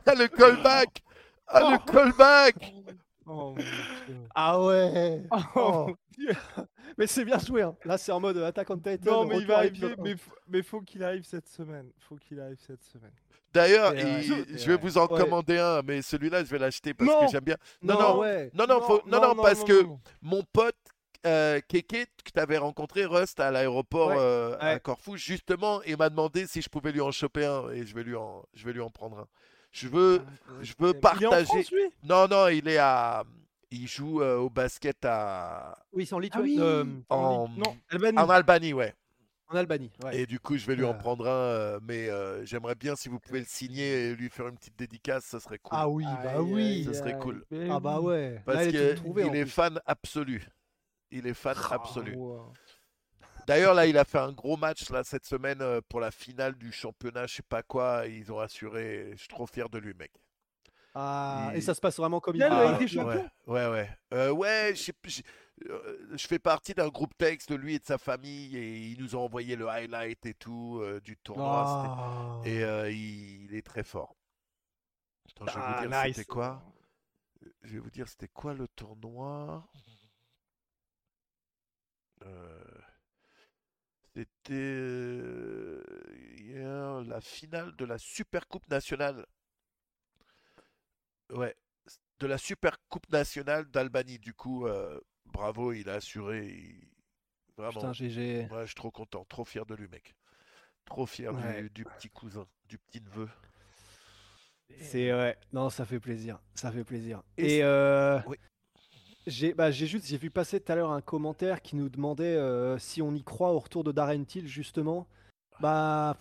[0.07, 1.01] Ah, le callback
[1.47, 2.73] Ah, le callback
[3.27, 3.65] Oh, mon Dieu.
[4.35, 5.23] Ah ouais.
[5.31, 5.91] Oh, Oh.
[6.97, 7.63] Mais c'est bien joué.
[7.63, 7.75] Hein.
[7.83, 9.11] Là, c'est en mode Attack on Titan.
[9.11, 9.95] Non, mais il va arriver.
[10.47, 11.89] Mais, faut qu'il arrive cette semaine.
[12.07, 13.11] Faut qu'il arrive cette semaine.
[13.53, 15.19] D'ailleurs, je vais vous en Ouais.
[15.19, 17.25] commander un, mais celui-là, je vais l'acheter parce Non.
[17.25, 17.57] que j'aime bien.
[17.81, 18.51] Non, Non, non, ouais.
[18.53, 19.99] non, non, faut- non, non, parce que non.
[20.21, 20.75] mon pote
[21.25, 24.77] euh, Keke, que tu avais rencontré, Rust, à l'aéroport Ouais, euh, à.
[24.79, 28.03] Corfou, justement, il m'a demandé si je pouvais lui en choper un et je vais
[28.03, 29.27] lui en, je vais lui en prendre un.
[29.75, 30.21] Je veux,
[30.61, 31.45] je veux Il est en partager.
[31.45, 31.81] France, lui?
[32.03, 33.25] Non, non, il est à.
[33.71, 35.77] Il joue euh, au basket à...
[35.91, 36.55] Oui, c'est en Ah Lituanie.
[36.55, 36.61] oui.
[36.61, 37.49] euh, en...
[37.49, 38.17] Non, Albanie.
[38.17, 38.93] en Albanie, ouais.
[39.49, 39.91] en Albanie.
[40.01, 40.21] Ouais.
[40.21, 40.93] Et du coup, je vais lui en Ah.
[40.93, 44.47] prendre un, euh, mais euh, j'aimerais bien si vous pouvez le signer et lui faire
[44.47, 45.77] une petite dédicace, ça serait cool.
[45.77, 46.85] Ah oui, bah oui.
[46.85, 47.43] Ce serait cool.
[47.69, 48.41] Ah bah ouais.
[48.45, 50.47] Parce elle est qu'il est fan absolu.
[51.11, 52.15] Il est fan Ah, absolu.
[52.15, 52.53] Wow.
[53.47, 56.55] D'ailleurs, là, il a fait un gros match là, cette semaine euh, pour la finale
[56.55, 58.07] du championnat, je sais pas quoi.
[58.07, 59.09] Ils ont assuré.
[59.13, 60.11] Je suis trop fier de lui, mec.
[60.97, 63.89] Ah, et ça se passe vraiment comme il Ah, Champions ouais, ouais, ouais.
[64.13, 64.91] Euh, ouais, je
[65.69, 69.01] euh, je fais partie d'un groupe texte de lui et de sa famille et ils
[69.01, 71.63] nous ont envoyé le highlight et tout euh, du tournoi.
[71.67, 72.41] Ah.
[72.45, 74.15] Et euh, il, il est très fort.
[75.31, 76.15] Attends, je vais Ah, vous dire nice.
[76.15, 76.61] c'était quoi?
[77.63, 79.67] Je vais vous dire c'était quoi le tournoi?
[82.23, 82.63] Euh,
[84.15, 85.83] C'était euh,
[86.37, 89.25] hier la finale de la Super Coupe nationale.
[91.31, 91.55] Ouais,
[92.19, 94.19] de la Super Coupe nationale d'Albanie.
[94.19, 96.47] Du coup, euh, bravo, il a assuré.
[96.47, 96.87] il-
[97.57, 98.47] Vraiment, Putain, GG.
[98.51, 100.13] ouais, je suis trop content, trop fier de lui, mec.
[100.83, 101.69] Trop fier du- Ouais.
[101.69, 103.29] du, petit cousin, du petit neveu.
[104.81, 105.37] C'est ouais.
[105.53, 106.37] Non, ça fait plaisir.
[106.53, 107.23] Ça fait plaisir.
[107.37, 108.35] Et Et c'est- euh, Oui.
[109.27, 112.35] J'ai bah, j'ai juste j'ai vu passer tout à l'heure un commentaire qui nous demandait
[112.35, 115.07] euh, si on y croit au retour de Darren Till justement.
[115.59, 116.17] Bah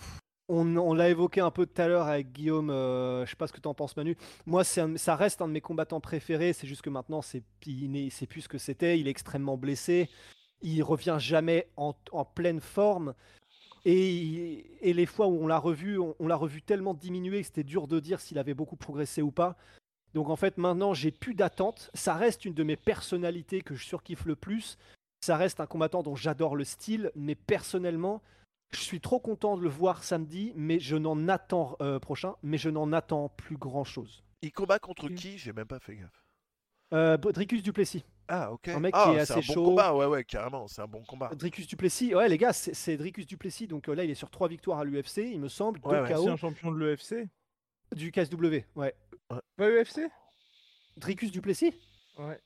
[0.48, 2.68] on, l'a évoqué un peu tout à l'heure avec Guillaume.
[2.70, 4.16] euh, je sais pas ce que tu en penses Manu.
[4.46, 6.52] Moi ça reste un de mes combattants préférés.
[6.52, 8.98] C'est juste que maintenant c'est il n'est- c'est plus ce que c'était.
[8.98, 10.08] Il est extrêmement blessé.
[10.62, 11.94] Il revient jamais en,
[12.24, 13.14] pleine forme.
[13.84, 17.86] Et, les fois où on l'a revu, on l'a revu tellement diminué que c'était dur
[17.86, 19.56] de dire s'il avait beaucoup progressé ou pas.
[20.14, 21.90] Donc en fait, maintenant, j'ai plus d'attente.
[21.94, 24.78] Ça reste une de mes personnalités que je surkiffe le plus.
[25.20, 28.22] Ça reste un combattant dont j'adore le style, mais personnellement,
[28.72, 32.58] je suis trop content de le voir samedi, mais je n'en attends euh, prochain, mais
[32.58, 34.22] je n'en attends plus grand chose.
[34.42, 35.14] Il combat contre Ok.
[35.14, 35.38] qui?
[35.38, 36.24] J'ai même pas fait gaffe.
[36.92, 38.04] Euh, Dricus Duplessis.
[38.28, 38.68] Ah, ok.
[38.68, 39.64] Un mec ah, qui est c'est assez un bon chaud.
[39.64, 41.30] combat, ouais, ouais, carrément, c'est un bon combat.
[41.34, 43.66] Dricus Duplessis, ouais les gars, c'est- c'est Dricus Duplessis.
[43.66, 46.06] Donc euh, là, il est sur trois victoires à l'UFC, il me semble, deux Ouais.
[46.12, 47.28] KO Ancien champion de l'EFC.
[47.94, 48.64] du KSW.
[48.76, 48.94] Ouais.
[49.28, 50.00] Pas UFC
[50.96, 51.74] Dricus Duplessis
[52.18, 52.40] Ouais.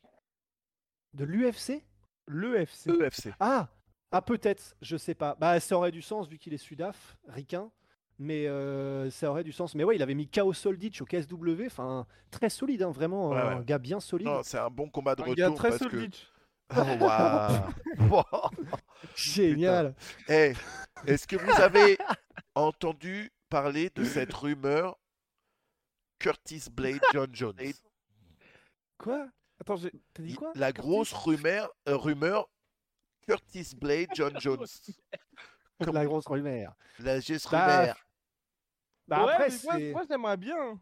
[1.14, 1.82] De l'UFC
[2.28, 2.88] L'EFC.
[2.90, 3.32] EFC.
[3.40, 3.68] Ah
[4.12, 5.34] Ah peut-être, je sais pas.
[5.40, 7.70] Bah ça aurait du sens vu qu'il est sudaf, ricain.
[8.18, 9.74] Mais euh, ça aurait du sens.
[9.74, 11.66] Mais ouais, il avait mis KO Soldic au KSW.
[11.66, 13.30] Enfin, très solide, hein, vraiment.
[13.30, 14.26] Ouais, un gars bien solide.
[14.26, 15.90] Non, c'est un bon combat de Un retour gars très parce que.
[15.90, 16.14] solide.
[16.76, 18.10] Oh.
[18.10, 18.50] Wow.
[19.16, 19.94] Génial.
[20.28, 20.52] Eh,
[21.06, 21.96] est-ce que vous avez
[22.54, 24.98] entendu parler de cette rumeur
[26.18, 27.56] Curtis Blade John Jones
[28.98, 29.28] Quoi?
[29.60, 30.52] Attends, j'ai- t'as dit quoi?
[30.54, 32.48] La grosse rumeur, euh, rumeur
[33.26, 34.66] Curtis Blade John Jones.
[35.80, 36.74] La grosse rumeur.
[36.98, 37.96] La Gis Bah, Rumeur.
[39.06, 40.80] Bah, Ouais, après, mais moi, j'aimerais bien.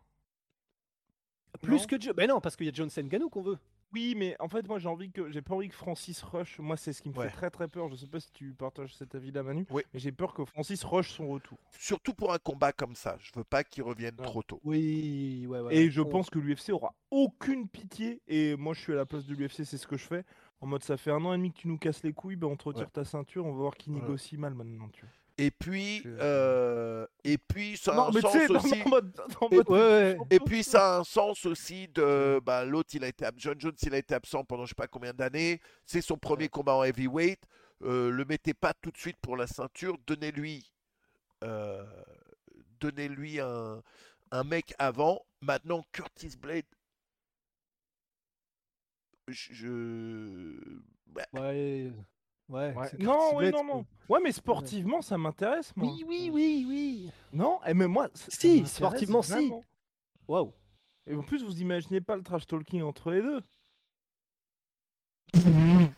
[1.62, 1.86] plus non?
[1.86, 2.14] que Joe.
[2.16, 3.58] Mais non, parce qu'il y a Johnson Ganou qu'on veut.
[3.92, 6.58] Oui, mais en fait, moi, j'ai envie que j'ai pas envie que Francis Rush.
[6.58, 7.28] Moi, c'est ce qui me Ouais.
[7.28, 7.88] fait très très peur.
[7.88, 9.64] Je sais pas si tu partages cet avis-là, Manu.
[9.70, 9.82] Oui.
[9.94, 11.58] Mais j'ai peur que Francis rush son retour.
[11.78, 13.16] Surtout pour un combat comme ça.
[13.20, 14.60] Je veux pas qu'il revienne trop tôt.
[14.64, 15.76] Oui, ouais, ouais.
[15.76, 18.20] Et je pense que l'UFC aura aucune pitié.
[18.26, 20.24] Et moi, je suis à la place de l'UFC, c'est ce que je fais.
[20.60, 22.48] En mode, ça fait un an et demi que tu nous casses les couilles, ben
[22.48, 22.90] on te retire Ouais.
[22.92, 24.00] ta ceinture, on va voir qui Ouais.
[24.00, 24.88] négocie mal maintenant.
[24.88, 25.10] Tu vois.
[25.38, 28.74] Et puis, euh, et puis ça a non, un sens aussi.
[28.80, 30.18] Et- mode- Ouais, ouais.
[30.30, 33.74] Et puis ça a un sens aussi de bah, l'autre il a été John Jones
[33.82, 35.60] il a été absent pendant je sais pas combien d'années.
[35.84, 37.40] C'est son premier combat en heavyweight.
[37.82, 39.98] Euh, le mettez pas tout de suite pour la ceinture.
[40.06, 40.72] Donnez-lui
[41.44, 41.84] euh,
[42.80, 43.82] donnez-lui un,
[44.30, 45.20] un mec avant.
[45.42, 46.64] Maintenant Curtis Blade.
[49.28, 51.92] Je, je- bah, Ouais.
[52.48, 52.74] Ouais.
[52.98, 53.86] Non, oui, non, non.
[54.08, 55.92] Ouais, mais sportivement, ça m'intéresse, moi.
[55.92, 57.10] Oui, oui, oui, oui.
[57.32, 58.08] Non, eh, mais moi.
[58.14, 59.50] Si, sportivement, si.
[60.28, 60.52] Waouh.
[61.08, 63.42] Et en plus, vous imaginez pas le trash talking entre les deux.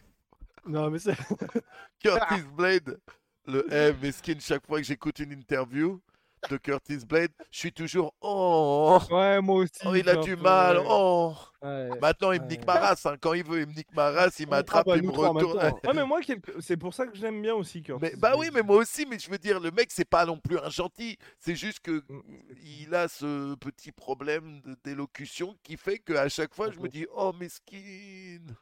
[0.66, 1.16] Non, mais c'est.
[2.02, 3.00] Curtis Blade
[3.48, 6.00] le eh, mesquine chaque fois que j'écoute une interview
[6.48, 9.80] de Curtis Blade je suis toujours oh, Ouais, moi aussi.
[9.84, 10.84] oh, il a du peu- mal ouais.
[10.88, 11.88] oh Ouais.
[12.00, 12.50] Maintenant, il me Ouais.
[12.52, 13.04] nique ma race.
[13.06, 13.16] hein.
[13.20, 15.12] Quand il veut, il me nique ma race, il Ah m'attrape, bah, il nous me
[15.12, 15.72] trois en même retourne.
[15.84, 16.20] Ouais, mais moi,
[16.60, 18.00] c'est pour ça que j'aime bien aussi Curtis.
[18.00, 20.38] Mais, bah oui, mais moi aussi, mais je veux dire, le mec, c'est pas non
[20.38, 21.18] plus un gentil.
[21.40, 22.22] C'est juste que Mm.
[22.62, 27.32] il a ce petit problème d'élocution qui fait qu'à chaque fois, je me dis, oh,
[27.32, 28.54] mesquine.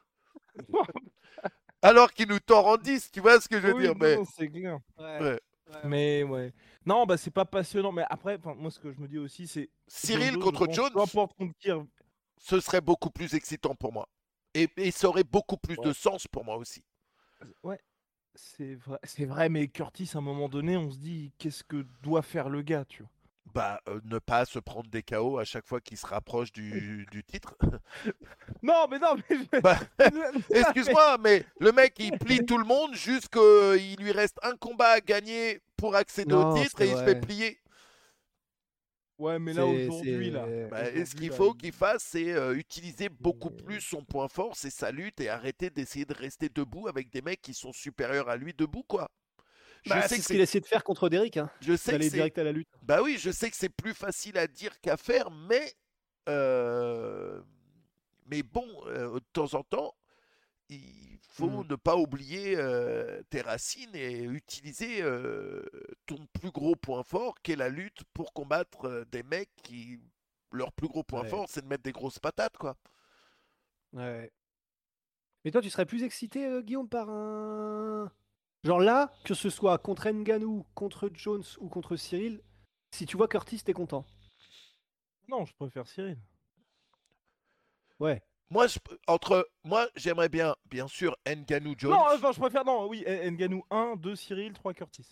[1.83, 4.23] Alors qu'il nous tord en 10, tu vois ce que je veux Oui, dire non,
[4.39, 4.47] mais...
[4.47, 4.79] clair.
[4.97, 5.39] Ouais.
[5.83, 6.51] Mais ouais.
[6.87, 7.91] Non, bah c'est pas passionnant.
[7.91, 9.69] Mais après, moi, ce que je me dis aussi, c'est.
[9.87, 11.69] Cyril contre Jones, contre qui.
[12.39, 14.07] ce serait beaucoup plus excitant pour moi.
[14.53, 15.93] Et, et ça aurait beaucoup plus de Ouais.
[15.93, 16.83] sens pour moi aussi.
[18.35, 21.85] C'est vrai, c'est vrai, mais Curtis, à un moment donné, on se dit qu'est-ce que
[22.03, 23.11] doit faire le gars, tu vois?
[23.53, 27.07] Bah, euh, ne pas se prendre des KO à chaque fois qu'il se rapproche du,
[27.11, 27.55] du titre.
[28.61, 29.37] Non, mais non, mais.
[29.37, 29.79] je- Bah,
[30.51, 34.99] Excuse-moi, mais le mec, il plie tout le monde jusqu'il lui reste un combat à
[35.01, 37.59] gagner pour accéder Non, au titre et il se fait plier.
[39.17, 40.45] Ouais, mais là, aujourd'hui, là.
[40.69, 44.27] Bah, et ce qu'il faut il- qu'il fasse, c'est euh, utiliser beaucoup plus son point
[44.27, 47.73] fort, c'est sa lutte, et arrêter d'essayer de rester debout avec des mecs qui sont
[47.73, 49.09] supérieurs à lui debout, quoi.
[49.87, 51.49] Je Bah, sais c'est que ce qu'il a essayé de faire contre Derrick, hein.
[51.61, 52.69] je sais que direct à la lutte.
[52.81, 55.73] Bah oui, je sais que c'est plus facile à dire qu'à faire, mais
[56.29, 57.41] euh,
[58.25, 59.95] mais bon, euh, de temps en temps,
[60.69, 61.67] il faut Mhm.
[61.69, 65.01] ne pas oublier euh, tes racines et utiliser
[66.05, 69.99] ton plus gros point fort, qui est la lutte pour combattre des mecs qui
[70.51, 71.29] leur plus gros point Ouais.
[71.29, 72.77] fort, c'est de mettre des grosses patates, quoi.
[73.93, 74.31] Ouais.
[75.43, 78.11] Mais toi, tu serais plus excité, Guillaume, par un.
[78.67, 82.41] Genre là, que ce soit contre Nganou, contre Jones ou contre Cyril,
[82.91, 84.05] si tu vois Curtis, t'es content.
[85.29, 86.17] Non, je préfère Cyril.
[87.97, 88.21] Ouais.
[88.49, 88.77] Moi, je-
[89.07, 91.91] entre moi, j'aimerais bien, bien sûr, Ngannou Jones.
[91.91, 92.65] Non, enfin, je préfère.
[92.65, 95.07] Non, oui, N- Ngannou 1, 2 Cyril, 3 Curtis.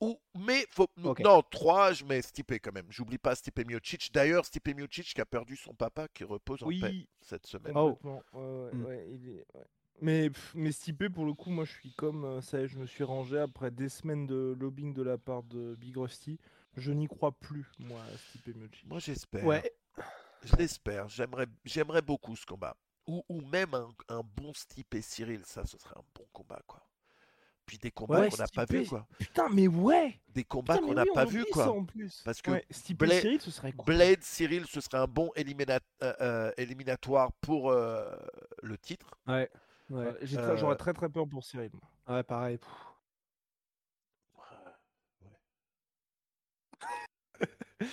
[0.00, 2.86] Ou, mais faut, non, 3, je mets Stipe quand même.
[2.90, 4.12] J'oublie pas Stipe Miocic.
[4.12, 7.72] D'ailleurs, Stipe Miocic qui a perdu son papa, qui repose en paix Oui, cette semaine.
[7.74, 7.96] Oh.
[7.96, 8.22] complètement.
[8.34, 8.84] Ouais, ouais, Mm.
[8.84, 9.66] ouais, il est- ouais.
[10.02, 12.60] Mais, mais Stipe, pour le coup, moi, je suis comme euh, ça.
[12.60, 15.74] y est, Je me suis rangé après des semaines de lobbying de la part de
[15.76, 16.38] Big Rusty.
[16.76, 18.86] Je n'y crois plus, moi, à Stipe Miocic.
[18.86, 19.44] Moi, j'espère.
[19.44, 19.72] Ouais.
[20.44, 21.08] Je l'espère.
[21.08, 22.76] J'aimerais, j'aimerais beaucoup ce combat.
[23.06, 26.60] Ou, ou même un, un bon Stipe et Cyril, ça, ce serait un bon combat,
[26.66, 26.80] quoi.
[27.66, 29.06] Puis des combats Ouais, qu'on n'a pas vus, quoi.
[29.18, 31.64] Putain, mais ouais Des combats qu'on n'a oui, pas vus, quoi.
[31.64, 32.22] ça en plus.
[32.24, 33.84] Parce que Ouais, Stipe Bla- et Cyril, ce serait cool.
[33.84, 38.10] Blade, Cyril, ce serait un bon élimina- euh, euh, éliminatoire pour euh,
[38.62, 39.14] le titre.
[39.28, 39.48] Ouais.
[39.90, 40.14] Ouais.
[40.14, 41.70] Très- Euh, J'aurais très très peur pour Cyril.
[42.08, 42.58] Ouais, pareil.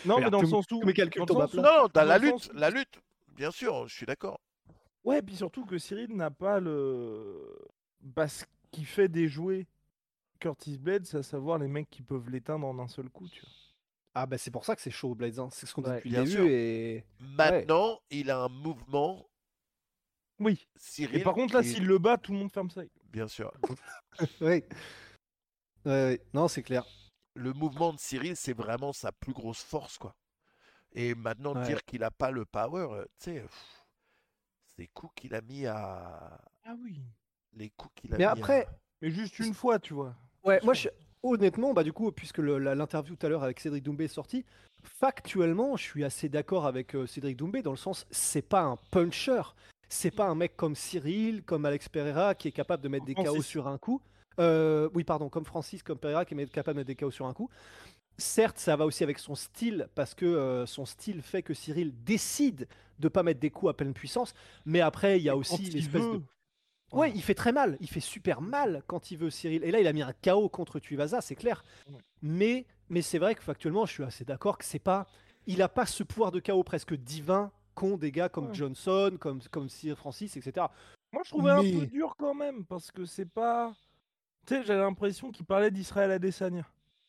[0.06, 0.84] Non, Mais mais dans le sens où.
[0.84, 1.54] mes calculs dans sens.
[1.56, 3.00] Non, non, t'as dans la lutte, la lutte.
[3.36, 4.40] Bien sûr, je suis d'accord.
[5.06, 7.58] Ouais, puis surtout que Cyril n'a pas le.
[8.02, 9.66] Bah, ce qui fait déjouer
[10.40, 13.42] Curtis Blade, c'est à savoir les mecs qui peuvent l'éteindre en un seul coup, tu
[13.42, 13.50] vois.
[14.14, 15.40] Ah, bah c'est pour ça que c'est chaud, Blades.
[15.40, 15.48] hein.
[15.52, 16.48] C'est ce qu'on dit Ouais, depuis le début.
[16.50, 17.06] Et...
[17.20, 19.26] Maintenant, il a un mouvement,
[20.40, 20.68] Oui.
[20.76, 21.20] Cyril.
[21.20, 22.82] Et par contre, là, s'il le bat, tout le monde ferme ça.
[23.12, 23.52] Bien sûr.
[24.42, 24.68] ouais.
[26.34, 26.86] Non, c'est clair.
[27.36, 30.16] Le mouvement de Cyril, c'est vraiment sa plus grosse force, quoi.
[30.94, 31.66] Et maintenant, Ouais.
[31.68, 33.46] dire qu'il a pas le power, euh, tu sais,
[34.76, 36.40] ces coups qu'il a mis à.
[36.66, 37.00] Ah oui.
[37.54, 38.68] Les coups qu'il a Mais mis à- après,
[39.02, 40.16] Mais juste une fois, tu vois.
[40.44, 40.90] Ouais, moi, je-
[41.22, 44.44] honnêtement, bah, du coup, puisque l'interview tout à l'heure avec Cédric Doumbé est sortie,
[44.84, 48.78] factuellement, je suis assez d'accord avec euh, Cédric Doumbé dans le sens, c'est pas un
[48.92, 49.42] puncher.
[49.90, 53.14] C'est pas un mec comme Cyril, comme Alex Pereira qui est capable de mettre des
[53.14, 53.34] Francis.
[53.34, 54.02] KO sur un coup.
[54.40, 57.26] Euh, oui, pardon, comme Francis, comme Pereira, qui est capable de mettre des KO sur
[57.26, 57.50] un coup.
[58.18, 61.94] Certes, ça va aussi avec son style, parce que euh, son style fait que Cyril
[62.04, 62.68] décide
[63.00, 64.34] de pas mettre des coups à pleine puissance.
[64.66, 66.22] Mais après, il y a aussi l'espèce de.
[66.94, 67.78] Ouais, il fait très mal.
[67.82, 69.64] Il fait super mal quand il veut Cyril.
[69.64, 71.64] Et là, il a mis un KO contre Tuivasa, c'est clair.
[71.92, 72.00] Ouais.
[72.22, 75.06] Mais, mais c'est vrai que factuellement, je suis assez d'accord que c'est pas.
[75.48, 77.52] Il a pas ce pouvoir de KO presque divin
[77.98, 78.54] des gars comme Ouais.
[78.54, 80.66] Johnson, comme, comme Cyril Francis, etc.
[81.14, 83.74] Moi, je trouvais un peu dur quand même, parce que c'est pas.
[84.46, 86.66] Tu sais, j'avais l'impression qu'il parlait d'Israël Adesanya.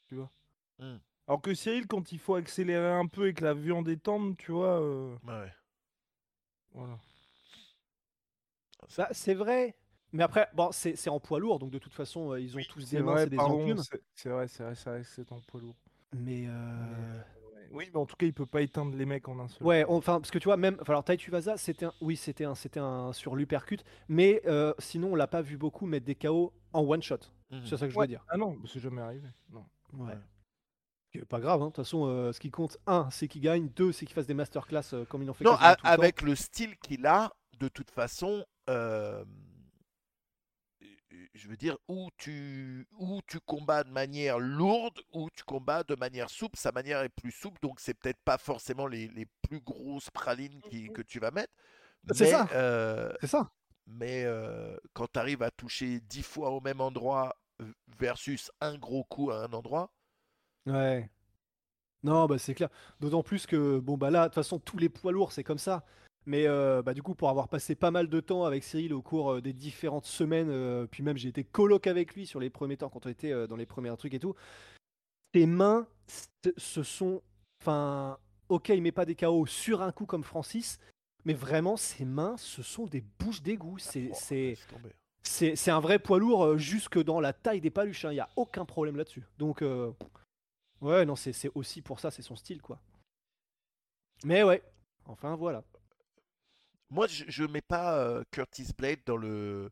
[0.08, 0.30] Tu vois.
[0.78, 0.98] Hmm.
[1.26, 4.34] Alors que Cyril, quand il faut accélérer un peu et que la viande est tendre,
[4.36, 4.80] tu vois.
[4.80, 5.52] euh, Ouais.
[6.72, 6.98] Voilà.
[8.96, 9.76] Bah, c'est vrai.
[10.12, 12.62] Mais après, bon, c'est c'est en poids lourd, donc de toute façon, euh, ils ont
[12.70, 13.36] tous des mains, vrai, c'est des
[13.82, 15.76] c'est c'est vrai, c'est vrai, c'est vrai que c'est en poids lourd.
[16.14, 17.22] Mais euh.
[17.70, 19.66] Oui, mais en tout cas, il peut pas éteindre les mecs en un seul.
[19.66, 22.54] ouais, enfin, parce que tu vois, même, alors Tai Tuivasa, c'était un, oui, c'était un,
[22.54, 23.78] c'était un sur l'uppercut,
[24.08, 27.18] mais euh, sinon, on l'a pas vu beaucoup mettre des KO en one shot.
[27.50, 27.60] Mhm.
[27.66, 28.04] C'est ça que je Ouais.
[28.04, 28.24] veux dire.
[28.28, 29.28] Ah non, c'est jamais arrivé.
[29.52, 29.64] Non.
[29.94, 30.12] Ouais.
[31.14, 31.24] Ouais.
[31.28, 31.66] Pas grave, hein.
[31.66, 34.26] de toute façon, euh, ce qui compte, un, c'est qu'il gagne, deux, c'est qu'il fasse
[34.26, 36.02] des masterclass euh, comme ils l'ont fait Non, quasiment a- tout le temps.
[36.02, 39.24] avec le style qu'il a, de toute façon, euh,
[41.38, 45.94] je veux dire, où tu, où tu combats de manière lourde, ou tu combats de
[45.96, 46.58] manière souple.
[46.58, 50.62] Sa manière est plus souple, donc c'est peut-être pas forcément les, les plus grosses pralines
[50.70, 51.52] qui- que tu vas mettre.
[52.12, 52.48] C'est mais, ça.
[52.52, 53.50] euh, C'est ça.
[53.86, 57.36] mais euh, quand tu arrives à toucher 10 fois au même endroit
[57.98, 59.92] versus un gros coup à un endroit,
[60.66, 61.10] Ouais.
[62.02, 62.68] Non, bah c'est clair.
[63.00, 65.58] D'autant plus que, bon, bah là, de toute façon, tous les poids lourds, c'est comme
[65.58, 65.84] ça.
[66.28, 69.00] Mais euh, bah, du coup, pour avoir passé pas mal de temps avec Cyril au
[69.00, 72.50] cours euh, des différentes semaines, euh, puis même j'ai été coloc avec lui sur les
[72.50, 74.34] premiers temps quand on était euh, dans les premiers trucs et tout,
[75.34, 75.86] ses mains,
[76.58, 77.22] ce sont.
[77.62, 78.18] Enfin,
[78.50, 80.78] ok, il met pas des KO sur un coup comme Francis,
[81.24, 83.78] mais vraiment, ses mains, ce sont des bouches d'égout.
[83.78, 84.10] C'est.
[84.12, 84.16] oh,
[85.22, 85.56] c'est...
[85.56, 88.04] C'est un vrai poids lourd jusque dans la taille des paluches.
[88.04, 89.24] Il n'y a aucun problème là-dessus.
[89.36, 89.62] Donc,
[90.80, 92.80] ouais, non, c'est aussi pour ça, c'est son style, quoi.
[94.24, 94.62] Mais ouais,
[95.06, 95.64] enfin voilà.
[96.90, 99.70] Moi, je ne mais pas euh, Curtis Blade dans le.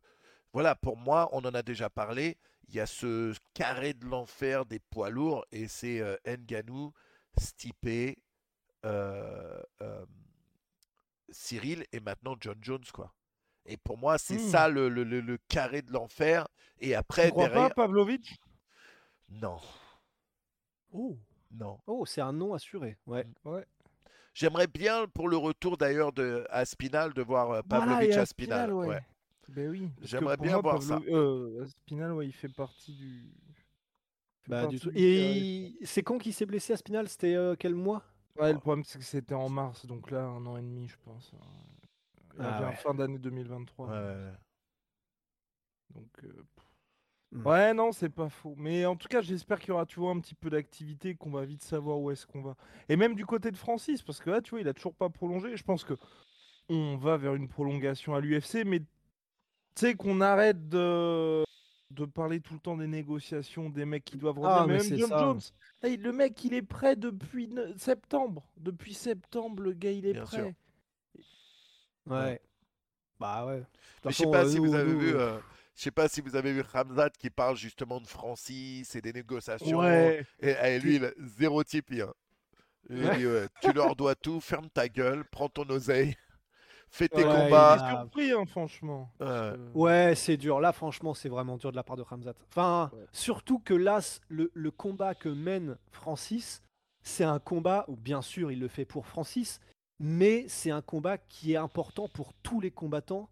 [0.53, 2.37] Voilà, pour moi, on en a déjà parlé.
[2.69, 6.91] Il y a ce carré de l'enfer des poids lourds et c'est euh, Ngannou,
[7.37, 8.17] Stipe,
[8.85, 10.05] euh, euh,
[11.29, 13.13] Cyril et maintenant John Jones, quoi.
[13.65, 14.49] Et pour moi, c'est Hmm.
[14.51, 16.47] ça le, le- le- le carré de l'enfer.
[16.79, 17.69] Et Tu après, crois derrière.
[17.69, 18.35] pas, Pavlovitch?
[19.29, 19.59] Non,
[20.91, 21.17] Oh,
[21.51, 21.79] non.
[21.87, 22.97] oh c'est un nom assuré.
[23.05, 23.25] Ouais.
[23.45, 23.65] Ouais.
[24.37, 28.19] J'aimerais bien pour le retour d'ailleurs de Aspinal de voir euh, Voilà, Aspinal.
[28.19, 28.87] Aspinal, ouais.
[28.87, 29.01] ouais.
[29.49, 29.89] Ben oui.
[30.03, 30.99] J'aimerais bien moi, voir ça.
[31.09, 33.31] Euh, Spinal, ouais, il fait partie du.
[34.43, 34.91] fait Bah, du partie tout.
[34.91, 35.37] du carré.
[35.79, 37.07] Et c'est quand qu'il s'est blessé à Spinal?
[37.09, 38.03] C'était euh, quel mois?
[38.39, 40.97] Ouais, le problème, c'est que c'était en mars, donc là, un an et demi, je
[41.03, 41.31] pense.
[42.35, 42.75] Il Ah avait un ouais.
[42.75, 43.87] fin d'année 2023.
[43.87, 44.33] Ouais, ouais, ouais.
[45.95, 46.66] Donc, euh, pff.
[47.31, 47.45] Hmm.
[47.45, 48.55] Ouais, non, c'est pas faux.
[48.57, 51.29] Mais en tout cas, j'espère qu'il y aura, tu vois, un petit peu d'activité, qu'on
[51.31, 52.55] va vite savoir où est-ce qu'on va.
[52.89, 55.09] Et même du côté de Francis, parce que là, tu vois, il a toujours pas
[55.09, 55.55] prolongé.
[55.57, 55.93] Je pense que
[56.69, 58.85] on va vers une prolongation à l'UFC, mais tu
[59.75, 61.43] sais qu'on arrête de
[61.91, 64.57] de parler tout le temps des négociations, des mecs qui doivent revenir.
[64.57, 65.19] Ah, mais mais même c'est John ça.
[65.19, 65.39] Jones,
[65.83, 68.45] hey, le mec, il est prêt depuis ne- septembre.
[68.57, 70.39] Depuis septembre, le gars, il est Bien sûr.
[70.39, 70.55] prêt.
[72.05, 72.41] Ouais.
[73.19, 73.63] Bah ouais.
[74.05, 75.15] Je sais pas euh, si nous- vous avez nous, vu.
[75.15, 75.39] euh, euh,
[75.77, 79.13] Je sais pas si vous avez vu Hamzat qui parle justement de Francis et des
[79.13, 79.77] négociations.
[79.77, 80.25] Ouais.
[80.39, 82.01] Et, et lui, il a zéro Tipeee.
[82.01, 82.13] hein.
[82.89, 83.17] Il Ouais.
[83.17, 86.15] dit, ouais, tu leur dois tout, ferme ta gueule, prends ton oseille,
[86.89, 87.75] fais tes Ouais, combats.
[87.77, 89.11] il a- J'ai surpris, hein, franchement.
[89.75, 90.15] Ouais.
[90.15, 90.59] c'est dur.
[90.61, 92.33] Là, franchement, c'est vraiment dur de la part de Ramzat.
[92.49, 93.05] Enfin, Ouais.
[93.11, 93.99] surtout que là,
[94.29, 96.63] le, le combat que mène Francis,
[97.03, 99.59] c'est un combat où, bien sûr, il le fait pour Francis,
[99.99, 103.29] mais c'est un combat qui est important pour tous les combattants.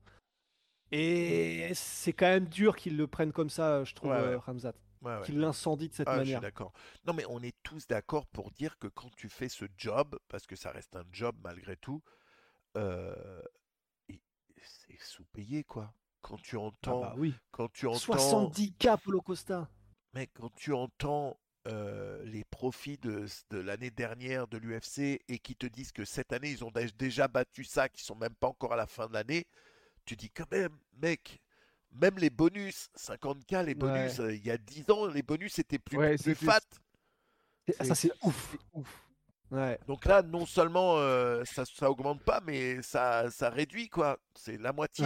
[0.98, 4.24] Et c'est quand même dur qu'ils le prennent comme ça, je trouve, Ouais, ouais.
[4.24, 4.74] euh, Ramzat.
[5.02, 5.24] Ouais, ouais.
[5.26, 6.42] Qu'il l'incendie de cette Ah, je suis manière.
[6.42, 6.74] d'accord.
[7.06, 10.48] Non, mais on est tous d'accord pour dire que quand tu fais ce job, parce
[10.48, 12.02] que ça reste un job malgré tout,
[12.78, 13.42] euh,
[14.64, 15.94] c'est sous-payé, quoi.
[16.22, 17.36] Quand tu Ah entends, bah oui.
[17.52, 19.70] quand tu entends, 70 k Polo Costa.
[20.14, 25.56] mec, quand tu entends euh, les profits de, de l'année dernière de l'UFC et qui
[25.56, 28.48] te disent que cette année ils ont dé- déjà battu ça, qu'ils sont même pas
[28.48, 29.46] encore à la fin de l'année,
[30.06, 31.42] tu dis quand même, mec,
[31.92, 35.80] même les bonus, 50K, les bonus, euh, il y a 10 ans, les bonus étaient
[35.80, 36.60] plus, Ouais, plus fat.
[37.80, 38.58] Ah, ça, c'est ouf.
[38.74, 39.02] ouf.
[39.52, 39.80] Ouais.
[39.88, 44.20] Donc là, non seulement euh, ça, ça augmente pas, mais ça, ça réduit, quoi.
[44.36, 45.06] C'est la moitié.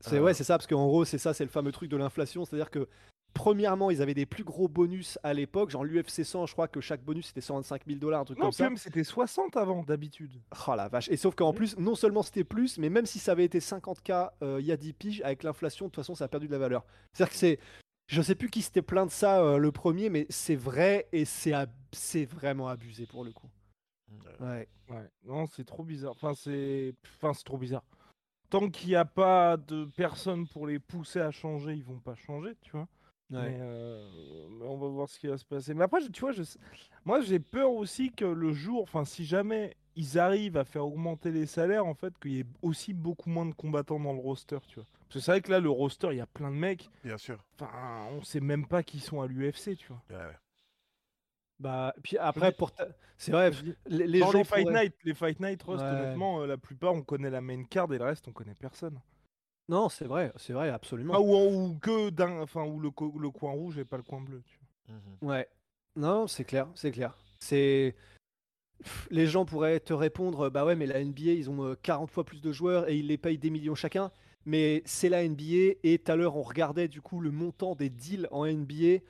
[0.00, 0.22] C'est Euh.
[0.22, 2.70] ouais, c'est ça, parce qu'en gros, c'est ça, c'est le fameux truc de l'inflation, c'est-à-dire
[2.70, 2.88] que
[3.34, 5.70] premièrement, ils avaient des plus gros bonus à l'époque.
[5.70, 8.44] Genre l'UFC 100, je crois que chaque bonus c'était 125 000 dollars, un truc Non,
[8.44, 8.70] comme ça.
[8.76, 10.32] c'était 60 avant d'habitude.
[10.68, 11.08] Oh la vache.
[11.10, 11.56] Et sauf qu'en Mm.
[11.56, 14.72] plus, non seulement c'était plus, mais même si ça avait été 50K euh, il y
[14.72, 16.84] a 10 piges, avec l'inflation, de toute façon, ça a perdu de la valeur.
[17.12, 17.58] C'est-à-dire que c'est.
[18.06, 21.24] Je sais plus qui s'était plaint de ça euh, le premier, mais c'est vrai et
[21.24, 23.48] c'est ab- c'est vraiment abusé pour le coup.
[24.40, 24.68] Ouais.
[24.90, 26.12] Ouais, non, c'est trop bizarre.
[26.12, 27.82] Enfin, c'est enfin, c'est trop bizarre.
[28.50, 32.14] Tant qu'il n'y a pas de personnes pour les pousser à changer, ils vont pas
[32.14, 32.86] changer, tu vois.
[33.30, 35.74] Mais, euh, mais on va voir ce qui va se passer.
[35.74, 36.58] Mais après, je- tu vois, je sais-
[37.04, 41.30] moi j'ai peur aussi que le jour, enfin, si jamais ils arrivent à faire augmenter
[41.30, 44.58] les salaires, en fait, qu'il y ait aussi beaucoup moins de combattants dans le roster,
[44.68, 44.86] tu vois.
[45.08, 46.90] Parce que c'est vrai que là, le roster, il y a plein de mecs.
[47.02, 47.42] Bien sûr.
[47.60, 50.02] Enfin, on sait même pas qui sont à l'UFC, tu vois.
[50.10, 50.36] Ouais, ouais.
[51.60, 54.82] Bah, puis après, pour ta- c'est vrai, Je les, les Dans gens les Fight pourraient-
[54.84, 55.88] Night, les Fight Night, Rust, Ouais.
[55.88, 59.00] honnêtement, euh, la plupart, on connaît la main card et le reste, on connaît personne.
[59.68, 61.14] Non, c'est vrai, c'est vrai, absolument.
[61.14, 63.96] Ah, ou, en- ou que d'un, enfin, ou le, co- le coin rouge et pas
[63.96, 64.42] le coin bleu.
[64.46, 64.58] Tu
[64.88, 64.96] vois.
[64.96, 65.28] Mhm.
[65.30, 65.48] Ouais.
[65.96, 67.16] Non, c'est clair, c'est clair.
[67.38, 67.94] C'est
[69.10, 72.24] les gens pourraient te répondre bah ouais, mais la NBA, ils ont euh, 40 fois
[72.24, 74.10] plus de joueurs et ils les payent des millions chacun.
[74.46, 77.88] Mais c'est la NBA et tout à l'heure on regardait du coup le montant des
[77.88, 79.02] deals en NBA.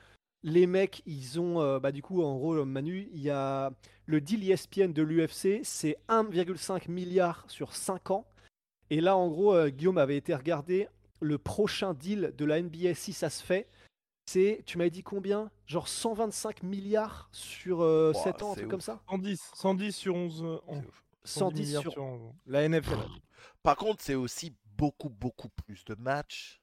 [0.43, 3.71] Les mecs, ils ont euh, bah du coup en gros Manu, il y a
[4.05, 8.25] le deal ESPN de l'UFC, c'est 1,5 milliard sur 5 ans.
[8.89, 10.87] Et là en gros euh, Guillaume avait été regarder
[11.21, 13.67] le prochain deal de la NBA si ça se fait.
[14.27, 15.51] C'est, tu m'avais dit combien?
[15.67, 19.01] Genre 125 milliards sur euh, Ouah, 7 ans, un truc comme ça?
[19.09, 20.81] 110, 110 sur 11 euh, ans.
[20.81, 21.03] C'est ouf.
[21.23, 21.97] 110 milliards sur...
[21.97, 22.35] 11 ans.
[22.47, 22.97] La NFL.
[23.61, 26.59] Par contre, c'est aussi beaucoup, beaucoup plus de matchs.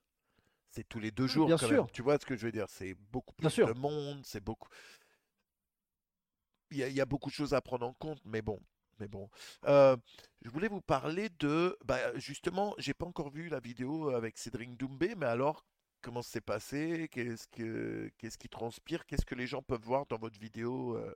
[0.70, 1.46] C'est tous les deux jours.
[1.46, 1.84] bien quand sûr.
[1.84, 1.92] même.
[1.92, 2.68] Tu vois ce que je veux dire?
[2.68, 3.68] C'est beaucoup Bien plus sûr.
[3.72, 4.22] de monde.
[4.24, 4.68] C'est beaucoup.
[6.70, 8.58] Il y, a, il y a beaucoup de choses à prendre en compte, mais bon.
[8.98, 9.28] Mais bon.
[9.66, 9.96] Euh,
[10.42, 11.76] je voulais vous parler de.
[11.84, 15.64] Bah, justement, j'ai pas encore vu la vidéo avec Cédric Doumbé, mais alors,
[16.02, 17.08] comment c'est passé?
[17.10, 19.06] Qu'est-ce que qu'est-ce qui transpire?
[19.06, 21.14] Qu'est-ce que les gens peuvent voir dans votre vidéo euh?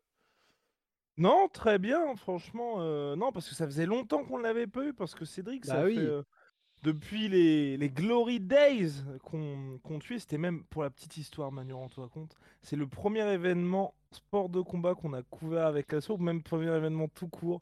[1.18, 2.76] Non, très bien, franchement.
[2.80, 5.64] euh, non, parce que ça faisait longtemps qu'on ne l'avait pas eu, parce que Cédric,
[5.64, 5.94] ça Bah oui.
[5.94, 6.22] fait, euh,
[6.86, 11.72] depuis les, les Glory Days qu'on qu'on tuait, c'était même, pour la petite histoire, Manu,
[11.72, 16.44] rends-toi compte, c'est le premier événement sport de combat qu'on a couvert avec l'assaut, même
[16.44, 17.60] premier événement tout court,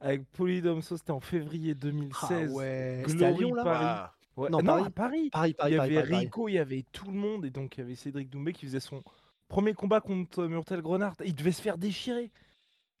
[0.00, 2.50] avec Polydomso, c'était en février 2016.
[2.50, 4.10] Ah ouais, c'était à Glory Lyon là Paris.
[4.36, 5.30] Ouais, Non, non, Paris.
[5.30, 5.30] Paris.
[5.30, 6.16] Paris, il y avait Paris.
[6.16, 8.66] Rico, il y avait tout le monde, et donc il y avait Cédric Doumbé qui
[8.66, 9.02] faisait son
[9.48, 11.14] premier combat contre Murtel Grenard.
[11.24, 12.30] Il devait se faire déchirer.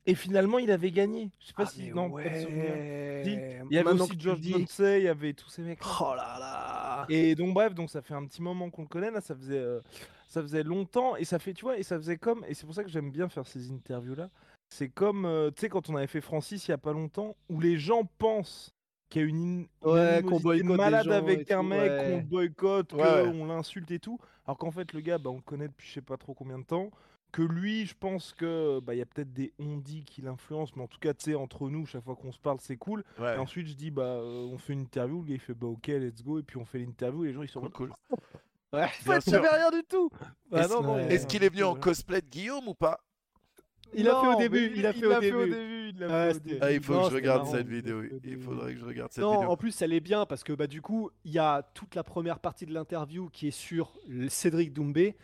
[0.08, 1.30] Et finalement, il avait gagné.
[1.38, 1.90] Je sais pas Ah, si.
[1.90, 2.40] Non, ouais.
[2.40, 5.80] Si, Il y avait Maintenant aussi George Dempsey, il y avait tous ces mecs.
[6.00, 9.10] Oh là là Et donc bref, donc ça fait un petit moment qu'on le connaît
[9.10, 9.80] là, ça faisait euh,
[10.26, 12.74] ça faisait longtemps et ça fait tu vois et ça faisait comme et c'est pour
[12.74, 14.30] ça que j'aime bien faire ces interviews là.
[14.70, 17.36] C'est comme euh, tu sais quand on avait fait Francis il y a pas longtemps
[17.50, 18.74] où les gens pensent
[19.10, 20.22] qu'il y a une, Ouais,
[20.62, 22.10] malade gens avec un tout, mec, ouais.
[22.10, 23.24] qu'on boycotte, ouais.
[23.30, 25.94] qu'on l'insulte et tout, alors qu'en fait le gars bah, on le connaît depuis je
[25.94, 26.90] sais pas trop combien de temps.
[27.30, 30.82] Que lui, je pense que bah il y a peut-être des on-dit qui l'influencent, mais
[30.82, 33.04] en tout cas, tu sais, entre nous, chaque fois qu'on se parle, c'est cool.
[33.18, 33.34] ouais.
[33.34, 35.20] Et ensuite, je dis, bah, euh, on fait une interview.
[35.20, 36.38] Le gars, il fait, bah, ok, let's go.
[36.38, 37.24] Et puis, on fait l'interview.
[37.24, 37.92] Et les gens, ils sont en Cool, cool.
[38.72, 38.84] Ouais.
[38.84, 40.10] En fait, j'avais rien du tout.
[40.50, 41.26] Bah, Est-ce non, non, ouais.
[41.26, 42.98] qu'il est venu en cosplay de Guillaume ou pas?
[43.94, 45.44] Il a fait au Non, début, il a fait au début.
[45.50, 46.58] début, il Ouais, fait au début.
[46.60, 48.02] Ah, il faut Non, que je regarde marrant, cette vidéo.
[48.02, 49.50] fait au Il faudrait que je regarde cette Non, vidéo.
[49.50, 52.02] en plus, elle est bien parce que bah, du coup, il y a toute la
[52.04, 53.92] première partie de l'interview qui est sur
[54.28, 55.16] Cédric Doumbé.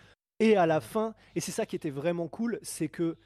[0.44, 3.16] Et à la fin, et c'est ça qui était vraiment cool, c'est que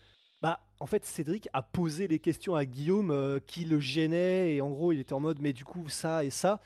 [0.41, 4.55] bah, en fait, Cédric a posé des questions à Guillaume euh, qui le gênaient.
[4.55, 6.61] Et en gros, il était en mode, mais du coup, ça et ça.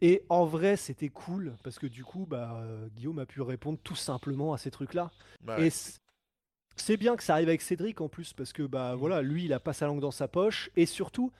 [0.00, 3.78] Et en vrai, c'était cool parce que du coup, bah, euh, Guillaume a pu répondre
[3.84, 5.12] tout simplement à ces trucs-là.
[5.46, 5.68] Ouais.
[5.68, 5.72] Et
[6.74, 9.52] c'est bien que ça arrive avec Cédric en plus parce que bah voilà, lui il
[9.52, 11.30] a pas sa langue dans sa poche et surtout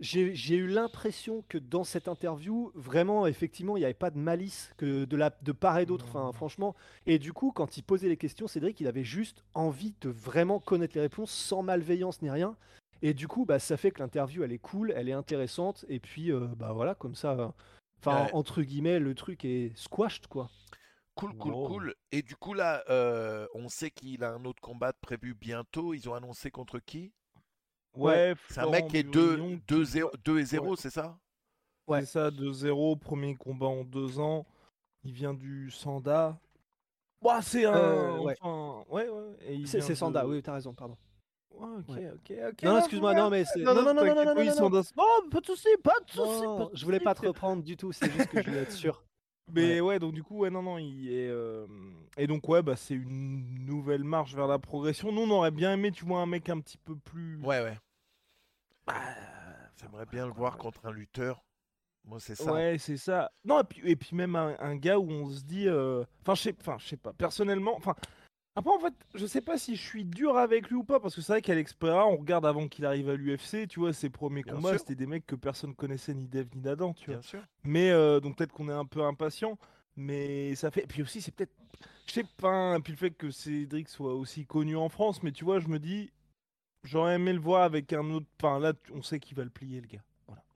[0.00, 4.72] j'ai eu l'impression que dans cette interview vraiment effectivement il n'y avait pas de malice
[4.78, 6.06] que de la de part et d'autre.
[6.08, 6.74] Enfin franchement
[7.06, 10.58] et du coup quand il posait les questions, Cédric il avait juste envie de vraiment
[10.60, 12.56] connaître les réponses sans malveillance ni rien.
[13.02, 16.00] Et du coup bah ça fait que l'interview elle est cool, elle est intéressante et
[16.00, 17.32] puis euh, bah voilà comme ça.
[17.32, 17.48] euh,
[18.00, 20.50] Enfin entre guillemets le truc est squashed quoi.
[21.14, 21.68] Cool, cool, Wow.
[21.68, 21.94] cool.
[22.12, 25.92] Et du coup, là, euh, on sait qu'il a un autre combat prévu bientôt.
[25.92, 27.12] Ils ont annoncé contre qui?
[27.96, 31.18] Ouais, C'est un mec qui est 2 2 et 0, c'est ça
[31.86, 32.00] Ouais.
[32.00, 34.46] C'est ça, 2-0, premier combat en deux ans.
[35.02, 36.38] Il vient du Sanda.
[37.20, 37.74] Ouah, c'est un.
[37.74, 38.36] Euh, ouais.
[38.40, 39.36] Enfin, ouais, ouais.
[39.40, 40.96] et il C'est vient c'est Sanda, oui t'as raison pardon.
[41.50, 42.10] Ouais, ok, Ouais.
[42.12, 42.62] ok, ok.
[42.62, 43.60] Non, excuse-moi, non, mais c'est.
[43.60, 46.10] Non, non, non, non, non, non, non, Sanda, non, non, pas de soucis, pas de
[46.10, 46.42] soucis.
[46.42, 48.62] Non, pas de je voulais pas te reprendre du tout, c'est juste que je voulais
[48.62, 49.02] être sûr.
[49.54, 49.98] Mais ouais.
[49.98, 51.28] donc du coup, ouais, non, non, il est.
[51.28, 51.66] euh,
[52.16, 55.12] Et donc, ouais, bah, c'est une nouvelle marche vers la progression.
[55.12, 57.38] Nous, on aurait bien aimé, tu vois, un mec un petit peu plus.
[57.42, 57.78] Ouais, ouais.
[58.86, 58.94] Bah,
[59.80, 61.42] J'aimerais bien le voir contre un lutteur.
[62.04, 62.52] Moi, c'est ça.
[62.52, 63.30] Ouais, c'est ça.
[63.44, 65.68] Non, et puis, et puis même un, un gars où on se dit.
[65.68, 67.12] euh, Enfin, je sais enfin, je sais pas.
[67.12, 67.76] Personnellement.
[67.76, 67.94] Enfin.
[68.56, 71.14] Après, en fait, je sais pas si je suis dur avec lui ou pas, parce
[71.14, 74.10] que c'est vrai qu'Alex Pereira, on regarde avant qu'il arrive à l'UFC, tu vois, ses
[74.10, 74.80] premiers Bien combats, sûr.
[74.80, 77.20] c'était des mecs que personne connaissait ni d'Eve ni d'Adam, tu vois.
[77.20, 77.42] Bien sûr.
[77.62, 79.56] Mais euh, donc peut-être qu'on est un peu impatient,
[79.96, 80.82] mais ça fait.
[80.82, 81.54] Et puis aussi, c'est peut-être.
[82.06, 82.76] Je sais pas.
[82.76, 85.68] Et puis le fait que Cédric soit aussi connu en France, mais tu vois, je
[85.68, 86.10] me dis,
[86.82, 88.26] j'aurais aimé le voir avec un autre.
[88.42, 90.02] Enfin là, on sait qu'il va le plier, le gars.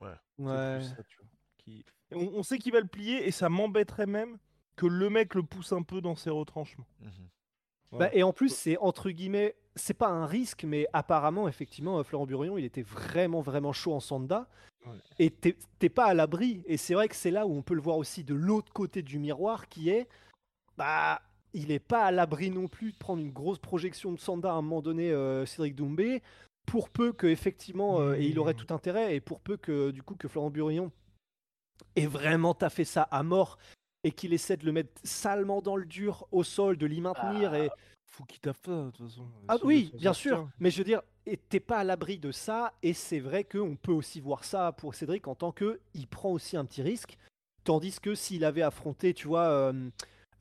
[0.00, 0.20] Voilà.
[0.38, 0.78] Ouais.
[0.80, 1.26] plus ça, tu vois,
[1.58, 4.36] qui- Et On, on sait qu'il va le plier et ça m'embêterait même
[4.76, 6.86] que le mec le pousse un peu dans ses retranchements.
[7.00, 7.10] Mhm.
[7.98, 12.02] Bah, et en plus, c'est entre guillemets, c'est pas un risque, mais apparemment, effectivement, euh,
[12.02, 14.48] Florent Burillon, il était vraiment, vraiment chaud en Sanda.
[14.86, 14.96] Ouais.
[15.18, 16.62] Et t'es pas à l'abri.
[16.66, 19.02] Et c'est vrai que c'est là où on peut le voir aussi de l'autre côté
[19.02, 20.08] du miroir, qui est,
[20.76, 21.22] bah,
[21.54, 24.54] il est pas à l'abri non plus de prendre une grosse projection de Sanda à
[24.54, 26.22] un moment donné, euh, Cédric Doumbé,
[26.66, 28.56] pour peu que effectivement, euh, et il aurait Mmh.
[28.56, 30.90] tout intérêt, et pour peu que du coup que Florent Burillon
[31.96, 33.58] ait vraiment taffé ça à mort
[34.04, 37.54] et qu'il essaie de le mettre salement dans le dur au sol, de l'y maintenir
[37.54, 37.70] et
[38.06, 39.26] Faut qu'il taffe ça, de toute façon.
[39.48, 40.48] ah oui, bien sûr.
[40.60, 42.72] Mais je veux dire, et t'es pas à l'abri de ça.
[42.82, 46.30] Et c'est vrai qu'on peut aussi voir ça pour Cédric en tant que il prend
[46.30, 47.16] aussi un petit risque.
[47.64, 49.90] Tandis que s'il avait affronté, tu vois, euh,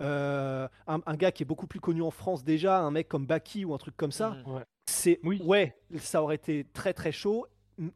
[0.02, 3.26] euh, un, un gars qui est beaucoup plus connu en France déjà, un mec comme
[3.26, 4.64] Baki ou un truc comme ça, Mhm.
[4.90, 5.42] c'est Oui.
[5.44, 7.48] ouais, ça aurait été très très chaud.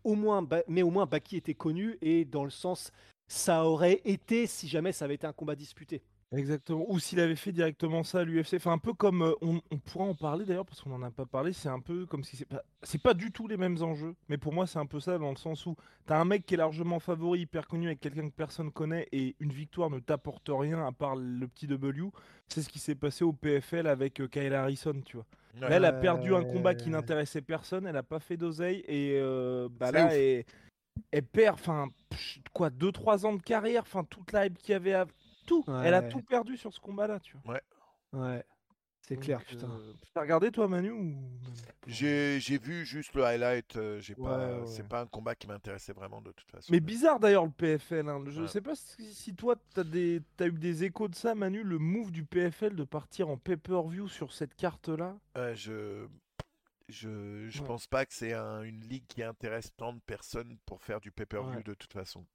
[0.03, 2.91] Au moins, mais au moins Baki était connu et dans le sens,
[3.28, 6.02] ça aurait été si jamais ça avait été un combat disputé.
[6.34, 6.84] Exactement.
[6.90, 8.56] Ou s'il avait fait directement ça à l'UFC.
[8.56, 9.22] Enfin, un peu comme.
[9.22, 11.54] euh, on, on pourra en parler d'ailleurs, parce qu'on n'en a pas parlé.
[11.54, 12.64] C'est un peu comme si c'est pas.
[12.84, 14.14] C'est pas du tout les mêmes enjeux.
[14.28, 16.56] Mais pour moi, c'est un peu ça dans le sens où t'as un mec qui
[16.56, 20.49] est largement favori, hyper connu, avec quelqu'un que personne connaît, et une victoire ne t'apporte
[20.52, 22.10] rien à part le petit W.
[22.49, 25.26] C'est ce qui s'est passé au PFL avec euh, Kyle Harrison, tu vois.
[25.62, 25.70] Ouais.
[25.70, 26.91] Là, elle a perdu un combat qui Ouais.
[26.91, 30.12] n'intéressait personne, elle a pas fait d'oseille, et euh, bah C'est là, ouf.
[30.12, 30.44] elle,
[31.11, 31.88] elle perd, enfin,
[32.53, 35.07] quoi, 2-3 ans de carrière, enfin, toute la hype qu'il y avait à...
[35.45, 36.10] Tout, elle a Ouais.
[36.10, 37.44] tout perdu sur ce combat-là, tu vois.
[38.14, 38.44] Ouais,
[39.02, 39.68] c'est Donc, clair, putain.
[39.69, 41.15] euh, T'as regardé toi, Manu ou...
[41.88, 43.76] J'ai j'ai vu juste le highlight.
[43.78, 44.65] euh, j'ai pas, Ouais, ouais.
[44.65, 46.72] C'est pas un combat qui m'intéressait vraiment de toute façon.
[46.72, 48.07] Mais bizarre d'ailleurs le PFL.
[48.10, 48.24] hein.
[48.28, 48.48] Je Ouais.
[48.48, 50.22] sais pas si, si toi t'as des...
[50.40, 54.07] as eu des échos de ça, Manu, le move du PFL de partir en pay-per-view
[54.07, 55.18] sur cette carte-là?
[55.36, 56.07] Ouais, je
[56.89, 57.68] je, je Ouais.
[57.68, 61.11] pense pas que c'est un- une ligue qui intéresse tant de personnes pour faire du
[61.11, 61.64] pay-per-view Ouais.
[61.64, 62.26] de toute façon.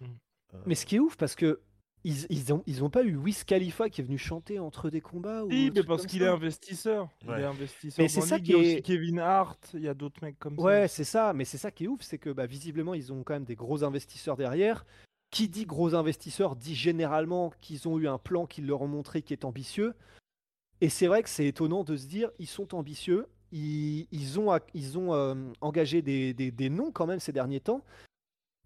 [0.00, 0.06] Mm.
[0.54, 1.60] Euh, Mais ce qui est ouf, parce que
[2.06, 5.00] ils, ils, ont, ils ont pas eu Wiz Khalifa qui est venu chanter entre des
[5.00, 7.08] combats ou Oui, mais parce qu'il ça est investisseur.
[7.22, 7.40] Il Ouais.
[7.40, 8.02] est investisseur.
[8.02, 10.22] Mais c'est ça qui Il y a aussi est- Kevin Hart, il y a d'autres
[10.22, 10.62] mecs comme ça.
[10.62, 11.32] Ouais, c'est ça.
[11.32, 13.56] Mais c'est ça qui est ouf, c'est que bah, visiblement, ils ont quand même des
[13.56, 14.84] gros investisseurs derrière.
[15.30, 19.22] Qui dit gros investisseurs dit généralement qu'ils ont eu un plan qu'ils leur ont montré
[19.22, 19.94] qui est ambitieux.
[20.82, 23.26] Et c'est vrai que c'est étonnant de se dire, ils sont ambitieux,
[23.56, 27.30] ils, ils ont, ac- ils ont euh, engagé des, des- des noms quand même ces
[27.32, 27.82] derniers temps.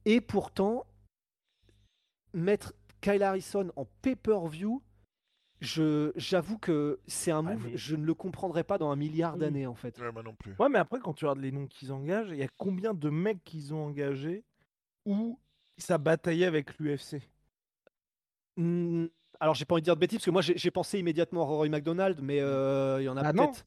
[0.06, 0.86] Et pourtant,
[2.32, 4.82] mettre Kyle Harrison en pay-per-view,
[5.60, 8.97] je, j'avoue que c'est un Ah, move, mais- je ne le comprendrais pas dans un
[8.97, 9.40] milliard Oui.
[9.40, 9.98] d'années en fait.
[10.01, 10.55] ouais, moi non plus.
[10.59, 13.10] Ouais, mais après, quand tu regardes les noms qu'ils engagent, il y a combien de
[13.10, 14.44] mecs qu'ils ont engagés
[15.05, 15.39] où
[15.77, 17.20] ça bataillait avec l'UFC
[18.56, 19.06] Hmm,
[19.39, 21.43] alors, j'ai pas envie de dire de bêtises, parce que moi, j'ai j'ai pensé immédiatement
[21.43, 23.44] à Rory McDonald, mais euh, il y en a Ah non.
[23.47, 23.66] peut-être.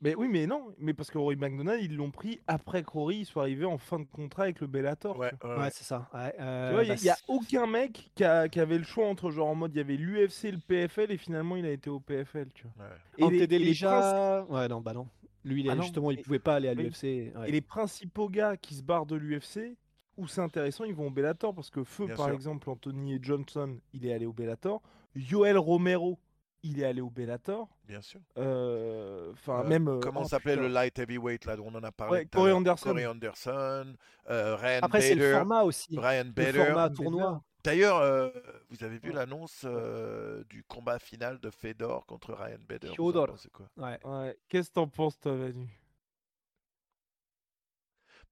[0.00, 0.66] Mais oui, mais non.
[0.78, 3.98] Mais parce que Rory McDonald, ils l'ont pris après que Rory soit arrivé en fin
[3.98, 5.18] de contrat avec le Bellator.
[5.18, 5.30] Ouais,
[5.70, 6.08] c'est ça.
[6.12, 8.84] Ouais, Tu euh, vois, il bah, n'y a, aucun mec qui, a- qui avait le
[8.84, 11.64] choix entre genre en mode il y avait l'UFC et le PFL et finalement il
[11.64, 12.86] a été au PFL, tu vois.
[12.86, 12.92] Ouais.
[13.18, 15.08] Et les- et les Delija- Ouais, non, bah non.
[15.44, 17.32] Lui, il est- Ah non, justement, il pouvait pas aller à l'UFC.
[17.36, 17.48] ouais.
[17.48, 19.76] Et les principaux gars qui se barrent de l'UFC,
[20.16, 22.34] où c'est intéressant, ils vont au Bellator parce que Feu, Bien par sûr.
[22.34, 24.80] exemple, Anthony Johnson, il est allé au Bellator.
[25.16, 26.18] Yoel Romero,
[26.64, 27.68] il est allé au Bellator.
[27.84, 28.20] Bien sûr.
[28.38, 29.86] Euh, Enfin, Euh, même.
[29.88, 32.50] euh, Comment oh, s'appelait le light heavyweight là dont on en a parlé Ouais, Corey
[32.52, 32.88] Anderson.
[32.90, 33.94] Corey Anderson,
[34.30, 35.98] euh, Ryan Après, c'est le Bader, format aussi.
[35.98, 36.64] Ryan Le Bader.
[36.64, 36.94] format Bader.
[37.02, 37.44] tournoi.
[37.62, 38.28] D'ailleurs, euh,
[38.70, 43.36] vous avez vu l'annonce euh, du combat final de Fedor contre Ryan Bader Fedor.
[43.78, 43.98] Ouais.
[44.04, 44.38] Ouais.
[44.48, 45.68] Qu'est-ce que t'en penses, toi, Manu?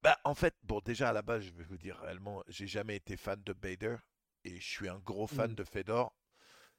[0.03, 2.97] Bah, en fait, bon, déjà à la base, je vais vous dire réellement, j'ai jamais
[2.97, 3.97] été fan de Bader
[4.45, 5.55] et je suis un gros fan Mm.
[5.55, 6.13] de Fedor.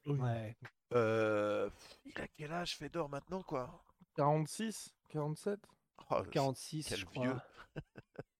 [0.06, 0.56] Ouais.
[0.92, 1.68] Euh,
[2.04, 3.82] il a quel âge Fedor maintenant, quoi?
[4.16, 5.58] 46 47
[6.10, 7.34] Oh, 46, quel je vieux.
[7.34, 7.42] crois.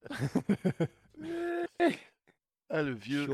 [2.69, 3.27] Ah, le vieux.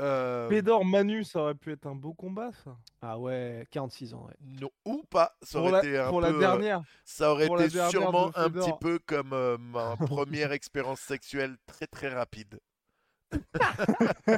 [0.00, 2.76] Euh, Fedor Manu, ça aurait pu être un beau combat, ça.
[3.02, 4.34] Ah ouais, 46 ans, ouais.
[4.40, 5.36] non, ou pas.
[5.42, 6.82] Ça Pour, aurait la, été un pour peu, la euh, dernière.
[7.04, 11.56] ça aurait pour la été sûrement un petit peu comme euh, ma première expérience sexuelle
[11.66, 12.60] très très rapide.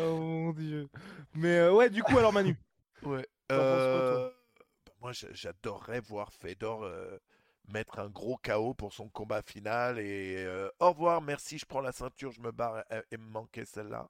[0.00, 0.88] oh mon dieu.
[1.34, 2.56] Mais euh, ouais, du coup, alors Manu.
[3.02, 3.26] Ouais.
[3.48, 7.18] Quoi, Euh, bah, moi, j'a- j'adorerais voir Fedor euh,
[7.66, 9.98] mettre un gros KO pour son combat final.
[9.98, 12.84] Et euh, au revoir, merci, je prends la ceinture, je me barre.
[12.90, 14.08] Elle me manquait celle-là.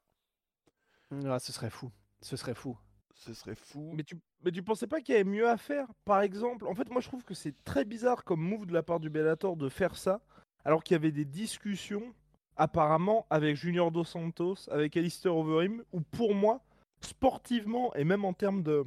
[1.26, 1.90] Ah, ce serait fou.
[2.20, 2.76] Ce serait fou.
[3.14, 3.92] Ce serait fou.
[3.94, 5.86] Mais tu, mais tu pensais pas qu'il y avait mieux à faire?
[6.04, 8.82] Par exemple, en fait, moi je trouve que c'est très bizarre comme move de la
[8.82, 10.20] part du Bellator de faire ça,
[10.64, 12.14] alors qu'il y avait des discussions
[12.56, 16.60] apparemment avec Junior Dos Santos, avec Alistair Overeem, où pour moi,
[17.04, 18.84] sportivement et même en termes de,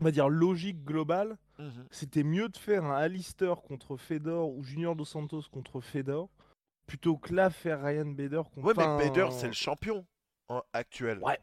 [0.00, 1.86] on va dire, logique globale, Mhm.
[1.90, 6.28] c'était mieux de faire un Alistair contre Fedor ou Junior Dos Santos contre Fedor,
[6.86, 8.66] plutôt que là faire Ryan Bader contre.
[8.66, 10.04] Ouais, mais Bader, c'est le champion
[10.48, 11.18] hein, actuel.
[11.22, 11.38] Ouais.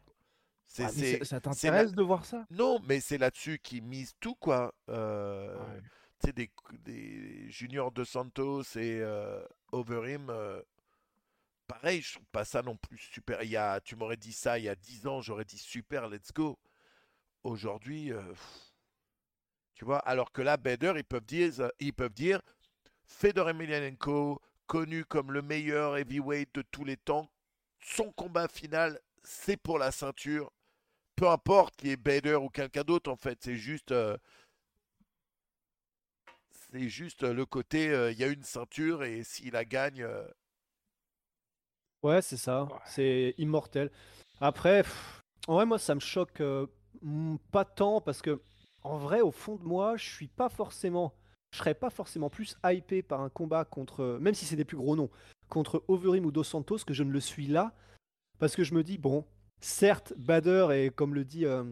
[0.78, 2.46] Ah, ça- t'intéresse la- de voir ça?
[2.50, 4.72] Non, mais c'est là-dessus qu'ils misent tout, quoi.
[4.88, 5.80] Euh, Ouais.
[6.22, 6.50] Tu sais, des,
[6.84, 9.42] des Junior de Santos et euh,
[9.72, 10.60] Overeem, euh,
[11.70, 13.42] pareil, je trouve pas ça non plus super.
[13.44, 16.08] Il y a, tu m'aurais dit ça il y a 10 ans, j'aurais dit super,
[16.08, 16.58] let's go.
[17.44, 18.22] Aujourd'hui, euh,
[19.74, 22.42] tu vois, alors que là, Bader, ils peuvent dire, ils peuvent dire
[23.04, 27.30] Fedor Emelianenko, connu comme le meilleur heavyweight de tous les temps,
[27.80, 30.52] son combat final, c'est pour la ceinture.
[31.16, 33.92] Peu importe qu'il y ait Bader ou quelqu'un d'autre, en fait, c'est juste.
[33.92, 34.16] euh,
[36.72, 40.06] c'est juste le côté, euh, il y a une ceinture et s'il la gagne,
[42.02, 42.64] Ouais, c'est ça.
[42.64, 42.78] Ouais.
[42.86, 43.90] C'est immortel.
[44.40, 46.66] Après, pff, en vrai, moi, ça me choque euh,
[47.50, 48.40] pas tant parce que,
[48.82, 51.14] en vrai, au fond de moi, je suis pas forcément,
[51.52, 54.76] je serais pas forcément plus hypé par un combat contre, même si c'est des plus
[54.76, 55.10] gros noms,
[55.48, 57.74] contre Overeem ou Dos Santos que je ne le suis là,
[58.38, 59.26] parce que je me dis bon,
[59.60, 61.64] certes, Bader et comme le dit euh,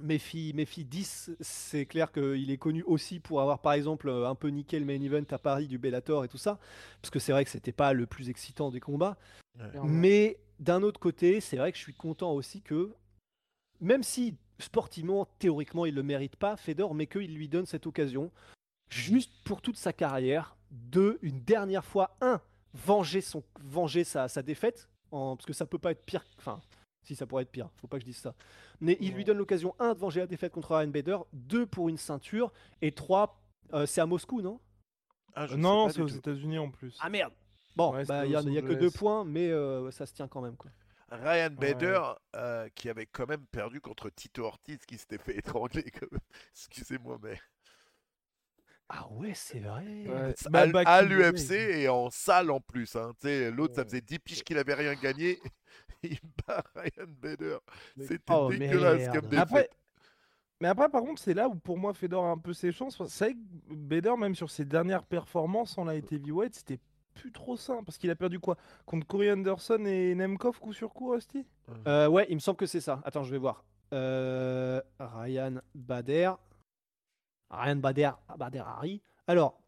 [0.00, 4.34] Mephi, Mephi 10, c'est clair qu'il est connu aussi pour avoir par exemple euh, un
[4.34, 6.58] peu niqué le main event à Paris du Bellator et tout ça,
[7.00, 9.16] parce que c'est vrai que c'était pas le plus excitant des combats.
[9.84, 12.92] Mais d'un autre côté, c'est vrai que je suis content aussi que,
[13.80, 17.86] même si sportivement, théoriquement, il ne le mérite pas, Fedor, mais qu'il lui donne cette
[17.86, 18.30] occasion,
[18.90, 22.40] juste pour toute sa carrière, de, une dernière fois, un,
[22.74, 26.60] venger, son, venger sa, sa défaite, en- parce que ça peut pas être pire, enfin,
[27.06, 28.34] si ça pourrait être pire, faut pas que je dise ça.
[28.80, 31.88] Mais il lui donne l'occasion, un, de venger la défaite contre Ryan Bader, deux, pour
[31.88, 32.52] une ceinture,
[32.82, 33.40] et trois,
[33.72, 34.60] euh, c'est à Moscou, non?
[35.34, 36.06] Ah, Euh, non, c'est aux.
[36.08, 36.96] États-Unis en plus.
[37.00, 37.32] Ah merde
[37.76, 40.06] Bon, Ouais, bah, il y, à a- y a que deux points, mais euh, ça
[40.06, 40.70] se tient quand même, quoi.
[41.10, 41.74] Ryan Ouais.
[41.74, 42.00] Bader,
[42.34, 45.84] euh, qui avait quand même perdu contre Tito Ortiz, qui s'était fait étrangler.
[46.54, 47.38] Excusez-moi, mais
[48.88, 49.84] Ah ouais, c'est vrai.
[50.06, 50.34] Ouais.
[50.54, 52.94] à, à l'UFC et en salle en plus.
[52.96, 53.12] hein.
[53.52, 55.40] L'autre, ça faisait 10 piges qu'il avait rien gagné.
[56.10, 57.58] Il bat Ryan Bader.
[57.98, 59.68] C'était Oh, dégueulasse comme Mais Après,
[60.60, 63.02] mais après, par contre, c'est là où pour moi Fedor a un peu ses chances.
[63.08, 66.80] C'est vrai que Bader, même sur ses dernières performances en light heavyweight, c'était
[67.14, 67.82] plus trop sain.
[67.84, 68.56] Parce qu'il a perdu quoi?
[68.86, 71.46] Contre Corey Anderson et Nemkov, coup sur coup, Rusty?
[71.86, 73.00] Euh, ouais, il me semble que c'est ça.
[73.04, 73.64] Attends, je vais voir.
[73.92, 76.32] Euh, Ryan Bader.
[77.50, 79.02] Ryan Bader, Bader Hari.
[79.26, 79.60] Alors,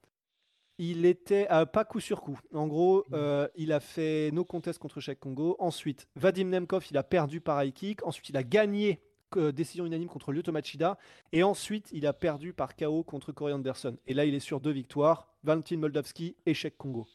[0.78, 2.38] il était euh, pas coup sur coup.
[2.54, 5.56] En gros, euh, il a fait no contest contre Cheikh Congo.
[5.58, 8.06] Ensuite, Vadim Nemkov, il a perdu par high kick.
[8.06, 9.00] Ensuite, il a gagné
[9.36, 10.96] euh, décision unanime contre Lyoto Machida.
[11.32, 13.98] Et ensuite, il a perdu par KO contre Corey Anderson.
[14.06, 15.28] Et là, il est sur deux victoires.
[15.42, 17.06] Valentin Moldavski et Cheikh Congo.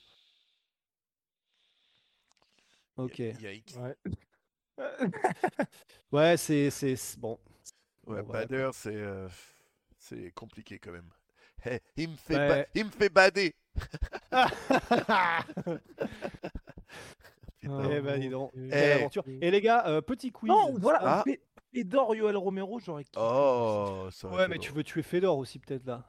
[2.97, 3.19] Ok.
[3.19, 3.75] Yikes.
[3.77, 3.95] Ouais.
[6.11, 6.69] Ouais, c'est
[7.17, 7.39] bon.
[8.05, 9.27] Ouais, Bon, voilà, Bader, c'est euh,
[9.97, 11.09] c'est compliqué quand même.
[11.65, 12.47] Eh, il, me fait Ouais.
[12.47, 13.53] ba- il me fait bader.
[17.59, 17.89] Putain.
[17.91, 18.73] Eh ben, dis donc, Eh.
[18.91, 19.23] aventure.
[19.27, 20.49] Et les gars, euh, petit quiz.
[20.49, 21.23] Non, voilà, Ah.
[21.25, 21.39] Fe-
[21.73, 23.05] Fedor, Yoel Romero, j'aurais.
[23.15, 26.03] Oh, ça Ouais, mais tu veux tuer Fedor aussi peut-être là.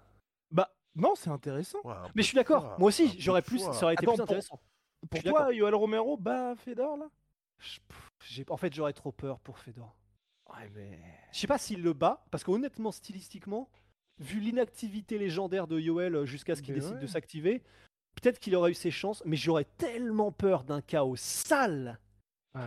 [0.51, 1.78] Bah, non, c'est intéressant.
[1.85, 2.74] Ouais, Mais je suis d'accord.
[2.78, 3.72] Moi aussi, j'aurais plus, foi.
[3.72, 4.60] ça aurait été Attends, plus pour- intéressant.
[5.10, 5.52] Pour toi.
[5.55, 7.06] Yoel Romero bat Fedor, là?
[8.26, 9.94] J'ai- En fait, j'aurais trop peur pour Fedor.
[10.51, 10.98] Ouais, mais.
[11.32, 13.70] Je sais pas s'il le bat, parce qu'honnêtement, stylistiquement,
[14.19, 17.03] vu l'inactivité légendaire de Yoel euh, jusqu'à ce qu'il Mais décide ouais.
[17.03, 17.62] de s'activer,
[18.20, 21.99] peut-être qu'il aurait eu ses chances, mais j'aurais tellement peur d'un chaos sale.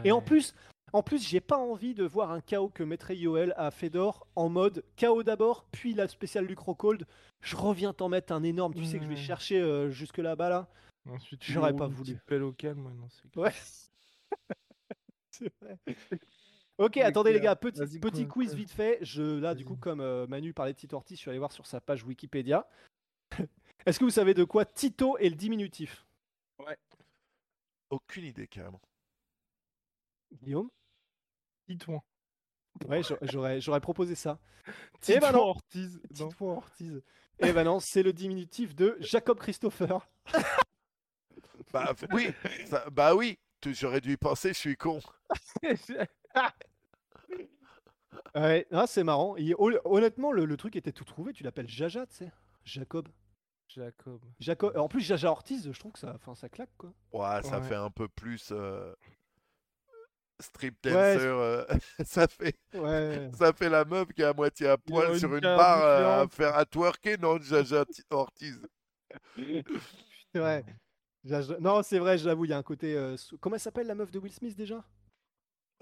[0.04, 0.54] Et en plus,
[0.92, 4.50] en plus, j'ai pas envie de voir un chaos que mettrait Yoel à Fedor en
[4.50, 7.06] mode chaos d'abord, puis la spéciale Lucrocold.
[7.42, 8.74] Je reviens t'en mettre un énorme.
[8.74, 10.68] Tu sais que je vais chercher euh, jusque là-bas là.
[11.10, 12.18] Ensuite, J'aurais pas voulu.
[12.26, 13.36] pelle au calme, non, c'est.
[13.38, 13.54] Ouais.
[15.32, 15.78] C'est vrai.
[16.78, 17.52] Ok, attendez les clair.
[17.52, 18.58] gars, petit, Vas-y, petit quoi, quiz quoi.
[18.58, 19.00] vite fait.
[19.02, 21.52] Je, là, du coup, comme euh, Manu parlait de Tito Ortiz, je suis allé voir
[21.52, 22.68] sur sa page Wikipédia.
[23.86, 26.06] Est-ce que vous savez de quoi Tito est le diminutif?
[27.90, 28.82] Aucune idée, carrément.
[30.44, 30.70] Guillaume?
[31.68, 32.04] Titouan.
[32.88, 34.40] Ouais, j'a- j'aurais, j'aurais proposé ça.
[35.02, 35.44] Titouan ben non.
[35.46, 36.02] Ortiz.
[36.20, 36.28] Non.
[36.30, 37.02] Tito Ortiz.
[37.40, 40.08] Eh ben non, c'est le diminutif de Jacob Christopher.
[41.74, 42.30] Bah oui,
[42.66, 43.38] ça- bah oui.
[43.66, 45.00] J'aurais dû y penser, je suis con.
[48.36, 49.36] Ouais, ah, c'est marrant.
[49.38, 51.34] Il- hon- honnêtement, le, le truc était tout trouvé.
[51.34, 52.32] Tu l'appelles Jaja, tu sais.
[52.66, 53.08] Jacob.
[53.68, 54.22] Jacob.
[54.40, 54.76] Jacob.
[54.78, 56.94] En plus, Jaja Ortiz, je trouve que ça, enfin, ça claque quoi.
[57.12, 57.68] Ouais, ça Ouais.
[57.68, 58.94] fait un peu plus euh,
[60.40, 61.26] strip Ouais, dancer.
[61.26, 61.66] euh,
[62.06, 63.30] ça, fait, Ouais.
[63.38, 65.98] ça fait la meuf qui est à moitié à poil une sur une barre euh,
[65.98, 66.34] à différente.
[66.34, 68.62] faire à twerker, non, Jaja T- Ortiz.
[70.36, 70.64] ouais.
[71.26, 72.96] Jaja- Non, c'est vrai, j'avoue, il y a un côté.
[72.96, 74.84] euh, sou- Comment elle s'appelle la meuf de Will Smith déjà?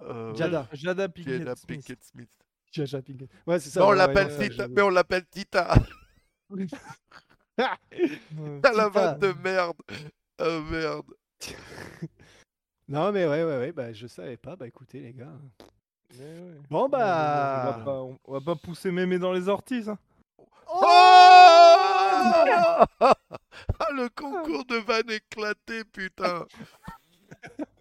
[0.02, 0.68] Euh, Jada.
[0.74, 1.68] Jada Jada Pinkett Smith.
[1.68, 2.30] Pinkett Smith.
[2.72, 3.30] Jaja Pinkett.
[3.48, 3.80] Ouais, c'est ça.
[3.80, 4.74] Non, on ouais, l'appelle ouais, ouais, Tita, j'avoue.
[4.74, 5.76] mais on l'appelle Tita.
[7.58, 7.78] Ah,
[8.76, 9.78] la vanne de merde.
[10.42, 11.06] Oh merde.
[12.88, 14.56] Non, mais ouais, ouais, ouais, bah je savais pas.
[14.56, 15.32] Bah écoutez, les gars.
[16.20, 16.60] Mais ouais.
[16.70, 17.82] Bon, On va bah.
[17.84, 19.86] pas, on, on va pas pousser mémé dans les orties.
[19.88, 19.98] Hein.
[20.68, 20.84] Oh
[23.80, 26.46] ah, le concours de vannes éclaté, putain.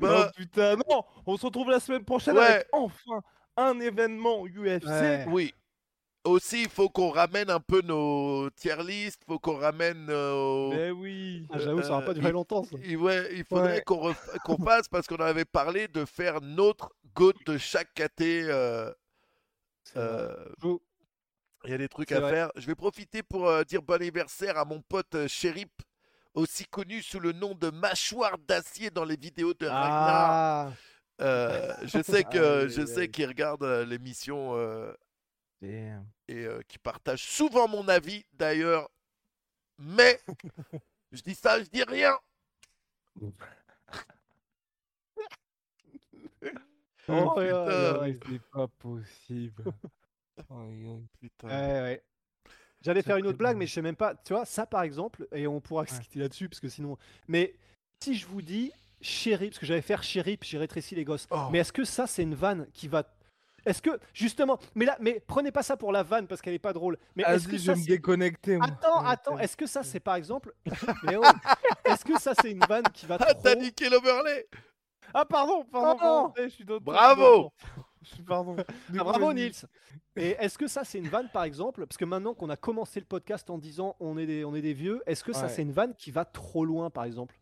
[0.00, 2.44] Bah, Oh putain, non On se retrouve la semaine prochaine Ouais.
[2.46, 3.20] avec enfin
[3.56, 4.84] un événement UFC.
[4.86, 5.24] Ouais.
[5.28, 5.54] oui.
[6.24, 10.70] Aussi, il faut qu'on ramène un peu nos tier list, faut qu'on ramène nos...
[10.70, 11.46] Mais oui.
[11.50, 12.64] Ah, J'avoue, ça va Euh, pas durer il- longtemps.
[12.64, 12.76] ça.
[12.84, 13.82] Il, ouais, il faudrait Ouais.
[13.82, 17.94] qu'on ref- qu'on fasse, parce qu'on en avait parlé, de faire notre GOAT de chaque
[17.94, 18.22] KT.
[18.44, 18.92] euh,
[19.96, 20.34] euh,
[21.64, 22.30] Il y a des trucs à vrai.
[22.32, 22.50] faire.
[22.56, 25.70] Je vais profiter pour euh, dire bon anniversaire à mon pote euh, Sherip,
[26.38, 30.68] aussi connu sous le nom de Mâchoire d'acier dans les vidéos de Ragnar.
[30.68, 30.72] Ah,
[31.20, 34.94] Euh, je sais que je sais qu'il regarde euh, l'émission euh,
[36.28, 38.88] et euh, qui partage souvent mon avis d'ailleurs.
[39.78, 40.20] Mais
[41.12, 42.16] je dis ça, je dis rien.
[43.20, 43.32] Oh.
[48.26, 49.64] C'est pas possible.
[50.50, 51.02] Aïe.
[51.20, 51.48] Putain.
[51.48, 52.04] Ouais, ouais.
[52.88, 54.14] J'allais faire une autre blague, mais je sais même pas.
[54.24, 56.96] Tu vois, ça par exemple, et on pourra se quitter là-dessus, parce que sinon.
[57.28, 57.54] Mais
[58.02, 61.26] si je vous dis chéri, parce que j'allais faire chéri, puis j'ai rétréci les gosses.
[61.30, 61.48] Oh.
[61.52, 63.04] Mais est-ce que ça, c'est une vanne qui va.
[63.66, 66.58] Est-ce que, justement, mais là, mais prenez pas ça pour la vanne parce qu'elle est
[66.58, 66.96] pas drôle.
[67.14, 68.56] Mais est-ce que je ça, vais me déconnecter.
[68.56, 68.66] moi.
[68.66, 70.54] Attends, attends, est-ce que ça, c'est par exemple.
[71.02, 71.22] Mais oh,
[71.84, 73.42] est-ce que ça, c'est une vanne qui va Ah, trop.
[73.42, 74.46] t'as niqué l'overlay
[75.12, 75.90] Ah, pardon, pardon.
[75.90, 75.98] Oh non.
[75.98, 77.52] pardon, je suis Bravo.
[78.02, 78.56] Je suis pardon.
[78.98, 79.32] Ah, bravo.
[79.32, 79.52] Nils.
[80.16, 81.86] Et est-ce que ça c'est une vanne par exemple?
[81.86, 84.62] Parce que maintenant qu'on a commencé le podcast en disant on est des, on est
[84.62, 85.48] des vieux, est-ce que ça Ouais.
[85.48, 87.34] c'est une vanne qui va trop loin par exemple?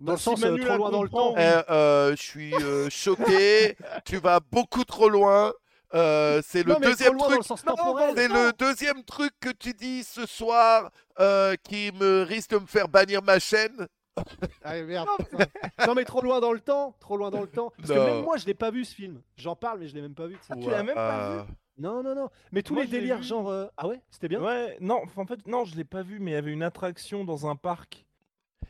[0.00, 1.34] Dans Bah, le si sens euh, trop loin dans le temps.
[1.34, 1.40] oui.
[1.40, 3.76] Eh, euh, je suis euh, choqué.
[4.04, 5.52] tu vas beaucoup trop loin.
[5.94, 7.42] Euh, c'est le deuxième truc.
[7.44, 10.90] c'est le deuxième truc que tu dis ce soir
[11.20, 13.86] euh, qui me risque de me faire bannir ma chaîne.
[14.62, 15.08] Ah, merde.
[15.86, 17.72] non mais trop loin dans le temps, trop loin dans le temps.
[17.78, 19.22] Parce que même moi je l'ai pas vu ce film.
[19.36, 20.38] J'en parle mais je l'ai même pas vu.
[20.38, 20.56] tu sais.
[20.60, 21.44] tu l'as même pas euh,
[21.78, 22.28] Non non non.
[22.52, 23.22] Mais tous Moi, les délires vu.
[23.22, 24.40] genre euh, ah ouais c'était bien?
[24.40, 27.24] Ouais, non, en fait, non, je l'ai pas vu, mais il y avait une attraction
[27.24, 28.04] dans un parc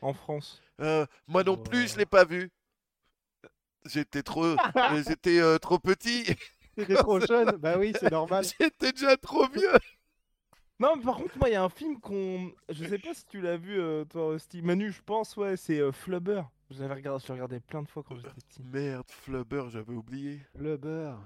[0.01, 0.61] en France.
[0.81, 2.49] euh, moi non plus, je l'ai pas vu.
[3.85, 4.45] J'étais trop,
[4.77, 6.25] euh, j'étais euh, trop petit.
[6.77, 7.51] C'était trop jeune.
[7.57, 8.45] Bah oui c'est normal.
[8.59, 9.69] J'étais déjà trop vieux.
[10.83, 12.51] Non, mais par contre, moi, il y a un film qu'on.
[12.69, 14.61] Je sais pas si tu l'as vu, euh, toi, Rusty.
[14.61, 16.41] Manu, je pense, ouais, c'est euh, Flubber.
[16.69, 18.61] Je l'avais regardé, je l'ai regardé plein de fois quand j'étais petit.
[18.63, 20.39] Merde, Flubber, j'avais oublié.
[20.57, 21.19] Le beurre.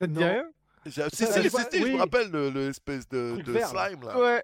[0.00, 0.26] Ça te dit Non.
[0.26, 0.50] rien?
[0.86, 4.18] J'ai- Si, si, si, si, je me rappelle le, le espèce de, slime là.
[4.18, 4.42] Ouais,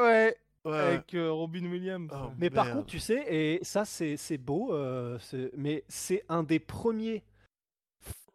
[0.00, 0.76] ouais, Ouais.
[0.78, 2.10] avec euh, Robin Williams.
[2.12, 6.24] Oh, Mais par contre, tu sais, et ça, c'est c'est beau, euh, c'est- mais c'est
[6.28, 7.22] un des premiers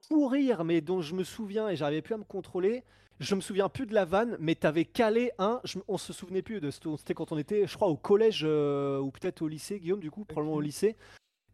[0.08, 2.84] fous rires, mais dont je me souviens et j'arrivais plus à me contrôler.
[3.20, 5.62] Je me souviens plus de la vanne, mais t'avais calé un.
[5.64, 9.00] je- on se souvenait plus de C'était quand on était, je crois, au collège euh,
[9.00, 10.96] ou peut-être au lycée, Guillaume, du coup, probablement au lycée.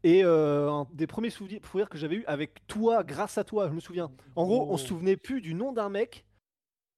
[0.03, 3.73] Et euh, un des premiers souvenirs que j'avais eu avec toi, grâce à toi, je
[3.73, 4.11] me souviens.
[4.35, 4.77] En gros, on Oh.
[4.77, 6.25] se souvenait plus du nom d'un mec.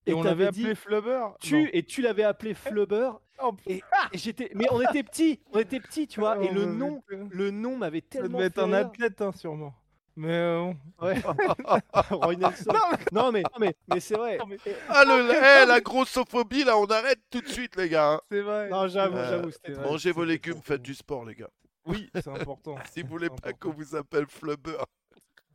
[0.05, 1.27] Et on l'avait appelé Flubber?
[1.41, 1.69] Tu Non.
[1.73, 3.11] et tu l'avais appelé Flubber.
[3.41, 3.81] Oh, Et,
[4.13, 6.37] et j'étais, mais on était petits, on était petits, tu vois.
[6.43, 9.73] et oh, le nom, le nom m'avait Ça tellement devait être un athlète, hein, sûrement.
[10.15, 10.71] Mais euh.
[11.01, 11.19] Ouais.
[12.11, 12.71] Roy Nelson.
[13.11, 14.37] Non mais, non mais, mais c'est vrai.
[14.37, 17.89] Non, mais- Et- Ah, le, eh, la grossophobie là, on arrête tout de suite les
[17.89, 18.13] gars.
[18.13, 18.21] hein.
[18.31, 18.69] C'est vrai.
[18.69, 19.85] Non, j'avoue, Euh, j'avoue, c'était vrai.
[19.85, 21.49] Mangez vos légumes, trop faites du sport les gars.
[21.85, 22.75] Oui, c'est important.
[22.93, 24.77] Si vous voulez pas qu'on vous appelle Flubber.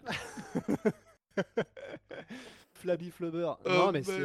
[2.79, 3.53] Flabby Flubber.
[3.65, 4.21] Oh, non mais c'est.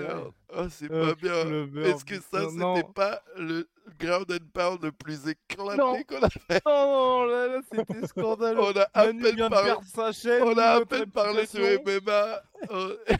[0.55, 1.84] Ah, c'est Euh, pas bien.
[1.84, 2.81] Est-ce que ça, c'était non.
[2.84, 3.67] pas le
[3.99, 6.01] ground and pound le plus éclaté Non.
[6.07, 8.59] qu'on a fait Oh là là, c'était scandaleux.
[8.59, 10.43] On a à Manu peine parlé, perdre sa chaîne.
[10.43, 12.43] on a à peine parlé de MMA.
[12.69, 12.89] Oh.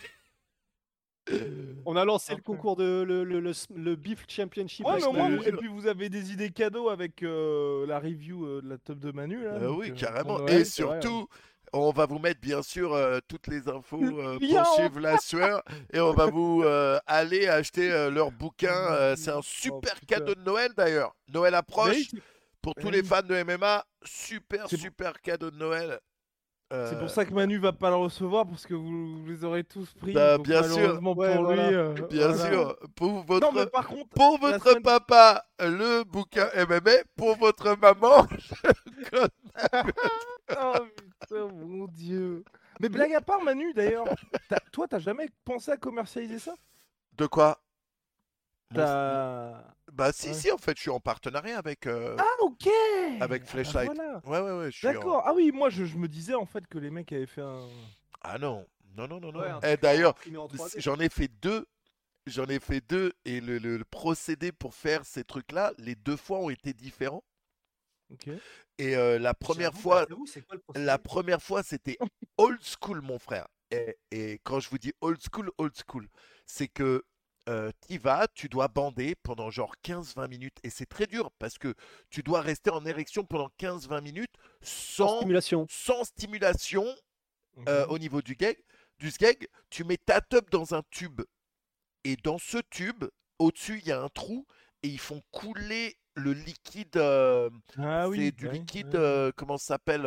[1.85, 4.85] On a lancé le concours de le, le, le, le Beef Championship.
[5.45, 8.99] Et puis vous avez des idées cadeaux avec euh, la review euh, de la top
[8.99, 9.41] de Manu.
[9.41, 10.45] Là, Euh, donc, oui, carrément.
[10.47, 11.30] Et surtout,
[11.73, 15.63] on va vous mettre bien sûr euh, toutes les infos euh, pour suivre la sueur.
[15.91, 19.15] Et on va vous euh, aller acheter leur bouquin.
[19.15, 20.15] C'est un super putain.
[20.19, 21.15] cadeau de Noël d'ailleurs.
[21.27, 21.95] Noël approche.
[22.13, 22.21] Oui,
[22.61, 22.93] Pour tous Oui.
[22.93, 25.99] les fans de MMA, super, super cadeau de Noël.
[26.73, 29.43] C'est Euh, pour ça que Manu va pas le recevoir parce que vous, vous les
[29.43, 30.11] aurez tous pris.
[30.11, 30.99] Bah, bien sûr.
[31.03, 31.69] Ouais, pour voilà.
[31.69, 31.75] lui.
[31.75, 32.49] euh, Bien voilà.
[32.49, 37.03] sûr, pour votre, Non mais par contre, pour la votre semaine- papa, le bouquin MMA,
[37.15, 38.25] pour votre maman,
[40.57, 40.73] Oh
[41.19, 42.43] putain, mon dieu.
[42.79, 44.05] Mais blague à part, Manu, d'ailleurs,
[44.71, 46.55] toi, t'as jamais pensé à commercialiser ça?
[47.17, 47.59] De quoi?
[48.73, 49.63] T'as.
[49.91, 50.33] Bah si, Ouais.
[50.33, 52.67] si, en fait, je suis en partenariat avec, euh, Ah, ok
[53.19, 53.91] avec Ah, Flashlight.
[53.93, 54.21] voilà.
[54.25, 55.23] Ouais, ouais, ouais, je suis en- D'accord.
[55.25, 57.67] Ah oui, moi, je, je me disais en fait que les mecs avaient fait un.
[58.21, 59.39] Ah non, non, non, non, non.
[59.41, 60.79] Ouais, Eh, d'ailleurs, imprimé en 3D.
[60.79, 61.65] j'en ai fait deux.
[62.27, 66.17] J'en ai fait deux et le, le- le procédé pour faire ces trucs-là, les deux
[66.17, 67.23] fois ont été différents.
[68.09, 68.27] Ok.
[68.77, 70.85] Et euh, la première J'avoue, fois, bah, j'avoue, c'est quoi le procédé?
[70.85, 71.97] La première fois, c'était
[72.37, 73.47] old school, mon frère.
[73.71, 76.07] Et, et quand je vous dis old school, old school,
[76.45, 77.03] c'est que
[77.49, 80.57] euh, tu vas, tu dois bander pendant genre 15-20 minutes.
[80.64, 81.76] Et c'est très dur parce que
[82.10, 85.68] tu dois rester en érection pendant 15-20 minutes Sans sans, stimulation.
[85.70, 86.86] sans stimulation
[87.68, 88.57] euh, au niveau du gag.
[88.99, 91.22] Du sgeg, tu mets ta tub dans un tube.
[92.06, 93.06] Et dans ce tube,
[93.40, 94.45] au-dessus, il y a un trou.
[94.84, 96.98] Et ils font couler le liquide.
[96.98, 98.18] euh, Ah oui.
[98.26, 98.95] c'est du liquide, ouais.
[98.95, 100.06] euh, comment ça s'appelle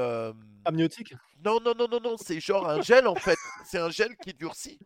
[0.64, 1.14] Amniotique?
[1.44, 3.38] non, non, non, non, non, c'est genre un gel en fait.
[3.64, 4.78] C'est un gel qui durcit.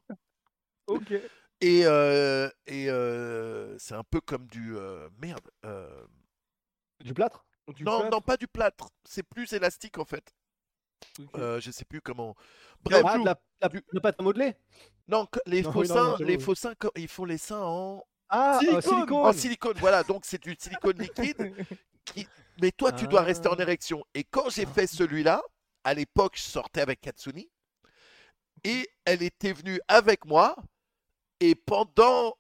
[0.87, 1.13] Ok.
[1.61, 4.77] Et, euh, et euh, c'est un peu comme du.
[4.77, 5.51] euh, merde.
[5.65, 6.07] euh,
[7.01, 7.45] Du plâtre?
[7.75, 8.17] Du non, plâtre?
[8.17, 8.89] non, pas du plâtre.
[9.05, 10.35] C'est plus élastique en fait.
[11.19, 11.39] Ok.
[11.39, 12.35] Euh, je sais plus comment.
[12.83, 14.55] Bref, Ah, de la, la- du- la pâte à modeler?
[15.09, 17.25] non, que- les Non, faux oui, non, seins, non, les faux seins, co- ils font
[17.25, 18.77] les seins en, Ah, Silicone.
[18.79, 19.27] euh, silicone.
[19.27, 19.77] en silicone.
[19.79, 21.55] Voilà, donc c'est du silicone liquide.
[22.05, 22.27] qui-
[22.61, 23.63] Mais toi, tu dois rester en Ah.
[23.63, 24.05] érection.
[24.15, 25.43] Et quand j'ai fait celui-là,
[25.85, 27.51] à l'époque, je sortais avec Katsuni.
[28.65, 30.57] Et elle était venue avec moi.
[31.41, 32.37] Et pendant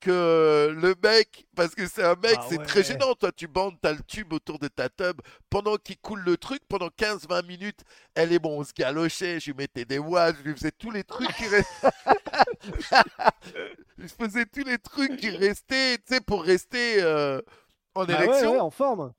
[0.00, 2.84] que le mec, parce que c'est un mec, Ah c'est très ouais.
[2.84, 6.36] gênant, toi tu bandes, t'as le tube autour de ta tub, pendant qu'il coule le
[6.36, 7.80] truc, pendant 15-20 minutes,
[8.14, 10.90] elle est bon, on se galochait, je lui mettais des watts, je lui faisais tous
[10.90, 11.88] les trucs qui restaient.
[13.98, 17.40] je faisais tous les trucs qui restaient, tu sais, pour rester euh,
[17.94, 18.52] en Ah ouais, érection.
[18.52, 19.12] ouais, en forme.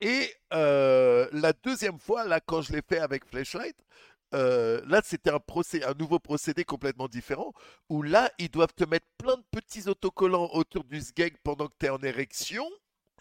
[0.00, 3.76] Et euh, la deuxième fois, là, quand je l'ai fait avec Flashlight,
[4.34, 7.52] euh, là, c'était un, procé- un nouveau procédé complètement différent,
[7.88, 11.74] où là, ils doivent te mettre plein de petits autocollants autour du sgeg pendant que
[11.78, 12.66] tu es en érection.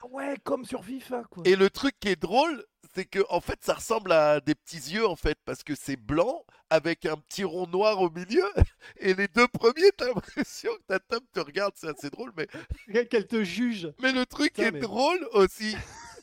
[0.10, 1.44] Ouais, comme sur FIFA, quoi.
[1.46, 2.66] Et le truc qui est drôle,
[2.96, 5.96] c'est que en fait, ça ressemble à des petits yeux, en fait, parce que c'est
[5.96, 8.46] blanc avec un petit rond noir au milieu.
[8.98, 12.48] Et les deux premiers, t'as l'impression que ta table te regarde, c'est assez drôle, mais
[13.06, 13.92] Qu'elle te juge.
[14.02, 15.76] mais le truc Putain, est mais- drôle aussi.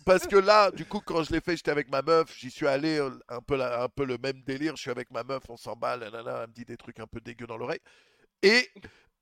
[0.09, 2.67] Parce que là, du coup, quand je l'ai fait, j'étais avec ma meuf, j'y suis
[2.67, 4.75] allé euh, un peu, la- un peu le même délire.
[4.77, 7.47] Je suis avec ma meuf, on s'emballe, elle me dit des trucs un peu dégueux
[7.47, 7.81] dans l'oreille.
[8.43, 8.69] Et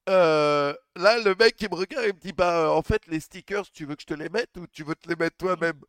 [0.09, 3.69] euh, là, le mec, il me regarde et me dit Bah, en fait, les stickers,
[3.73, 5.81] tu veux que je te les mette ou tu veux te les mettre toi-même?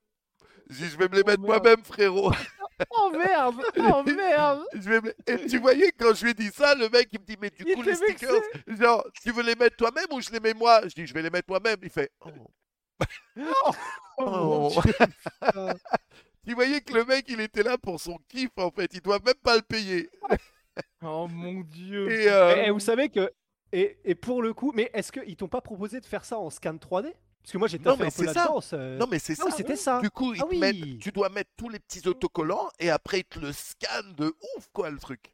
[0.70, 2.32] Je dis Je vais me les Oh, mettre moi-même, frérot.
[2.92, 6.34] Oh merde Oh merde Je vais me les- Et tu voyais, quand je lui ai
[6.36, 9.32] dit ça, le mec, il me dit Mais du Il coup, les stickers, genre, tu
[9.32, 10.82] veux les mettre toi-même ou je les mets moi?
[10.88, 11.78] Je dis Je vais les mettre moi-même.
[11.84, 12.30] Il fait Oh.
[13.40, 13.72] Oh,
[14.20, 14.82] Oh.
[14.84, 14.94] Dieu.
[16.48, 18.90] Tu voyais que le mec, il était là pour son kiff, en fait.
[18.94, 20.10] Il doit même pas le payer.
[21.04, 22.10] Oh mon dieu.
[22.12, 23.32] Et, euh, Et, et vous savez que.
[23.74, 26.50] Et, et pour le coup, mais est-ce qu'ils t'ont pas proposé de faire ça en
[26.50, 27.12] scan 3D
[27.42, 27.68] Parce que moi
[27.98, 28.62] mais un peu là-dedans.
[28.62, 29.46] ça- Non, mais c'est ça.
[29.46, 30.00] oui, c'était ça.
[30.02, 33.40] Du coup, Ah mettent- tu dois mettre tous les petits autocollants et après, ils te
[33.40, 35.34] le scannent de ouf, quoi, le truc.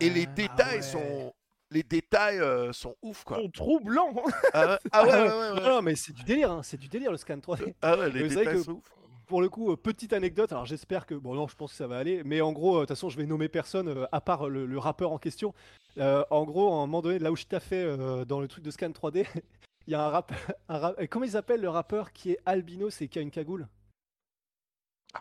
[0.00, 0.82] Et les Ah détails ouais.
[0.82, 1.34] sont.
[1.74, 3.36] Les détails euh, sont ouf, quoi.
[3.38, 4.14] Sont troublant.
[4.52, 5.50] Ah ouais, ah ouais, Ah ouais, ouais.
[5.52, 5.68] ouais, ouais.
[5.68, 7.74] Non, mais c'est du délire, hein, c'est du délire le scan 3D.
[7.82, 8.84] Ah ouais, les Mais vous savez détails que- sont ouf.
[9.26, 11.14] Pour le coup, euh, petite anecdote, alors j'espère que.
[11.14, 13.08] Bon, non, je pense que ça va aller, mais en gros, euh, de toute façon,
[13.08, 15.54] je vais nommer personne euh, à part le, le rappeur en question.
[15.98, 18.48] Euh, en gros, à un moment donné, là où je t'ai fait euh, dans le
[18.48, 19.26] truc de scan 3D,
[19.86, 20.30] il y a un rap.
[20.68, 23.30] Un rap- euh, Comment ils appellent le rappeur qui est albinos et qui a une
[23.30, 23.66] cagoule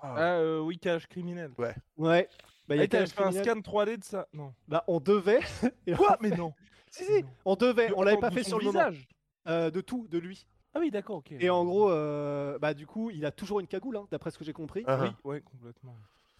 [0.01, 1.51] Ah, euh, oui, cache criminel.
[1.97, 2.27] Ouais.
[2.67, 4.53] Bah, Ah, a t'as fait un scan 3D de ça Non.
[4.67, 5.41] Bah, on devait.
[5.87, 6.53] et Quoi Mais non.
[6.91, 7.91] Si, si, on devait.
[7.95, 9.07] On l'avait pas fait son sur le visage.
[9.47, 10.45] Euh, de tout, de lui.
[10.75, 11.31] Ah oui, d'accord, ok.
[11.31, 14.37] Et en gros, euh, bah, du coup, il a toujours une cagoule, hein, d'après ce
[14.37, 14.83] que j'ai compris.
[14.85, 15.95] Ah, Oui, ouais, complètement.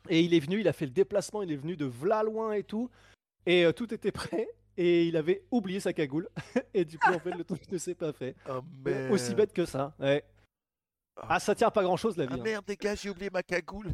[0.10, 2.52] Et il est venu, il a fait le déplacement, il est venu de v'là loin
[2.54, 2.90] et tout.
[3.48, 4.48] Et euh, tout était prêt.
[4.78, 6.30] Et il avait oublié sa cagoule.
[6.76, 8.36] et du coup, en fait, le truc ne s'est pas fait.
[8.46, 9.96] Ah, Euh, Aussi bête que ça.
[10.00, 10.24] Ouais.
[11.16, 12.34] Ah, ça tient à pas grand chose la vie.
[12.36, 12.44] Ah hein.
[12.44, 13.94] merde, les gars, j'ai oublié ma cagoule.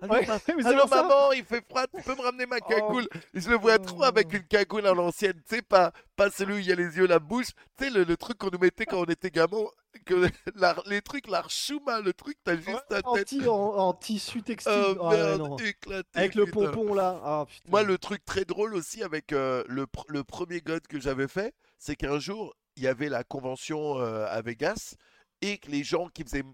[0.00, 1.02] Allô, Ouais, ma- c'est Allô, pour ça.
[1.02, 4.32] maman, il fait froid, tu peux me ramener ma cagoule Je le vois trop avec
[4.32, 7.06] une cagoule à l'ancienne, tu sais, pas, pas celui où il y a les yeux,
[7.06, 7.48] la bouche,
[7.78, 9.64] tu sais, le, le truc qu'on nous mettait quand on était gamin,
[10.04, 10.14] que
[10.54, 13.32] la- les trucs, l'archouma, le truc, t'as juste ta tête.
[13.46, 14.72] en- en tissu textile.
[14.74, 16.08] Oh Ah ouais, merde, éclaté.
[16.18, 17.20] Avec le pompon là.
[17.24, 17.44] Ah.
[17.68, 21.28] Moi, le truc très drôle aussi avec euh, le, pr- le premier God que j'avais
[21.28, 24.94] fait, c'est qu'un jour, il y avait la convention euh, à Vegas
[25.40, 26.44] et que les gens qui faisaient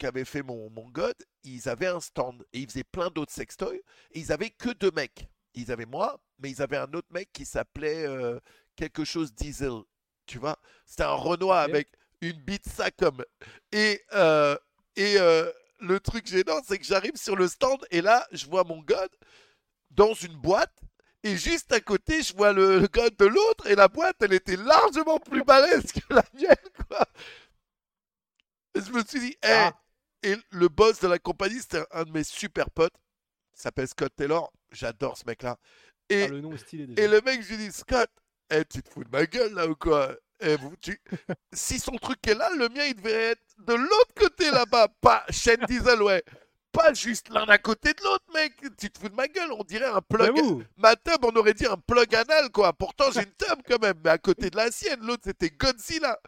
[0.00, 1.14] qui avait fait mon, mon god,
[1.44, 3.80] ils avaient un stand et ils faisaient plein d'autres sextoys.
[4.12, 5.28] Et ils avaient que deux mecs.
[5.54, 8.40] Ils avaient moi, mais ils avaient un autre mec qui s'appelait euh,
[8.76, 9.82] quelque chose Diesel.
[10.26, 10.58] Tu vois?
[10.86, 13.22] C'était un Renoir avec une bite ça comme.
[13.72, 14.56] Et, euh,
[14.96, 15.50] et euh,
[15.80, 19.10] le truc gênant, c'est que j'arrive sur le stand et là, je vois mon god
[19.90, 20.80] dans une boîte.
[21.22, 24.32] Et juste à côté, je vois le, le god de l'autre et la boîte, elle
[24.32, 26.56] était largement plus balèze que la mienne,
[26.88, 27.06] quoi.
[28.74, 29.74] Et je me suis dit, hé, Ah.
[30.22, 32.94] Et le boss de la compagnie, c'était un de mes super potes.
[33.56, 34.52] Il s'appelle Scott Taylor.
[34.70, 35.56] J'adore ce mec-là.
[36.08, 37.02] Et, Ah, le nom est stylé déjà.
[37.02, 38.10] et le mec, je lui dis, Scott,
[38.50, 40.14] eh, tu te fous de ma gueule là ou quoi?
[40.40, 40.98] Eh, vous, tu...
[41.52, 44.88] Si son truc est là, le mien, il devrait être de l'autre côté là-bas.
[45.00, 46.24] Pas Shane Diesel, ouais.
[46.72, 48.54] Pas juste l'un à côté de l'autre, mec.
[48.78, 49.52] Tu te fous de ma gueule.
[49.52, 50.34] On dirait un plug.
[50.76, 52.72] Ma tub, on aurait dit un plug anal, quoi.
[52.72, 54.00] Pourtant, j'ai une tub quand même.
[54.04, 56.18] Mais à côté de la sienne, l'autre, c'était Godzilla.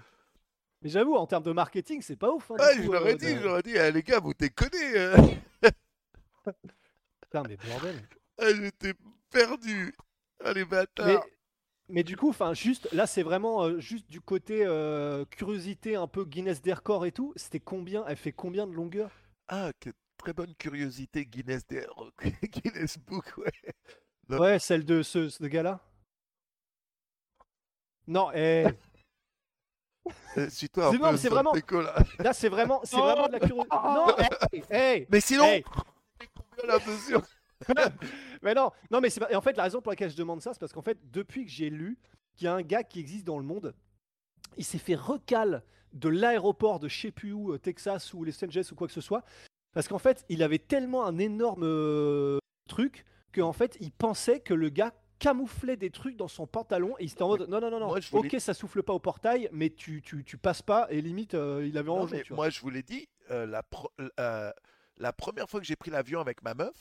[0.82, 2.50] Mais j'avoue, en termes de marketing, c'est pas ouf.
[2.50, 4.34] hein, coup, je leur ai euh, dit, je leur ai dit, eh, les gars, vous
[4.34, 4.96] déconnez.
[4.96, 5.16] euh.
[7.20, 8.06] Putain, mais bordel.
[8.38, 8.94] Ah, J'étais
[9.30, 9.94] perdu.
[10.44, 10.64] Ah, les
[10.98, 11.26] Mais, bâtards.
[11.88, 16.08] mais du coup, enfin, juste là, c'est vraiment euh, juste du côté euh, curiosité, un
[16.08, 17.32] peu Guinness des records et tout.
[17.36, 19.10] C'était combien Elle fait combien de longueur?
[19.48, 21.86] Ah, que très bonne curiosité, Guinness, des-
[22.42, 23.52] Guinness Book, ouais.
[24.28, 24.38] Non.
[24.38, 25.80] Ouais, celle de ce, ce gars-là?
[28.06, 28.72] Non, eh, Euh,
[30.48, 31.52] Suis-toi un C'est peu, vraiment-
[31.82, 31.94] là.
[32.18, 33.76] là, c'est vraiment, c'est vraiment de la curiosité.
[33.84, 34.06] Non,
[34.52, 35.62] hey, hey, Mais sinon, hey.
[35.64, 37.22] combien la mesure
[38.42, 39.30] Mais non, non, mais c'est pas.
[39.30, 41.44] Et en fait, la raison pour laquelle je demande ça, c'est parce qu'en fait, depuis
[41.44, 41.98] que j'ai lu
[42.34, 43.74] qu'il y a un gars qui existe dans le monde,
[44.56, 45.62] il s'est fait recal
[45.92, 48.92] de l'aéroport de je sais plus où, euh, Texas ou Los Angeles ou quoi que
[48.92, 49.22] ce soit,
[49.74, 52.38] parce qu'en fait, il avait tellement un énorme euh,
[52.68, 53.04] truc
[53.34, 54.92] qu'en fait, il pensait que le gars
[55.22, 57.86] camouflait des trucs dans son pantalon et il était en mode non non non non
[57.88, 60.88] Moi, je voulais- ok ça souffle pas au portail mais tu tu, tu passes pas
[60.90, 61.88] et limite euh, il avait
[62.30, 62.36] vois.
[62.36, 64.52] moi, je vous l'ai dit, euh, la, pro- euh,
[64.96, 66.74] la première fois que j'ai pris l'avion avec ma meuf,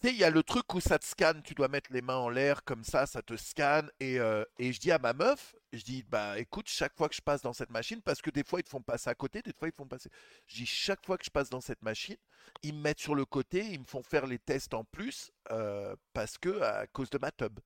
[0.00, 2.02] tu sais, il y a le truc où ça te scanne, tu dois mettre les
[2.02, 3.88] mains en l'air comme ça, ça te scanne.
[4.00, 7.14] Et, euh, et je dis à ma meuf, je dis, bah écoute, chaque fois que
[7.14, 9.42] je passe dans cette machine, parce que des fois ils te font passer à côté,
[9.42, 10.10] des fois ils te font passer.
[10.48, 12.16] Je dis, chaque fois que je passe dans cette machine,
[12.64, 15.94] ils me mettent sur le côté, ils me font faire les tests en plus, euh,
[16.12, 17.58] parce que à cause de ma tub.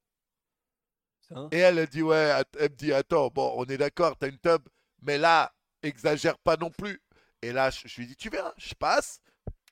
[1.30, 1.48] Hein?
[1.50, 4.62] Et elle, dit, ouais, elle me dit, attends, bon, on est d'accord, t'as une tub,
[5.02, 5.52] mais là,
[5.82, 7.00] exagère pas non plus.
[7.42, 9.20] Et là, je, je lui dis, tu verras, je passe,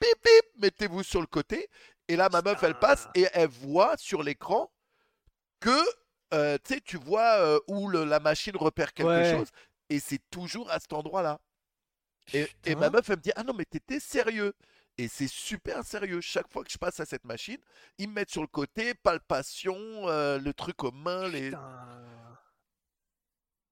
[0.00, 1.68] pip, pip, mettez-vous sur le côté.
[2.08, 4.70] Et là, ma meuf, elle passe et elle voit sur l'écran
[5.60, 5.70] que,
[6.34, 9.30] euh, tu sais, tu vois euh, où le- la machine repère quelque Ouais.
[9.30, 9.48] chose.
[9.88, 11.40] Et c'est toujours à cet endroit-là.
[12.32, 14.54] Et, et ma meuf, elle me dit, ah non, mais t'étais sérieux.
[14.96, 16.20] Et c'est super sérieux.
[16.20, 17.58] Chaque fois que je passe à cette machine,
[17.98, 19.76] ils me mettent sur le côté, palpation,
[20.08, 21.50] euh, le truc aux mains, les...
[21.50, 22.06] Putain.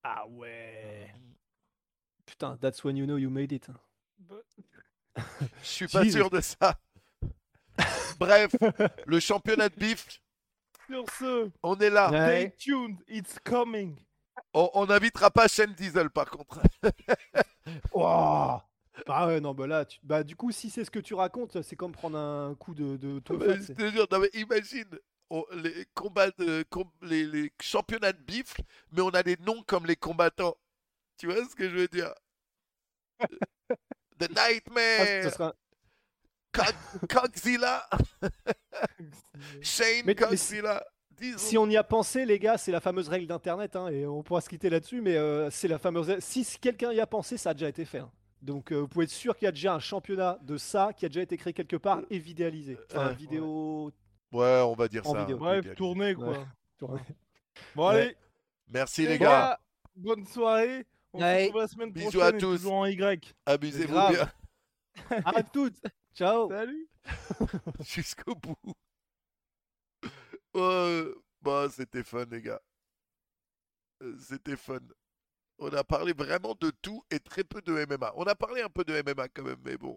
[0.05, 1.15] Ah ouais.
[2.27, 3.69] Putain, that's when you know you made it.
[5.63, 6.81] Je suis pas sûr de ça.
[8.19, 8.53] Bref,
[9.07, 10.21] le championnat de bif,
[10.89, 12.11] Sur ce, on est là.
[12.11, 12.41] Ouais.
[12.41, 13.97] stay tuned, it's coming.
[14.55, 16.61] On n'invitera pas Shane Diesel par contre.
[17.93, 18.65] Ouah.
[19.07, 21.63] Ah ouais, non, bah là, tu- bah, du coup, si c'est ce que tu racontes,
[21.63, 24.89] c'est comme prendre un coup de, de Mais Tofat, je te jure, non, mais imagine
[25.31, 28.55] on- les combats de com- les, les championnats de bif,
[28.93, 30.57] mais on a des noms comme les combattants.
[31.17, 32.13] Tu vois ce que je veux dire?
[34.19, 35.55] The Ah, Nightmare, sera-
[37.09, 37.89] Cogzilla,
[39.63, 40.85] Shane Mais- mais Cogzilla.
[41.11, 41.39] Disons.
[41.39, 44.23] Si on y a pensé, les gars, c'est la fameuse règle d'Internet, hein, et on
[44.23, 46.19] pourra se quitter là-dessus, mais euh, c'est la fameuse.
[46.19, 47.99] Si s- quelqu'un y a pensé, ça a déjà été fait.
[47.99, 48.11] hein.
[48.43, 51.07] Donc, euh, vous pouvez être sûr qu'il y a déjà un championnat de ça qui
[51.07, 52.77] a déjà été créé quelque part et vidéalisé.
[52.91, 53.15] Enfin, Ouais.
[53.15, 53.93] vidéo.
[54.33, 55.21] Ouais, on va dire En ça.
[55.21, 55.39] vidéo.
[55.39, 55.75] Bref, idéalisé.
[55.77, 56.29] tournée quoi.
[56.31, 56.45] Ouais.
[57.77, 58.01] Bon, Ouais.
[58.03, 58.17] allez,
[58.69, 59.61] Merci les gars.
[59.95, 60.85] bonne soirée.
[61.13, 61.45] On se Ouais.
[61.45, 62.57] retrouve la semaine Bisous prochaine à tous.
[62.57, 63.35] toujours en Y.
[63.47, 64.13] Amusez-vous Grave.
[64.13, 64.33] bien
[65.27, 65.81] À toutes.
[66.15, 66.49] Ciao.
[66.49, 66.89] Salut.
[67.81, 68.57] jusqu'au bout.
[70.55, 71.05] Ouais,
[71.41, 72.61] bah, c'était fun, les gars.
[74.03, 74.79] Euh, C'était fun.
[75.65, 78.13] On a parlé vraiment de tout et très peu de MMA.
[78.17, 79.97] On a parlé un peu de MMA quand même, mais bon.